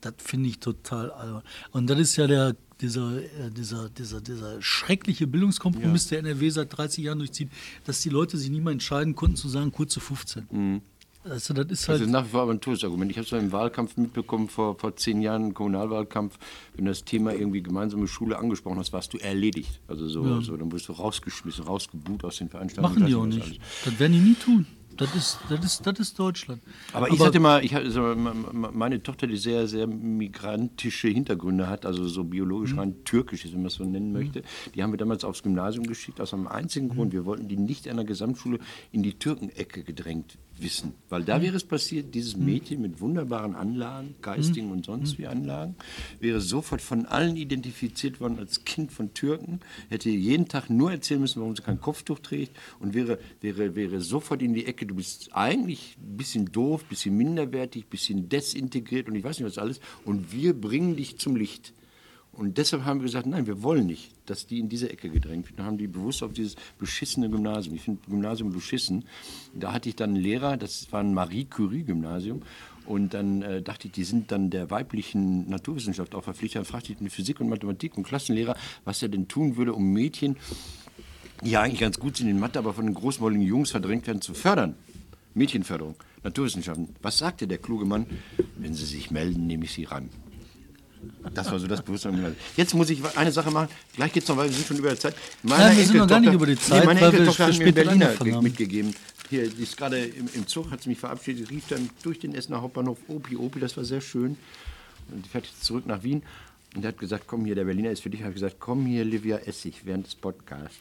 das 0.00 0.14
finde 0.18 0.48
ich 0.48 0.58
total 0.60 1.10
albern. 1.12 1.42
Und 1.72 1.90
das 1.90 1.98
ist 1.98 2.16
ja 2.16 2.26
der, 2.26 2.54
dieser, 2.82 3.18
äh, 3.18 3.50
dieser, 3.56 3.88
dieser, 3.88 4.20
dieser 4.20 4.60
schreckliche 4.60 5.26
Bildungskompromiss, 5.26 6.08
der 6.08 6.18
NRW 6.20 6.50
seit 6.50 6.76
30 6.76 7.04
Jahren 7.04 7.18
durchzieht, 7.18 7.48
dass 7.84 8.00
die 8.02 8.08
Leute 8.10 8.36
sich 8.36 8.50
nicht 8.50 8.62
mal 8.64 8.72
entscheiden 8.72 9.14
konnten 9.14 9.36
zu 9.36 9.48
sagen, 9.48 9.72
kurze 9.72 10.00
15. 10.00 10.82
Also 11.24 11.54
das 11.54 11.66
ist 11.70 11.82
Das 11.82 11.88
halt. 11.88 12.00
ist 12.02 12.10
nach 12.10 12.24
wie 12.24 12.30
vor 12.30 12.42
aber 12.42 12.52
ein 12.52 12.60
Todesargument. 12.60 13.08
Ich 13.12 13.16
habe 13.16 13.24
es 13.26 13.32
im 13.32 13.52
Wahlkampf 13.52 13.96
mitbekommen, 13.96 14.48
vor, 14.48 14.76
vor 14.76 14.96
zehn 14.96 15.22
Jahren, 15.22 15.46
im 15.48 15.54
Kommunalwahlkampf, 15.54 16.36
wenn 16.74 16.84
du 16.86 16.90
das 16.90 17.04
Thema 17.04 17.32
irgendwie 17.32 17.62
gemeinsame 17.62 18.08
Schule 18.08 18.36
angesprochen 18.38 18.78
hast, 18.78 18.92
warst 18.92 19.12
du 19.14 19.18
erledigt. 19.18 19.80
Also 19.86 20.08
so, 20.08 20.40
so 20.40 20.56
dann 20.56 20.72
wurdest 20.72 20.88
du 20.88 20.92
rausgeschmissen, 20.94 21.64
rausgebuht 21.64 22.24
aus 22.24 22.38
den 22.38 22.48
Veranstaltungen. 22.48 22.94
machen 22.98 23.06
die 23.06 23.14
auch 23.14 23.26
nicht. 23.26 23.40
alles. 23.40 23.56
Das 23.84 23.98
werden 24.00 24.12
die 24.14 24.18
nie 24.18 24.34
tun. 24.34 24.66
Das 24.96 25.14
ist, 25.14 25.38
das 25.48 25.64
ist, 25.64 25.86
das 25.86 25.98
ist 25.98 26.18
Deutschland. 26.18 26.60
Aber 26.92 27.10
ich 27.10 27.18
hatte 27.20 27.40
mal, 27.40 27.64
ich 27.64 27.74
hatte, 27.74 27.90
so, 27.90 28.10
m- 28.12 28.26
m- 28.26 28.68
meine 28.72 29.02
Tochter, 29.02 29.26
die 29.26 29.36
sehr, 29.36 29.66
sehr 29.66 29.86
migrantische 29.86 31.08
Hintergründe 31.08 31.68
hat, 31.68 31.86
also 31.86 32.06
so 32.08 32.24
biologisch 32.24 32.76
rein 32.76 33.02
türkisch 33.04 33.44
ist, 33.44 33.52
wenn 33.52 33.60
man 33.60 33.68
es 33.68 33.74
so 33.74 33.84
nennen 33.84 34.12
möchte, 34.12 34.42
die 34.74 34.82
haben 34.82 34.92
wir 34.92 34.98
damals 34.98 35.24
aufs 35.24 35.42
Gymnasium 35.42 35.86
geschickt, 35.86 36.20
aus 36.20 36.34
einem 36.34 36.46
einzigen 36.46 36.88
Grund. 36.88 37.12
Wir 37.12 37.24
wollten 37.24 37.48
die 37.48 37.56
nicht 37.56 37.88
an 37.88 37.96
der 37.96 38.04
Gesamtschule 38.04 38.58
in 38.90 39.02
die 39.02 39.14
Türkenecke 39.14 39.82
gedrängt 39.82 40.36
wissen. 40.58 40.94
Weil 41.08 41.24
da 41.24 41.40
wäre 41.40 41.56
es 41.56 41.64
passiert, 41.64 42.14
dieses 42.14 42.36
Mädchen 42.36 42.80
mit 42.80 43.00
wunderbaren 43.00 43.54
Anlagen, 43.54 44.14
geistigen 44.22 44.70
und 44.70 44.84
sonst 44.84 45.18
wie 45.18 45.26
Anlagen, 45.26 45.76
wäre 46.20 46.40
sofort 46.40 46.80
von 46.80 47.06
allen 47.06 47.36
identifiziert 47.36 48.20
worden 48.20 48.38
als 48.38 48.64
Kind 48.64 48.92
von 48.92 49.14
Türken, 49.14 49.60
hätte 49.88 50.10
jeden 50.10 50.48
Tag 50.48 50.70
nur 50.70 50.90
erzählen 50.90 51.20
müssen, 51.20 51.40
warum 51.40 51.56
sie 51.56 51.62
kein 51.62 51.80
Kopftuch 51.80 52.18
trägt 52.20 52.56
und 52.80 52.94
wäre, 52.94 53.18
wäre, 53.40 53.74
wäre 53.74 54.00
sofort 54.00 54.42
in 54.42 54.54
die 54.54 54.66
Ecke, 54.66 54.86
du 54.86 54.94
bist 54.94 55.30
eigentlich 55.32 55.96
ein 55.98 56.16
bisschen 56.16 56.46
doof, 56.46 56.82
ein 56.82 56.88
bisschen 56.88 57.16
minderwertig, 57.16 57.84
ein 57.84 57.90
bisschen 57.90 58.28
desintegriert 58.28 59.08
und 59.08 59.14
ich 59.14 59.24
weiß 59.24 59.38
nicht 59.38 59.48
was 59.48 59.58
alles. 59.58 59.80
Und 60.04 60.32
wir 60.32 60.54
bringen 60.54 60.96
dich 60.96 61.18
zum 61.18 61.36
Licht. 61.36 61.72
Und 62.32 62.56
deshalb 62.56 62.84
haben 62.84 63.00
wir 63.00 63.06
gesagt, 63.06 63.26
nein, 63.26 63.46
wir 63.46 63.62
wollen 63.62 63.86
nicht, 63.86 64.10
dass 64.24 64.46
die 64.46 64.58
in 64.58 64.70
diese 64.70 64.90
Ecke 64.90 65.10
gedrängt 65.10 65.46
werden. 65.46 65.56
Dann 65.58 65.66
haben 65.66 65.78
die 65.78 65.86
bewusst 65.86 66.22
auf 66.22 66.32
dieses 66.32 66.56
beschissene 66.78 67.28
Gymnasium. 67.28 67.76
Ich 67.76 67.82
finde 67.82 68.00
Gymnasium 68.08 68.52
beschissen. 68.52 69.04
Da 69.54 69.72
hatte 69.72 69.90
ich 69.90 69.96
dann 69.96 70.10
einen 70.10 70.22
Lehrer, 70.22 70.56
das 70.56 70.90
war 70.92 71.00
ein 71.00 71.12
Marie 71.12 71.44
Curie-Gymnasium. 71.44 72.42
Und 72.86 73.12
dann 73.12 73.42
äh, 73.42 73.62
dachte 73.62 73.88
ich, 73.88 73.92
die 73.92 74.04
sind 74.04 74.32
dann 74.32 74.48
der 74.48 74.70
weiblichen 74.70 75.48
Naturwissenschaft 75.48 76.14
auch 76.14 76.24
verpflichtet. 76.24 76.60
Dann 76.60 76.64
fragte 76.64 76.92
ich 76.92 76.98
den 76.98 77.10
Physik 77.10 77.38
und 77.40 77.48
Mathematik 77.48 77.96
und 77.96 78.04
Klassenlehrer, 78.04 78.56
was 78.84 79.02
er 79.02 79.08
denn 79.08 79.28
tun 79.28 79.56
würde, 79.56 79.74
um 79.74 79.92
Mädchen, 79.92 80.36
die 81.44 81.50
ja 81.50 81.60
eigentlich 81.60 81.80
ganz 81.80 81.98
gut 81.98 82.16
sind 82.16 82.28
in 82.28 82.40
Mathe, 82.40 82.58
aber 82.58 82.72
von 82.72 82.86
den 82.86 82.94
großmäuligen 82.94 83.46
Jungs 83.46 83.70
verdrängt 83.70 84.06
werden, 84.06 84.22
zu 84.22 84.32
fördern. 84.32 84.74
Mädchenförderung, 85.34 85.96
Naturwissenschaften. 86.24 86.88
Was 87.02 87.18
sagte 87.18 87.46
der 87.46 87.58
kluge 87.58 87.84
Mann? 87.84 88.06
Wenn 88.56 88.74
sie 88.74 88.84
sich 88.84 89.10
melden, 89.10 89.46
nehme 89.46 89.64
ich 89.64 89.72
sie 89.72 89.84
ran. 89.84 90.08
Das 91.34 91.50
war 91.50 91.58
so 91.58 91.66
das 91.66 91.82
Bewusstsein. 91.82 92.36
Jetzt 92.56 92.74
muss 92.74 92.90
ich 92.90 93.00
eine 93.16 93.32
Sache 93.32 93.50
machen. 93.50 93.68
Gleich 93.94 94.12
geht's 94.12 94.28
noch, 94.28 94.36
weil 94.36 94.48
wir 94.48 94.54
sind 94.54 94.66
schon 94.66 94.76
über 94.78 94.88
der 94.88 94.98
Zeit. 94.98 95.14
Meine 95.42 95.64
Nein, 95.64 95.76
wir 95.76 95.86
sind 95.86 95.96
noch 95.96 96.06
gar 96.06 96.20
nicht 96.20 96.32
über 96.32 96.46
die 96.46 96.58
Zeit, 96.58 96.84
meine 96.84 97.00
weil 97.00 97.12
wir 97.12 97.18
Enkeltochter 97.20 97.46
hat 97.46 97.58
mir 97.58 97.64
einen 97.64 97.74
Berliner 97.74 98.40
mitgegeben. 98.42 98.94
Hier, 99.30 99.48
die 99.48 99.62
ist 99.62 99.76
gerade 99.76 99.98
im, 99.98 100.28
im 100.34 100.46
Zug, 100.46 100.70
hat 100.70 100.82
sie 100.82 100.90
mich 100.90 100.98
verabschiedet, 100.98 101.50
rief 101.50 101.64
dann 101.68 101.88
durch 102.02 102.18
den 102.18 102.34
Essener 102.34 102.60
Hauptbahnhof 102.60 102.98
Opi, 103.08 103.36
Opi, 103.36 103.60
das 103.60 103.76
war 103.76 103.84
sehr 103.84 104.00
schön. 104.00 104.36
Und 105.10 105.24
die 105.24 105.28
fährt 105.28 105.46
jetzt 105.46 105.64
zurück 105.64 105.86
nach 105.86 106.02
Wien. 106.02 106.22
Und 106.74 106.84
er 106.84 106.88
hat 106.88 106.98
gesagt, 106.98 107.24
komm 107.26 107.44
hier, 107.44 107.54
der 107.54 107.64
Berliner 107.64 107.90
ist 107.90 108.02
für 108.02 108.08
dich. 108.08 108.20
Ich 108.20 108.24
habe 108.24 108.34
gesagt, 108.34 108.56
komm 108.58 108.86
hier, 108.86 109.04
Livia 109.04 109.36
Essig, 109.38 109.82
während 109.84 110.06
des 110.06 110.14
Podcasts. 110.14 110.78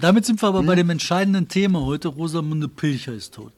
Damit 0.00 0.26
sind 0.26 0.42
wir 0.42 0.48
aber 0.48 0.62
bei 0.62 0.74
dem 0.74 0.90
entscheidenden 0.90 1.48
Thema 1.48 1.80
heute. 1.80 2.08
Rosamunde 2.08 2.68
Pilcher 2.68 3.14
ist 3.14 3.34
tot. 3.34 3.52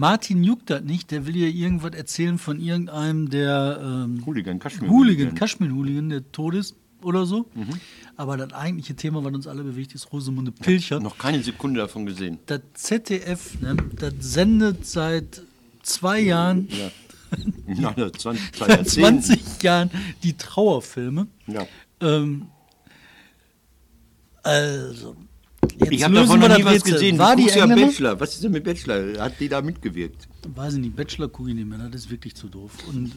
Martin 0.00 0.42
juckt 0.42 0.70
das 0.70 0.82
nicht. 0.82 1.10
Der 1.10 1.26
will 1.26 1.36
ihr 1.36 1.48
irgendwas 1.48 1.92
erzählen 1.92 2.38
von 2.38 2.58
irgendeinem, 2.58 3.28
der 3.28 3.80
ähm, 3.82 4.24
Hooligan, 4.24 4.58
Kaschmir. 4.58 4.88
Hooligan, 4.88 5.34
Kaschmir-Hooligan, 5.34 6.08
der 6.08 6.32
tot 6.32 6.54
ist 6.54 6.74
oder 7.02 7.26
so. 7.26 7.50
Mhm. 7.54 7.68
Aber 8.16 8.38
das 8.38 8.54
eigentliche 8.54 8.96
Thema, 8.96 9.22
was 9.22 9.34
uns 9.34 9.46
alle 9.46 9.62
bewegt, 9.62 9.94
ist 9.94 10.10
Rosamunde 10.10 10.52
Pilcher. 10.52 11.00
Noch 11.00 11.18
keine 11.18 11.42
Sekunde 11.42 11.80
davon 11.80 12.06
gesehen. 12.06 12.38
Das 12.46 12.62
ZDF, 12.72 13.60
ne, 13.60 13.76
das 13.96 14.14
sendet 14.20 14.86
seit 14.86 15.42
zwei 15.82 16.20
Jahren, 16.20 16.66
Ja. 16.70 16.90
Nach 17.66 17.94
20, 17.94 18.52
zwei 18.54 18.66
seit 18.66 18.76
Jahrzehnten. 18.78 19.22
20 19.22 19.62
Jahren 19.62 19.90
die 20.22 20.32
Trauerfilme. 20.32 21.26
Ja. 21.46 21.66
Ähm, 22.00 22.46
also, 24.42 25.14
jetzt 25.78 25.92
Ich 25.92 26.04
habe 26.04 26.14
davon 26.14 26.40
noch 26.40 26.56
nie 26.56 26.64
was 26.64 26.82
gesehen. 26.82 27.18
War 27.18 27.36
die 27.36 27.48
Engländer? 27.48 27.86
Bachelor. 27.86 28.20
Was 28.20 28.34
ist 28.34 28.44
denn 28.44 28.52
mit 28.52 28.64
Bachelor? 28.64 29.20
Hat 29.22 29.34
die 29.40 29.48
da 29.48 29.60
mitgewirkt? 29.60 30.28
Weiß 30.54 30.74
ich 30.74 30.80
nicht, 30.80 30.96
Bachelor 30.96 31.28
gucke 31.28 31.50
ich 31.50 31.54
nicht 31.54 31.68
mehr, 31.68 31.78
das 31.78 32.02
ist 32.02 32.10
wirklich 32.10 32.34
zu 32.34 32.48
doof. 32.48 32.72
Und 32.88 33.12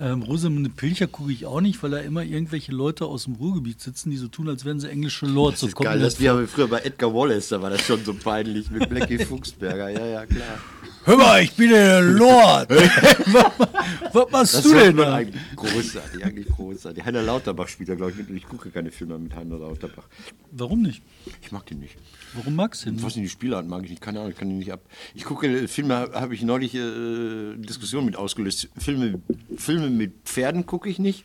ähm, 0.00 0.22
Rosamunde 0.22 0.70
Pilcher 0.70 1.06
gucke 1.06 1.30
ich 1.32 1.46
auch 1.46 1.60
nicht, 1.60 1.82
weil 1.82 1.90
da 1.92 1.98
immer 1.98 2.24
irgendwelche 2.24 2.72
Leute 2.72 3.06
aus 3.06 3.24
dem 3.24 3.34
Ruhrgebiet 3.34 3.80
sitzen, 3.80 4.10
die 4.10 4.16
so 4.16 4.26
tun, 4.28 4.48
als 4.48 4.64
wären 4.64 4.80
sie 4.80 4.90
englische 4.90 5.26
Lords. 5.26 5.60
Das 5.60 5.68
ist 5.70 5.76
geil. 5.76 6.00
Das 6.00 6.18
wie 6.20 6.28
aber 6.28 6.46
früher 6.48 6.66
bei 6.68 6.80
Edgar 6.80 7.14
Wallace, 7.14 7.48
da 7.48 7.62
war 7.62 7.70
das 7.70 7.82
schon 7.82 8.04
so 8.04 8.12
peinlich 8.12 8.70
mit 8.70 8.88
Blackie 8.88 9.18
Fuchsberger. 9.24 9.88
Ja, 9.90 10.04
ja, 10.06 10.26
klar. 10.26 10.58
Hör 11.04 11.16
mal, 11.18 11.42
ich 11.42 11.52
bin 11.52 11.68
der 11.70 12.00
Lord. 12.00 12.70
was, 14.12 14.30
machst 14.30 14.54
Das 14.54 14.62
du 14.62 14.72
denn 14.74 14.96
da? 14.96 15.14
eigentlich 15.14 15.42
großartig, 15.54 16.24
eigentlich 16.24 16.46
großartig. 16.48 17.04
Heiner 17.04 17.22
Lauterbach 17.22 17.68
spielt 17.68 17.90
da, 17.90 17.94
glaube 17.94 18.12
ich, 18.12 18.16
mit. 18.16 18.30
und 18.30 18.36
Ich 18.36 18.46
gucke 18.48 18.70
keine 18.70 18.90
Filme 18.90 19.18
mit 19.18 19.34
Heiner 19.36 19.58
Lauterbach. 19.58 20.04
Warum 20.50 20.80
nicht? 20.80 21.02
Ich 21.42 21.52
mag 21.52 21.66
den 21.66 21.80
nicht. 21.80 21.96
Warum 22.32 22.54
magst 22.56 22.84
du 22.84 22.88
Ich 22.88 22.94
ihn 22.94 22.96
weiß 22.96 23.04
nicht? 23.04 23.16
nicht, 23.16 23.24
die 23.26 23.28
Spielart 23.28 23.66
mag 23.68 23.84
ich 23.84 23.90
nicht, 23.90 24.00
keine 24.00 24.20
Ahnung, 24.20 24.32
ich 24.32 24.38
kann 24.38 24.48
die 24.48 24.54
nicht 24.54 24.72
ab. 24.72 24.80
Ich 25.14 25.24
gucke 25.24 25.46
äh, 25.46 25.68
Filme, 25.68 26.10
habe 26.14 26.34
ich 26.34 26.42
neulich 26.42 26.63
äh, 26.72 27.56
Diskussionen 27.56 28.06
mit 28.06 28.16
ausgelöst. 28.16 28.68
Filme, 28.78 29.20
Filme 29.56 29.90
mit 29.90 30.12
Pferden 30.24 30.64
gucke 30.64 30.88
ich 30.88 30.98
nicht. 31.00 31.24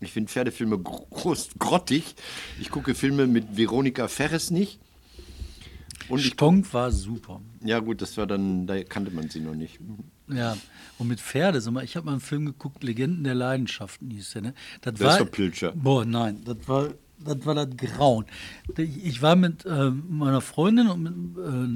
Ich 0.00 0.12
finde 0.12 0.30
Pferdefilme 0.30 0.78
gro- 0.78 1.06
groß, 1.10 1.48
grottig. 1.58 2.14
Ich 2.60 2.70
gucke 2.70 2.94
Filme 2.94 3.26
mit 3.26 3.56
Veronika 3.56 4.08
Ferres 4.08 4.50
nicht. 4.50 4.78
Und 6.08 6.20
Stonk 6.20 6.72
war 6.72 6.92
super. 6.92 7.40
ja 7.64 7.80
gut, 7.80 8.00
das 8.02 8.16
war 8.16 8.26
dann, 8.28 8.66
da 8.66 8.80
kannte 8.84 9.10
man 9.10 9.28
sie 9.28 9.40
noch 9.40 9.54
nicht. 9.54 9.80
Ja, 10.28 10.56
und 10.98 11.08
mit 11.08 11.18
Pferde, 11.20 11.60
sag 11.60 11.72
mal, 11.72 11.82
ich 11.82 11.96
habe 11.96 12.06
mal 12.06 12.12
einen 12.12 12.20
Film 12.20 12.46
geguckt, 12.46 12.84
Legenden 12.84 13.24
der 13.24 13.34
Leidenschaften 13.34 14.10
hieß 14.10 14.32
der, 14.34 14.42
ne? 14.42 14.54
Das, 14.82 14.94
Das 14.94 15.14
ist 15.14 15.20
doch 15.20 15.30
Pilcher. 15.30 15.72
Boah, 15.72 16.04
nein, 16.04 16.42
das 16.44 16.58
war 16.66 16.90
das 17.24 17.44
war 17.46 17.54
das 17.54 17.68
Grauen. 17.76 18.24
Ich 18.78 19.22
war 19.22 19.36
mit 19.36 19.64
äh, 19.64 19.90
meiner 19.90 20.40
Freundin 20.40 20.88
und 20.88 21.02
mit 21.02 21.14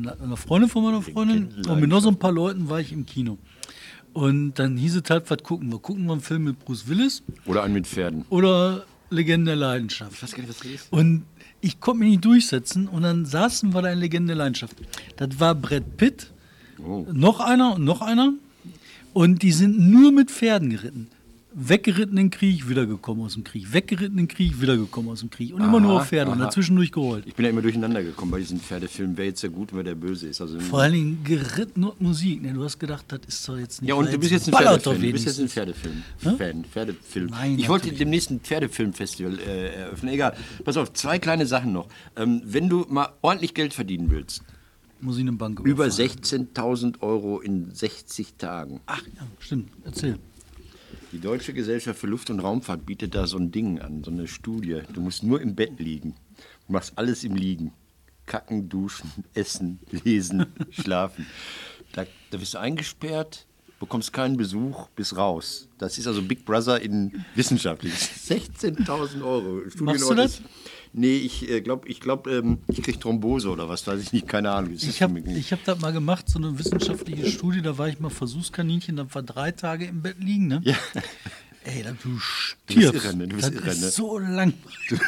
äh, 0.09 0.23
einer 0.23 0.37
Freundin 0.37 0.69
von 0.71 0.85
meiner 0.85 1.03
Freundin 1.03 1.49
und 1.69 1.81
mit 1.81 1.89
noch 1.91 2.01
so 2.01 2.09
ein 2.09 2.19
paar 2.19 2.33
Leuten 2.33 2.69
war 2.69 2.81
ich 2.81 2.93
im 2.93 3.07
Kino. 3.07 3.39
Und 4.13 4.55
dann 4.55 4.77
hieß 4.77 4.97
es 4.97 5.11
halt, 5.11 5.31
was 5.31 5.39
gucken 5.43 5.71
wir? 5.71 5.79
Gucken 5.79 6.07
wir 6.07 6.13
einen 6.13 6.21
Film 6.21 6.45
mit 6.45 6.59
Bruce 6.59 6.89
Willis 6.89 7.23
Oder 7.47 7.63
einen 7.63 7.75
mit 7.75 7.87
Pferden. 7.87 8.25
oder 8.29 8.85
Legende 9.11 9.51
der 9.53 9.57
Leidenschaft? 9.57 10.13
Ich 10.15 10.23
weiß 10.23 10.33
gar 10.33 10.39
nicht, 10.41 10.49
was 10.51 10.59
das 10.59 10.67
ist. 10.67 10.93
Und 10.93 11.25
ich 11.61 11.79
konnte 11.81 12.01
mich 12.01 12.11
nicht 12.11 12.25
durchsetzen 12.25 12.89
und 12.89 13.03
dann 13.03 13.25
saßen 13.27 13.73
wir 13.75 13.83
da 13.83 13.93
in 13.93 13.99
Legende 14.01 14.29
der 14.29 14.37
Leidenschaft. 14.37 14.77
Das 15.17 15.39
war 15.39 15.55
Brad 15.55 15.97
Pitt, 15.97 16.33
Oh. 16.83 17.07
noch 17.13 17.41
einer 17.41 17.75
und 17.75 17.85
noch 17.85 18.01
einer. 18.01 18.33
Und 19.13 19.43
die 19.43 19.53
sind 19.53 19.79
nur 19.79 20.13
mit 20.13 20.31
Pferden 20.31 20.71
geritten. 20.71 21.09
Weggeritten 21.53 22.17
in 22.17 22.27
den 22.27 22.31
Krieg, 22.31 22.69
wiedergekommen 22.69 23.25
aus 23.25 23.35
dem 23.35 23.45
Krieg, 23.45 23.73
weggeritten 23.73 24.19
in 24.19 24.27
den 24.27 24.29
Krieg, 24.29 24.61
wiedergekommen 24.61 25.11
aus 25.11 25.21
dem 25.21 25.31
Krieg 25.31 25.53
und 25.53 25.61
immer 25.63 25.81
nur 25.81 25.93
Aha, 25.93 26.01
auf 26.01 26.09
Pferde 26.09 26.31
und 26.31 26.39
aha. 26.39 26.45
dazwischen 26.47 26.77
durchgeholt. 26.77 27.25
Ich 27.27 27.35
bin 27.35 27.45
ja 27.45 27.51
immer 27.51 27.63
durcheinander 27.63 28.03
gekommen 28.03 28.31
bei 28.31 28.39
diesen 28.39 28.61
Pferdefilmen, 28.61 29.17
wer 29.17 29.25
jetzt 29.27 29.43
der 29.43 29.51
Gute 29.51 29.73
und 29.73 29.79
wer 29.79 29.85
der 29.85 29.95
Böse 29.95 30.29
ist. 30.29 30.41
Also, 30.41 30.61
Vor 30.61 30.83
allen 30.83 30.93
Dingen 30.93 31.25
geritten 31.25 31.85
und 31.85 32.01
Musik. 32.01 32.43
Ne, 32.43 32.53
du 32.53 32.63
hast 32.65 32.79
gedacht, 32.79 33.05
das 33.09 33.21
ist 33.27 33.49
doch 33.49 33.59
jetzt 33.59 33.83
nicht. 33.83 33.89
ja, 33.89 33.95
und 33.95 34.13
du 34.13 34.19
bist 34.19 34.31
jetzt 34.33 34.49
ein 34.49 34.55
Pferdefilm. 34.55 35.01
Du 35.03 35.13
bist 35.13 35.27
jetzt 35.27 35.41
ein. 35.41 35.49
Pferdefilm. 35.49 36.03
Fan, 36.19 36.65
Pferdefilm. 36.65 37.27
Nein, 37.31 37.59
ich 37.59 37.69
wollte 37.69 37.87
natürlich. 37.87 37.99
demnächst 37.99 38.31
ein 38.31 38.41
Pferdefilmfestival 38.41 39.39
äh, 39.41 39.75
eröffnen. 39.75 40.13
Egal. 40.15 40.37
Pass 40.65 40.77
auf, 40.77 40.93
zwei 40.93 41.19
kleine 41.19 41.47
Sachen 41.47 41.73
noch. 41.73 41.89
Ähm, 42.17 42.43
wenn 42.45 42.69
du 42.69 42.87
mal 42.89 43.09
ordentlich 43.23 43.55
Geld 43.55 43.75
verdienen 43.75 44.11
willst, 44.11 44.43
Muss 45.01 45.17
ich 45.17 45.23
eine 45.23 45.33
Bank 45.33 45.61
über 45.61 45.87
überfallen. 45.87 46.11
16.000 46.11 47.01
Euro 47.01 47.41
in 47.41 47.71
60 47.75 48.35
Tagen. 48.35 48.81
Ach 48.87 49.03
ja, 49.03 49.27
stimmt. 49.39 49.71
Erzähl. 49.85 50.19
Die 51.13 51.19
Deutsche 51.19 51.53
Gesellschaft 51.53 51.99
für 51.99 52.07
Luft- 52.07 52.31
und 52.31 52.41
Raumfahrt 52.41 52.87
bietet 52.87 53.15
da 53.15 53.27
so 53.27 53.37
ein 53.37 53.51
Ding 53.51 53.81
an, 53.81 54.05
so 54.05 54.11
eine 54.11 54.29
Studie. 54.29 54.83
Du 54.93 55.01
musst 55.01 55.23
nur 55.25 55.41
im 55.41 55.55
Bett 55.57 55.79
liegen. 55.81 56.15
Du 56.67 56.73
machst 56.73 56.93
alles 56.97 57.25
im 57.25 57.35
Liegen. 57.35 57.73
Kacken, 58.27 58.69
duschen, 58.69 59.11
essen, 59.35 59.81
lesen, 60.05 60.47
schlafen. 60.71 61.27
Da, 61.93 62.07
da 62.31 62.39
bist 62.39 62.55
du 62.55 62.59
eingesperrt, 62.59 63.45
bekommst 63.81 64.13
keinen 64.13 64.37
Besuch, 64.37 64.89
bist 64.91 65.17
raus. 65.17 65.67
Das 65.79 65.99
ist 65.99 66.07
also 66.07 66.23
Big 66.23 66.45
Brother 66.45 66.81
in 66.81 67.25
wissenschaftlich. 67.35 67.93
16.000 67.95 69.23
Euro. 69.25 69.63
Machst 69.65 69.81
du 69.81 69.85
Studienort 70.05 70.19
das? 70.19 70.31
ist- 70.35 70.43
Nee, 70.93 71.17
ich 71.17 71.49
äh, 71.49 71.61
glaube, 71.61 71.87
ich, 71.89 72.01
glaub, 72.01 72.27
ähm, 72.27 72.59
ich 72.67 72.83
krieg 72.83 73.01
Thrombose 73.01 73.49
oder 73.49 73.69
was, 73.69 73.87
weiß 73.87 74.03
ich 74.03 74.13
nicht, 74.13 74.27
keine 74.27 74.51
Ahnung. 74.51 74.73
Das 74.75 74.83
Ich 74.83 75.03
habe 75.03 75.21
hab 75.21 75.65
das 75.65 75.81
mal 75.81 75.93
gemacht, 75.93 76.29
so 76.29 76.39
eine 76.39 76.59
wissenschaftliche 76.59 77.31
Studie, 77.31 77.63
da 77.63 77.79
war 77.79 77.89
ich 77.89 78.01
mal 78.01 78.11
Versuchskaninchen, 78.11 78.97
dann 78.97 79.15
war 79.15 79.23
drei 79.23 79.53
Tage 79.53 79.87
im 79.87 80.03
Bett 80.03 80.17
liegen, 80.19 80.49
ne? 80.49 80.61
Ja. 80.65 80.75
Ey, 81.63 81.83
da, 81.83 81.91
du 81.91 82.15
bist 82.15 82.25
stirbst. 82.25 83.05
irre, 83.05 83.17
ne? 83.17 83.29
Du 83.29 83.37
bist 83.37 83.49
das 83.49 83.55
irre, 83.55 83.71
ist 83.71 83.81
ne? 83.83 83.89
so 83.91 84.19
lang. 84.19 84.55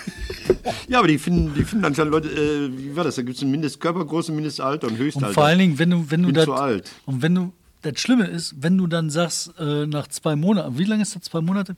Ja, 0.89 0.99
aber 0.99 1.09
die 1.09 1.19
finden, 1.19 1.55
die 1.55 1.65
finden 1.65 1.85
anscheinend 1.85 2.13
Leute, 2.13 2.29
äh, 2.29 2.71
wie 2.77 2.95
war 2.95 3.03
das? 3.05 3.17
Da 3.17 3.23
gibt 3.23 3.37
es 3.37 3.43
ein 3.43 3.51
Mindestkörpergröße, 3.51 4.31
ein 4.31 4.37
Mindestalter 4.37 4.87
und 4.89 4.99
Höchstalter. 4.99 5.29
Und 5.29 5.35
vor 5.35 5.45
allen 5.45 5.59
Dingen, 5.59 5.79
wenn 5.79 5.91
du, 5.91 6.11
wenn 6.11 6.23
du 6.23 6.33
das. 6.33 6.45
zu 6.45 6.55
alt. 6.55 6.91
Und 7.07 7.23
wenn 7.23 7.35
du. 7.35 7.53
Das 7.81 7.99
Schlimme 7.99 8.27
ist, 8.27 8.55
wenn 8.63 8.79
du 8.79 8.87
dann 8.87 9.11
sagst, 9.11 9.55
äh, 9.59 9.87
nach 9.87 10.07
zwei 10.07 10.37
Monaten, 10.37 10.79
wie 10.79 10.85
lange 10.85 11.03
ist 11.03 11.17
das? 11.17 11.23
Zwei 11.23 11.41
Monate? 11.41 11.75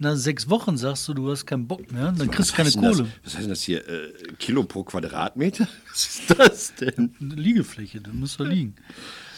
Nach 0.00 0.14
sechs 0.14 0.48
Wochen 0.48 0.76
sagst 0.76 1.08
du, 1.08 1.14
du 1.14 1.28
hast 1.28 1.44
keinen 1.44 1.66
Bock 1.66 1.90
mehr, 1.90 2.12
dann 2.12 2.30
kriegst 2.30 2.52
du 2.52 2.54
keine 2.54 2.70
Kohle. 2.70 2.90
Das, 2.90 3.00
was 3.24 3.34
heißt 3.34 3.42
denn 3.42 3.50
das 3.50 3.62
hier? 3.62 3.88
Äh, 3.88 4.12
Kilo 4.38 4.62
pro 4.62 4.84
Quadratmeter? 4.84 5.66
Was 5.90 6.06
ist 6.06 6.38
das 6.38 6.74
denn? 6.76 7.14
Eine 7.20 7.34
Liegefläche, 7.34 8.00
dann 8.00 8.20
musst 8.20 8.38
du 8.38 8.44
liegen. 8.44 8.76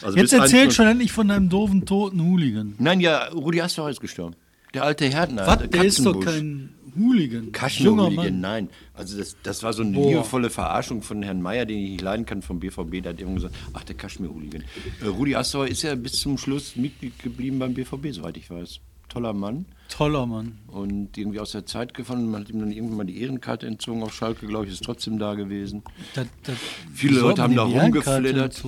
Also 0.03 0.17
Jetzt 0.19 0.33
erzähl 0.33 0.69
schon 0.69 0.85
endlich 0.85 1.11
von 1.11 1.27
deinem 1.27 1.49
doofen, 1.49 1.85
toten 1.87 2.21
Hooligan. 2.21 2.75
Nein, 2.77 2.99
ja, 2.99 3.29
Rudi 3.29 3.59
Astor 3.59 3.89
ist 3.89 4.01
gestorben. 4.01 4.35
Der 4.75 4.83
alte 4.83 5.09
Härtner. 5.09 5.47
Was? 5.47 5.67
Der 5.67 5.83
ist 5.83 6.05
doch 6.05 6.19
kein 6.19 6.69
Hooligan. 6.95 7.51
Kaschenhooligan, 7.51 8.11
Junger 8.11 8.23
Mann. 8.31 8.39
nein. 8.39 8.69
Also 8.93 9.17
das, 9.17 9.35
das 9.41 9.63
war 9.63 9.73
so 9.73 9.81
eine 9.81 9.93
Boah. 9.93 10.09
liebevolle 10.09 10.51
Verarschung 10.51 11.01
von 11.01 11.23
Herrn 11.23 11.41
Meier, 11.41 11.65
den 11.65 11.79
ich 11.79 11.89
nicht 11.91 12.01
leiden 12.01 12.25
kann 12.27 12.43
vom 12.43 12.59
BVB. 12.59 13.01
Der 13.01 13.13
hat 13.13 13.19
immer 13.19 13.33
gesagt, 13.33 13.55
ach, 13.73 13.83
der 13.83 13.95
Kaschmir-Hooligan. 13.95 14.63
Äh, 15.01 15.07
Rudi 15.07 15.35
Astor 15.35 15.67
ist 15.67 15.81
ja 15.81 15.95
bis 15.95 16.19
zum 16.19 16.37
Schluss 16.37 16.75
Mitglied 16.75 17.17
geblieben 17.19 17.57
beim 17.59 17.73
BVB, 17.73 18.11
soweit 18.11 18.37
ich 18.37 18.49
weiß. 18.49 18.79
Toller 19.11 19.33
Mann. 19.33 19.65
Toller 19.89 20.25
Mann. 20.25 20.57
und 20.67 21.17
irgendwie 21.17 21.41
aus 21.41 21.51
der 21.51 21.65
Zeit 21.65 21.93
gefallen. 21.93 22.31
Man 22.31 22.41
hat 22.41 22.49
ihm 22.49 22.61
dann 22.61 22.71
irgendwann 22.71 22.97
mal 22.97 23.03
die 23.05 23.21
Ehrenkarte 23.21 23.67
entzogen 23.67 24.03
auf 24.03 24.13
Schalke, 24.13 24.47
glaube 24.47 24.67
ich, 24.67 24.71
ist 24.71 24.85
trotzdem 24.85 25.19
da 25.19 25.33
gewesen. 25.33 25.83
Das, 26.13 26.27
das, 26.43 26.55
Viele 26.93 27.19
Leute 27.19 27.41
haben 27.41 27.53
da 27.53 27.63
rumgeflittert. 27.63 28.63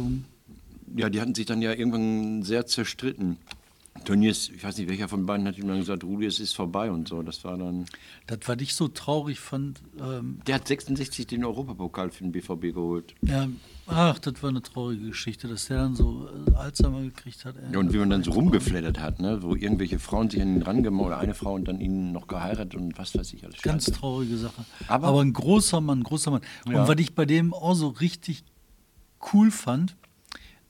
Ja, 0.97 1.10
die 1.10 1.21
hatten 1.21 1.34
sich 1.34 1.45
dann 1.45 1.62
ja 1.62 1.71
irgendwann 1.71 2.43
sehr 2.43 2.65
zerstritten. 2.65 3.38
Tönnies, 4.06 4.49
ich 4.49 4.62
weiß 4.63 4.77
nicht, 4.79 4.89
welcher 4.89 5.08
von 5.08 5.25
beiden 5.25 5.47
hat 5.47 5.58
ihm 5.58 5.67
dann 5.67 5.77
gesagt, 5.79 6.03
Rudi, 6.03 6.25
es 6.25 6.39
ist 6.41 6.53
vorbei 6.56 6.91
und 6.91 7.08
so. 7.08 7.21
Das 7.21 7.43
war 7.45 7.58
dann. 7.58 7.86
Das, 8.27 8.39
was 8.47 8.58
ich 8.60 8.73
so 8.75 8.89
traurig 8.89 9.39
fand, 9.39 9.82
ähm, 9.97 10.39
Der 10.45 10.56
hat 10.56 10.67
66 10.67 11.25
den 11.27 11.45
Europapokal 11.45 12.10
für 12.10 12.23
den 12.23 12.32
BVB 12.34 12.73
geholt. 12.73 13.15
ja, 13.21 13.47
ach, 13.88 14.19
das 14.19 14.41
war 14.43 14.49
eine 14.49 14.62
traurige 14.62 15.06
Geschichte, 15.08 15.47
dass 15.47 15.67
der 15.67 15.77
dann 15.77 15.95
so 15.95 16.27
äh, 16.47 16.53
Alzheimer 16.56 17.01
gekriegt 17.01 17.45
hat. 17.45 17.56
ey. 17.56 17.71
Ja, 17.71 17.79
und 17.79 17.93
wie 17.93 17.97
man 17.97 18.10
dann 18.10 18.23
so 18.23 18.32
rumgeflattert 18.32 18.99
hat, 18.99 19.19
ne? 19.21 19.41
wo 19.41 19.56
irgendwelche 19.56 19.99
Frauen 19.99 20.29
sich 20.29 20.41
an 20.41 20.56
ihn 20.58 20.62
rangemacht 20.63 21.06
oder 21.08 21.19
eine 21.19 21.34
Frau 21.36 21.53
und 21.53 21.67
dann 21.69 21.79
ihn 21.79 22.12
noch 22.12 22.27
geheiratet 22.27 22.75
und 22.75 22.97
was 22.97 23.15
weiß 23.15 23.32
ich 23.34 23.45
alles. 23.45 23.62
Ganz 23.62 23.86
Scheiße. 23.86 23.99
traurige 23.99 24.38
Sache. 24.38 24.65
Aber- 24.89 25.08
Aber, 25.08 25.21
ein 25.21 25.32
großer 25.34 25.79
Mann, 25.79 25.99
ein 25.99 26.03
großer 26.03 26.32
Mann. 26.32 26.41
Ja. 26.67 26.82
Und 26.82 26.88
was 26.89 26.97
ich 26.99 27.15
bei 27.15 27.25
dem 27.25 27.53
auch 27.53 27.75
so 27.75 27.88
richtig 27.89 28.43
cool 29.34 29.49
fand, 29.49 29.95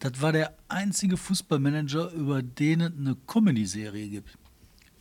das 0.04 0.22
war 0.22 0.32
der 0.34 0.54
einzige 0.68 1.16
Fußballmanager, 1.18 2.12
über 2.12 2.42
den 2.42 2.82
es 2.82 2.92
eine 2.98 3.16
Comedy-Serie 3.28 4.08
gibt. 4.10 4.30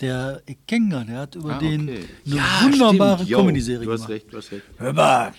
Der 0.01 0.43
Ekenga, 0.47 1.05
der 1.05 1.19
hat 1.21 1.35
über 1.35 1.57
Ah, 1.57 1.59
den 1.59 1.89
okay. 1.89 2.05
eine 2.27 2.35
Ja, 2.37 2.43
wunderbare 2.63 3.25
Comedy-Serie 3.27 3.85
Du 3.85 3.93
hast 3.93 4.01
gemacht. 4.07 4.11
recht, 4.13 4.33
du 4.33 4.37
hast 4.39 4.53
recht. 4.53 4.63
Hör 4.79 4.93
mal, 4.93 5.33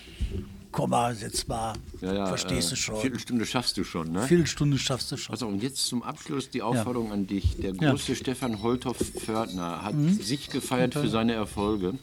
komm 0.74 0.90
mal, 0.90 1.14
jetzt 1.16 1.46
mal. 1.48 1.72
Ja, 2.00 2.12
ja, 2.12 2.26
Verstehst 2.26 2.68
äh, 2.68 2.70
du 2.70 2.76
schon? 2.76 2.96
Viertelstunde 2.96 3.46
schaffst 3.46 3.76
du 3.76 3.84
schon, 3.84 4.10
ne? 4.10 4.22
Viertelstunde 4.22 4.76
schaffst 4.76 5.12
du 5.12 5.16
schon. 5.16 5.34
Auf, 5.34 5.42
und 5.42 5.62
jetzt 5.62 5.86
zum 5.86 6.02
Abschluss 6.02 6.50
die 6.50 6.62
Aufforderung 6.62 7.12
an 7.12 7.26
dich. 7.28 7.56
Der 7.58 7.72
große 7.72 8.16
Stefan 8.16 8.60
Holthoff-Fördner 8.60 9.82
hat 9.84 9.94
Mhm. 9.94 10.20
sich 10.20 10.50
gefeiert 10.50 10.94
für 10.94 11.08
seine 11.08 11.32
Erfolge. 11.34 11.94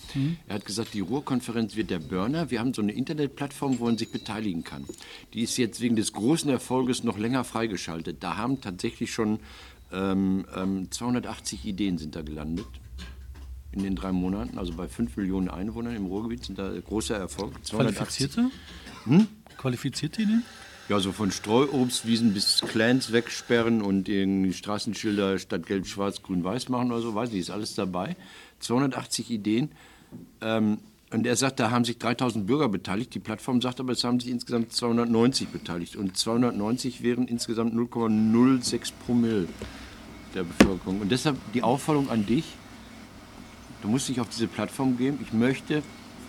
Er 0.48 0.56
hat 0.56 0.66
gesagt, 0.66 0.94
die 0.94 1.02
Ruhrkonferenz 1.02 1.76
wird 1.76 1.90
der 1.90 2.00
Burner. 2.00 2.50
Wir 2.50 2.62
haben 2.62 2.74
so 2.74 2.82
eine 2.82 2.94
Internetplattform, 2.94 3.80
wo 3.80 3.86
man 3.86 3.98
sich 3.98 4.10
beteiligen 4.10 4.64
kann. 4.64 4.86
Die 5.34 5.42
ist 5.42 5.58
jetzt 5.58 5.82
wegen 5.82 5.98
des 5.98 6.14
großen 6.14 6.50
Erfolges 6.50 7.04
noch 7.04 7.18
länger 7.18 7.44
freigeschaltet. 7.44 8.24
Da 8.24 8.38
haben 8.38 8.62
tatsächlich 8.62 9.12
schon 9.12 9.40
ähm, 9.92 10.46
ähm, 10.56 10.90
280 10.90 11.66
Ideen 11.66 11.98
sind 11.98 12.16
da 12.16 12.22
gelandet. 12.22 12.68
In 13.74 13.84
den 13.84 13.96
drei 13.96 14.12
Monaten, 14.12 14.58
also 14.58 14.74
bei 14.74 14.88
5 14.88 15.16
Millionen 15.18 15.50
Einwohnern 15.50 15.96
im 15.96 16.06
Ruhrgebiet 16.06 16.44
sind 16.44 16.60
da 16.60 16.70
großer 16.70 17.16
Erfolg. 17.16 17.54
280. 17.64 17.98
Qualifizierte? 17.98 18.52
Hm? 19.06 19.28
Qualifizierte 19.58 20.22
Ideen? 20.24 20.44
Ja, 20.90 21.00
so 21.00 21.14
von 21.14 21.32
Streuobstwiesen 21.32 22.34
bis 22.34 22.60
Clans 22.68 23.14
wegsperren 23.14 23.82
und 23.82 24.10
irgendwie 24.10 24.52
Straßenschilder 24.52 25.40
statt 25.40 25.66
gelb, 25.66 25.88
schwarz, 25.88 26.22
grün, 26.22 26.44
weiß 26.44 26.68
machen 26.68 26.92
oder 26.92 27.02
so, 27.02 27.16
weiß 27.16 27.32
nicht, 27.32 27.40
ist 27.40 27.50
alles 27.50 27.76
dabei. 27.76 28.18
280 28.60 29.32
Ideen. 29.32 29.72
Ähm, 30.42 30.80
und 31.12 31.26
er 31.26 31.36
sagt, 31.36 31.60
da 31.60 31.72
haben 31.72 31.86
sich 31.86 31.98
3000 31.98 32.46
Bürger 32.48 32.70
beteiligt. 32.70 33.14
Die 33.14 33.20
Plattform 33.20 33.62
sagt 33.62 33.80
aber, 33.80 33.94
es 33.94 34.04
haben 34.04 34.20
sich 34.20 34.32
insgesamt 34.32 34.74
290 34.74 35.50
beteiligt. 35.50 35.96
Und 35.96 36.18
290 36.18 37.04
wären 37.04 37.28
insgesamt 37.28 37.74
0,06 37.74 38.92
Promille 39.06 39.48
der 40.34 40.44
Bevölkerung. 40.44 41.02
Und 41.02 41.12
deshalb 41.12 41.38
die 41.54 41.64
Aufforderung 41.64 42.10
an 42.10 42.26
dich, 42.26 42.46
du 43.82 43.88
musst 43.88 44.10
dich 44.10 44.20
auf 44.20 44.30
diese 44.30 44.48
Plattform 44.48 44.98
geben. 44.98 45.20
Ich 45.22 45.34
möchte 45.34 45.84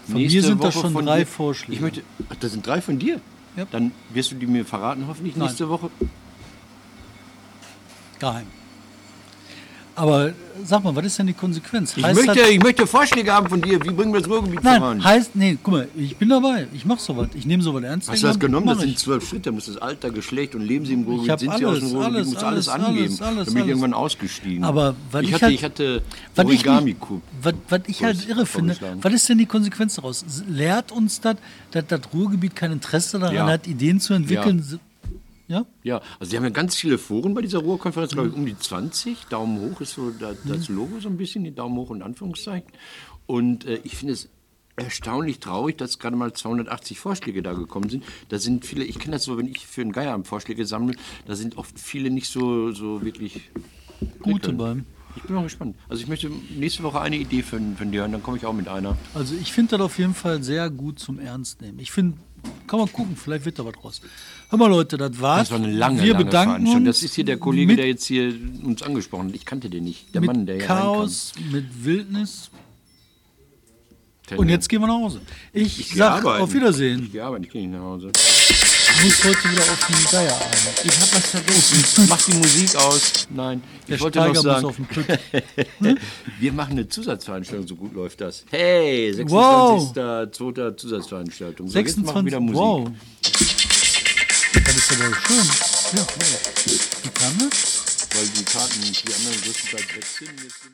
Von 0.06 0.16
nächste 0.16 0.38
mir 0.38 0.42
sind 0.42 0.58
Woche 0.58 0.66
das 0.66 0.74
schon 0.74 0.92
von 0.92 1.06
drei 1.06 1.20
dir, 1.20 1.26
Vorschläge. 1.26 1.74
Ich 1.74 1.80
möchte, 1.80 2.02
ach, 2.28 2.36
das 2.40 2.52
sind 2.52 2.66
drei 2.66 2.80
von 2.80 2.98
dir? 2.98 3.20
Ja. 3.56 3.66
Dann 3.70 3.92
wirst 4.10 4.30
du 4.32 4.36
die 4.36 4.46
mir 4.46 4.64
verraten, 4.64 5.06
hoffentlich 5.06 5.36
Nein. 5.36 5.48
nächste 5.48 5.68
Woche. 5.68 5.90
Geheim. 8.18 8.46
Aber 9.94 10.32
sag 10.64 10.82
mal, 10.84 10.94
was 10.96 11.04
ist 11.04 11.18
denn 11.18 11.26
die 11.26 11.34
Konsequenz? 11.34 11.94
Ich 11.96 12.02
Heißt 12.04 12.16
möchte, 12.24 12.40
das- 12.40 12.50
ich 12.50 12.62
möchte 12.62 12.86
Vorschläge 12.86 13.30
haben 13.32 13.48
von 13.48 13.60
dir. 13.60 13.78
Wie 13.84 13.90
bringen 13.90 14.12
wir 14.12 14.20
das 14.20 14.30
Ruhrgebiet 14.30 14.64
Nein, 14.64 14.80
voran? 14.80 15.04
heißt, 15.04 15.36
nee, 15.36 15.58
guck 15.62 15.74
mal, 15.74 15.88
ich 15.94 16.16
bin 16.16 16.28
dabei. 16.30 16.66
Ich 16.72 16.86
mach 16.86 16.98
sowas. 16.98 17.28
Ich 17.34 17.44
nehme 17.44 17.62
sowas 17.62 17.82
ernst. 17.82 18.08
Hast 18.10 18.22
du 18.22 18.26
das 18.26 18.38
genommen? 18.38 18.66
Das 18.68 18.80
sind 18.80 18.98
zwölf 18.98 19.28
Schritte. 19.28 19.42
Da 19.50 19.52
muss 19.52 19.66
das 19.66 19.76
Alter, 19.76 20.10
Geschlecht 20.10 20.54
und 20.54 20.62
leben 20.62 20.86
sie 20.86 20.94
im 20.94 21.02
Ruhrgebiet, 21.04 21.40
sind 21.40 21.58
sie 21.58 21.66
aus 21.66 21.78
dem 21.78 21.84
alles, 21.88 21.94
Ruhrgebiet, 21.94 22.16
alles, 22.16 22.26
muss 22.28 22.36
alles, 22.42 22.68
alles, 22.68 22.86
angeben. 22.86 23.04
alles, 23.04 23.20
alles, 23.22 23.36
da 23.38 23.44
bin 23.44 23.52
ich 23.52 23.56
alles. 23.56 23.68
irgendwann 23.68 23.94
ausgestiegen. 23.94 24.64
Aber 24.64 24.94
was 25.10 25.22
ich, 25.24 25.32
hatte, 25.34 25.44
halt- 25.44 25.54
ich 25.54 25.64
hatte 25.64 26.02
Was 26.36 26.44
ich, 26.46 26.50
origami 26.66 26.96
was, 27.42 27.54
was 27.68 27.80
ich 27.86 28.02
halt 28.02 28.28
irre 28.28 28.46
finde, 28.46 28.76
was 29.02 29.12
ist 29.12 29.28
denn 29.28 29.38
die 29.38 29.46
Konsequenz 29.46 29.96
daraus? 29.96 30.24
Lehrt 30.48 30.90
uns 30.90 31.20
das, 31.20 31.36
dass 31.72 31.86
das 31.86 32.00
Ruhrgebiet 32.14 32.56
kein 32.56 32.72
Interesse 32.72 33.18
daran 33.18 33.34
Ja. 33.34 33.46
hat, 33.46 33.66
Ideen 33.66 34.00
zu 34.00 34.14
entwickeln? 34.14 34.64
Ja? 34.70 34.78
Ja, 35.82 36.00
also 36.18 36.30
die 36.30 36.36
haben 36.36 36.44
ja 36.44 36.50
ganz 36.50 36.76
viele 36.76 36.98
Foren 36.98 37.34
bei 37.34 37.42
dieser 37.42 37.58
Ruhrkonferenz, 37.58 38.12
glaube 38.12 38.28
ich, 38.28 38.34
um 38.34 38.46
die 38.46 38.56
20. 38.58 39.26
Daumen 39.28 39.60
hoch 39.60 39.80
ist 39.80 39.92
so 39.94 40.10
da- 40.10 40.34
das 40.44 40.68
Logo 40.68 41.00
so 41.00 41.08
ein 41.08 41.16
bisschen, 41.16 41.44
die 41.44 41.54
Daumen 41.54 41.76
hoch 41.76 41.90
und 41.90 42.02
Anführungszeichen. 42.02 42.70
Und 43.26 43.64
äh, 43.66 43.80
ich 43.84 43.96
finde 43.96 44.14
es 44.14 44.28
erstaunlich 44.76 45.38
traurig, 45.38 45.76
dass 45.76 45.98
gerade 45.98 46.16
mal 46.16 46.32
280 46.32 46.98
Vorschläge 46.98 47.42
da 47.42 47.52
gekommen 47.52 47.90
sind. 47.90 48.04
Da 48.30 48.38
sind 48.38 48.64
viele, 48.64 48.84
ich 48.84 48.98
kenne 48.98 49.12
das 49.16 49.24
so, 49.24 49.36
wenn 49.36 49.46
ich 49.46 49.66
für 49.66 49.82
einen 49.82 49.92
Geierabend 49.92 50.26
Vorschläge 50.26 50.64
sammle, 50.64 50.94
da 51.26 51.34
sind 51.34 51.58
oft 51.58 51.78
viele 51.78 52.10
nicht 52.10 52.28
so, 52.28 52.70
so 52.72 53.02
wirklich 53.04 53.50
Gute 54.22 54.52
beim. 54.58 54.84
Ich 55.14 55.22
bin 55.24 55.36
auch 55.36 55.42
gespannt. 55.42 55.76
Also 55.90 56.02
ich 56.02 56.08
möchte 56.08 56.30
nächste 56.58 56.82
Woche 56.84 57.00
eine 57.02 57.16
Idee 57.16 57.42
von, 57.42 57.76
von 57.76 57.92
dir 57.92 58.00
hören, 58.00 58.12
dann 58.12 58.22
komme 58.22 58.38
ich 58.38 58.46
auch 58.46 58.54
mit 58.54 58.66
einer. 58.66 58.96
Also 59.12 59.34
ich 59.34 59.52
finde 59.52 59.72
das 59.76 59.80
auf 59.82 59.98
jeden 59.98 60.14
Fall 60.14 60.42
sehr 60.42 60.70
gut 60.70 60.98
zum 60.98 61.18
Ernst 61.18 61.60
nehmen. 61.60 61.78
Ich 61.78 61.92
finde, 61.92 62.16
kann 62.66 62.78
man 62.78 62.92
gucken, 62.92 63.16
vielleicht 63.16 63.44
wird 63.44 63.58
da 63.58 63.64
was 63.64 63.74
draus. 63.74 64.00
Hör 64.48 64.58
mal 64.58 64.68
Leute, 64.68 64.96
das 64.96 65.20
war's. 65.20 65.48
Das 65.48 65.50
war 65.50 65.64
eine 65.64 65.72
lange, 65.72 66.02
Wir 66.02 66.12
lange 66.12 66.24
bedanken 66.24 66.66
uns. 66.66 66.84
Das 66.86 67.02
ist 67.02 67.14
hier 67.14 67.24
der 67.24 67.38
Kollege, 67.38 67.76
der 67.76 67.86
jetzt 67.86 68.04
hier 68.04 68.34
uns 68.62 68.82
angesprochen 68.82 69.28
hat. 69.28 69.34
Ich 69.34 69.44
kannte 69.44 69.70
den 69.70 69.84
nicht. 69.84 70.14
Der 70.14 70.20
mit 70.20 70.28
Mann, 70.28 70.46
der 70.46 70.56
hier 70.56 70.66
Chaos, 70.66 71.32
mit 71.50 71.84
Wildnis. 71.84 72.50
Und 74.36 74.48
jetzt 74.48 74.68
gehen 74.68 74.80
wir 74.80 74.86
nach 74.88 74.94
Hause. 74.94 75.20
Ich, 75.52 75.80
Ich 75.80 75.94
sag 75.94 76.18
arbeiten. 76.24 76.42
auf 76.42 76.52
Wiedersehen. 76.52 77.04
Ich 77.04 77.12
gehe 77.12 77.24
arbeiten, 77.24 77.44
ich 77.44 77.50
gehe 77.50 77.62
nicht 77.66 77.72
nach 77.76 77.84
Hause. 77.84 78.06
muss 78.06 79.24
heute 79.24 79.50
wieder 79.50 79.62
auf 79.62 79.86
den 79.86 80.04
Geierabend. 80.10 80.56
Ich 80.84 80.92
habe 80.92 81.12
was 81.12 81.26
vergessen. 81.30 82.06
Mach 82.08 82.22
die 82.22 82.34
Musik 82.34 82.76
aus. 82.76 83.12
Nein, 83.30 83.62
Der 83.88 83.96
ich 83.96 84.00
wollte 84.02 84.18
noch 84.18 84.24
Steiger 84.26 84.42
muss 84.42 84.52
sagen, 84.54 84.66
auf 84.66 84.76
den 84.76 84.86
Pütt. 84.86 85.18
wir 86.40 86.52
machen 86.52 86.72
eine 86.72 86.88
Zusatzveranstaltung, 86.88 87.66
so 87.66 87.76
gut 87.76 87.94
läuft 87.94 88.20
das. 88.20 88.44
Hey, 88.50 89.12
26. 89.12 89.30
Wow. 89.30 90.30
zweiter 90.32 90.76
Zusatzveranstaltung. 90.76 91.68
So, 91.68 91.78
jetzt 91.78 91.96
machen 91.98 92.24
26. 92.24 92.24
wir 92.24 92.26
wieder 92.26 92.40
Musik. 92.40 92.56
Wow. 92.56 92.90
Das 94.64 94.76
ist 94.76 94.92
aber 94.92 95.14
schön. 95.26 95.98
Ja. 95.98 96.06
Wie 97.02 97.08
kam 97.10 97.38
das? 97.50 97.82
Weil 98.14 98.26
die 98.28 98.44
Karten 98.44 98.80
die 98.82 99.14
anderen 99.14 99.40
größtenteils 99.42 99.96
weg 99.96 100.04
sind 100.04 100.72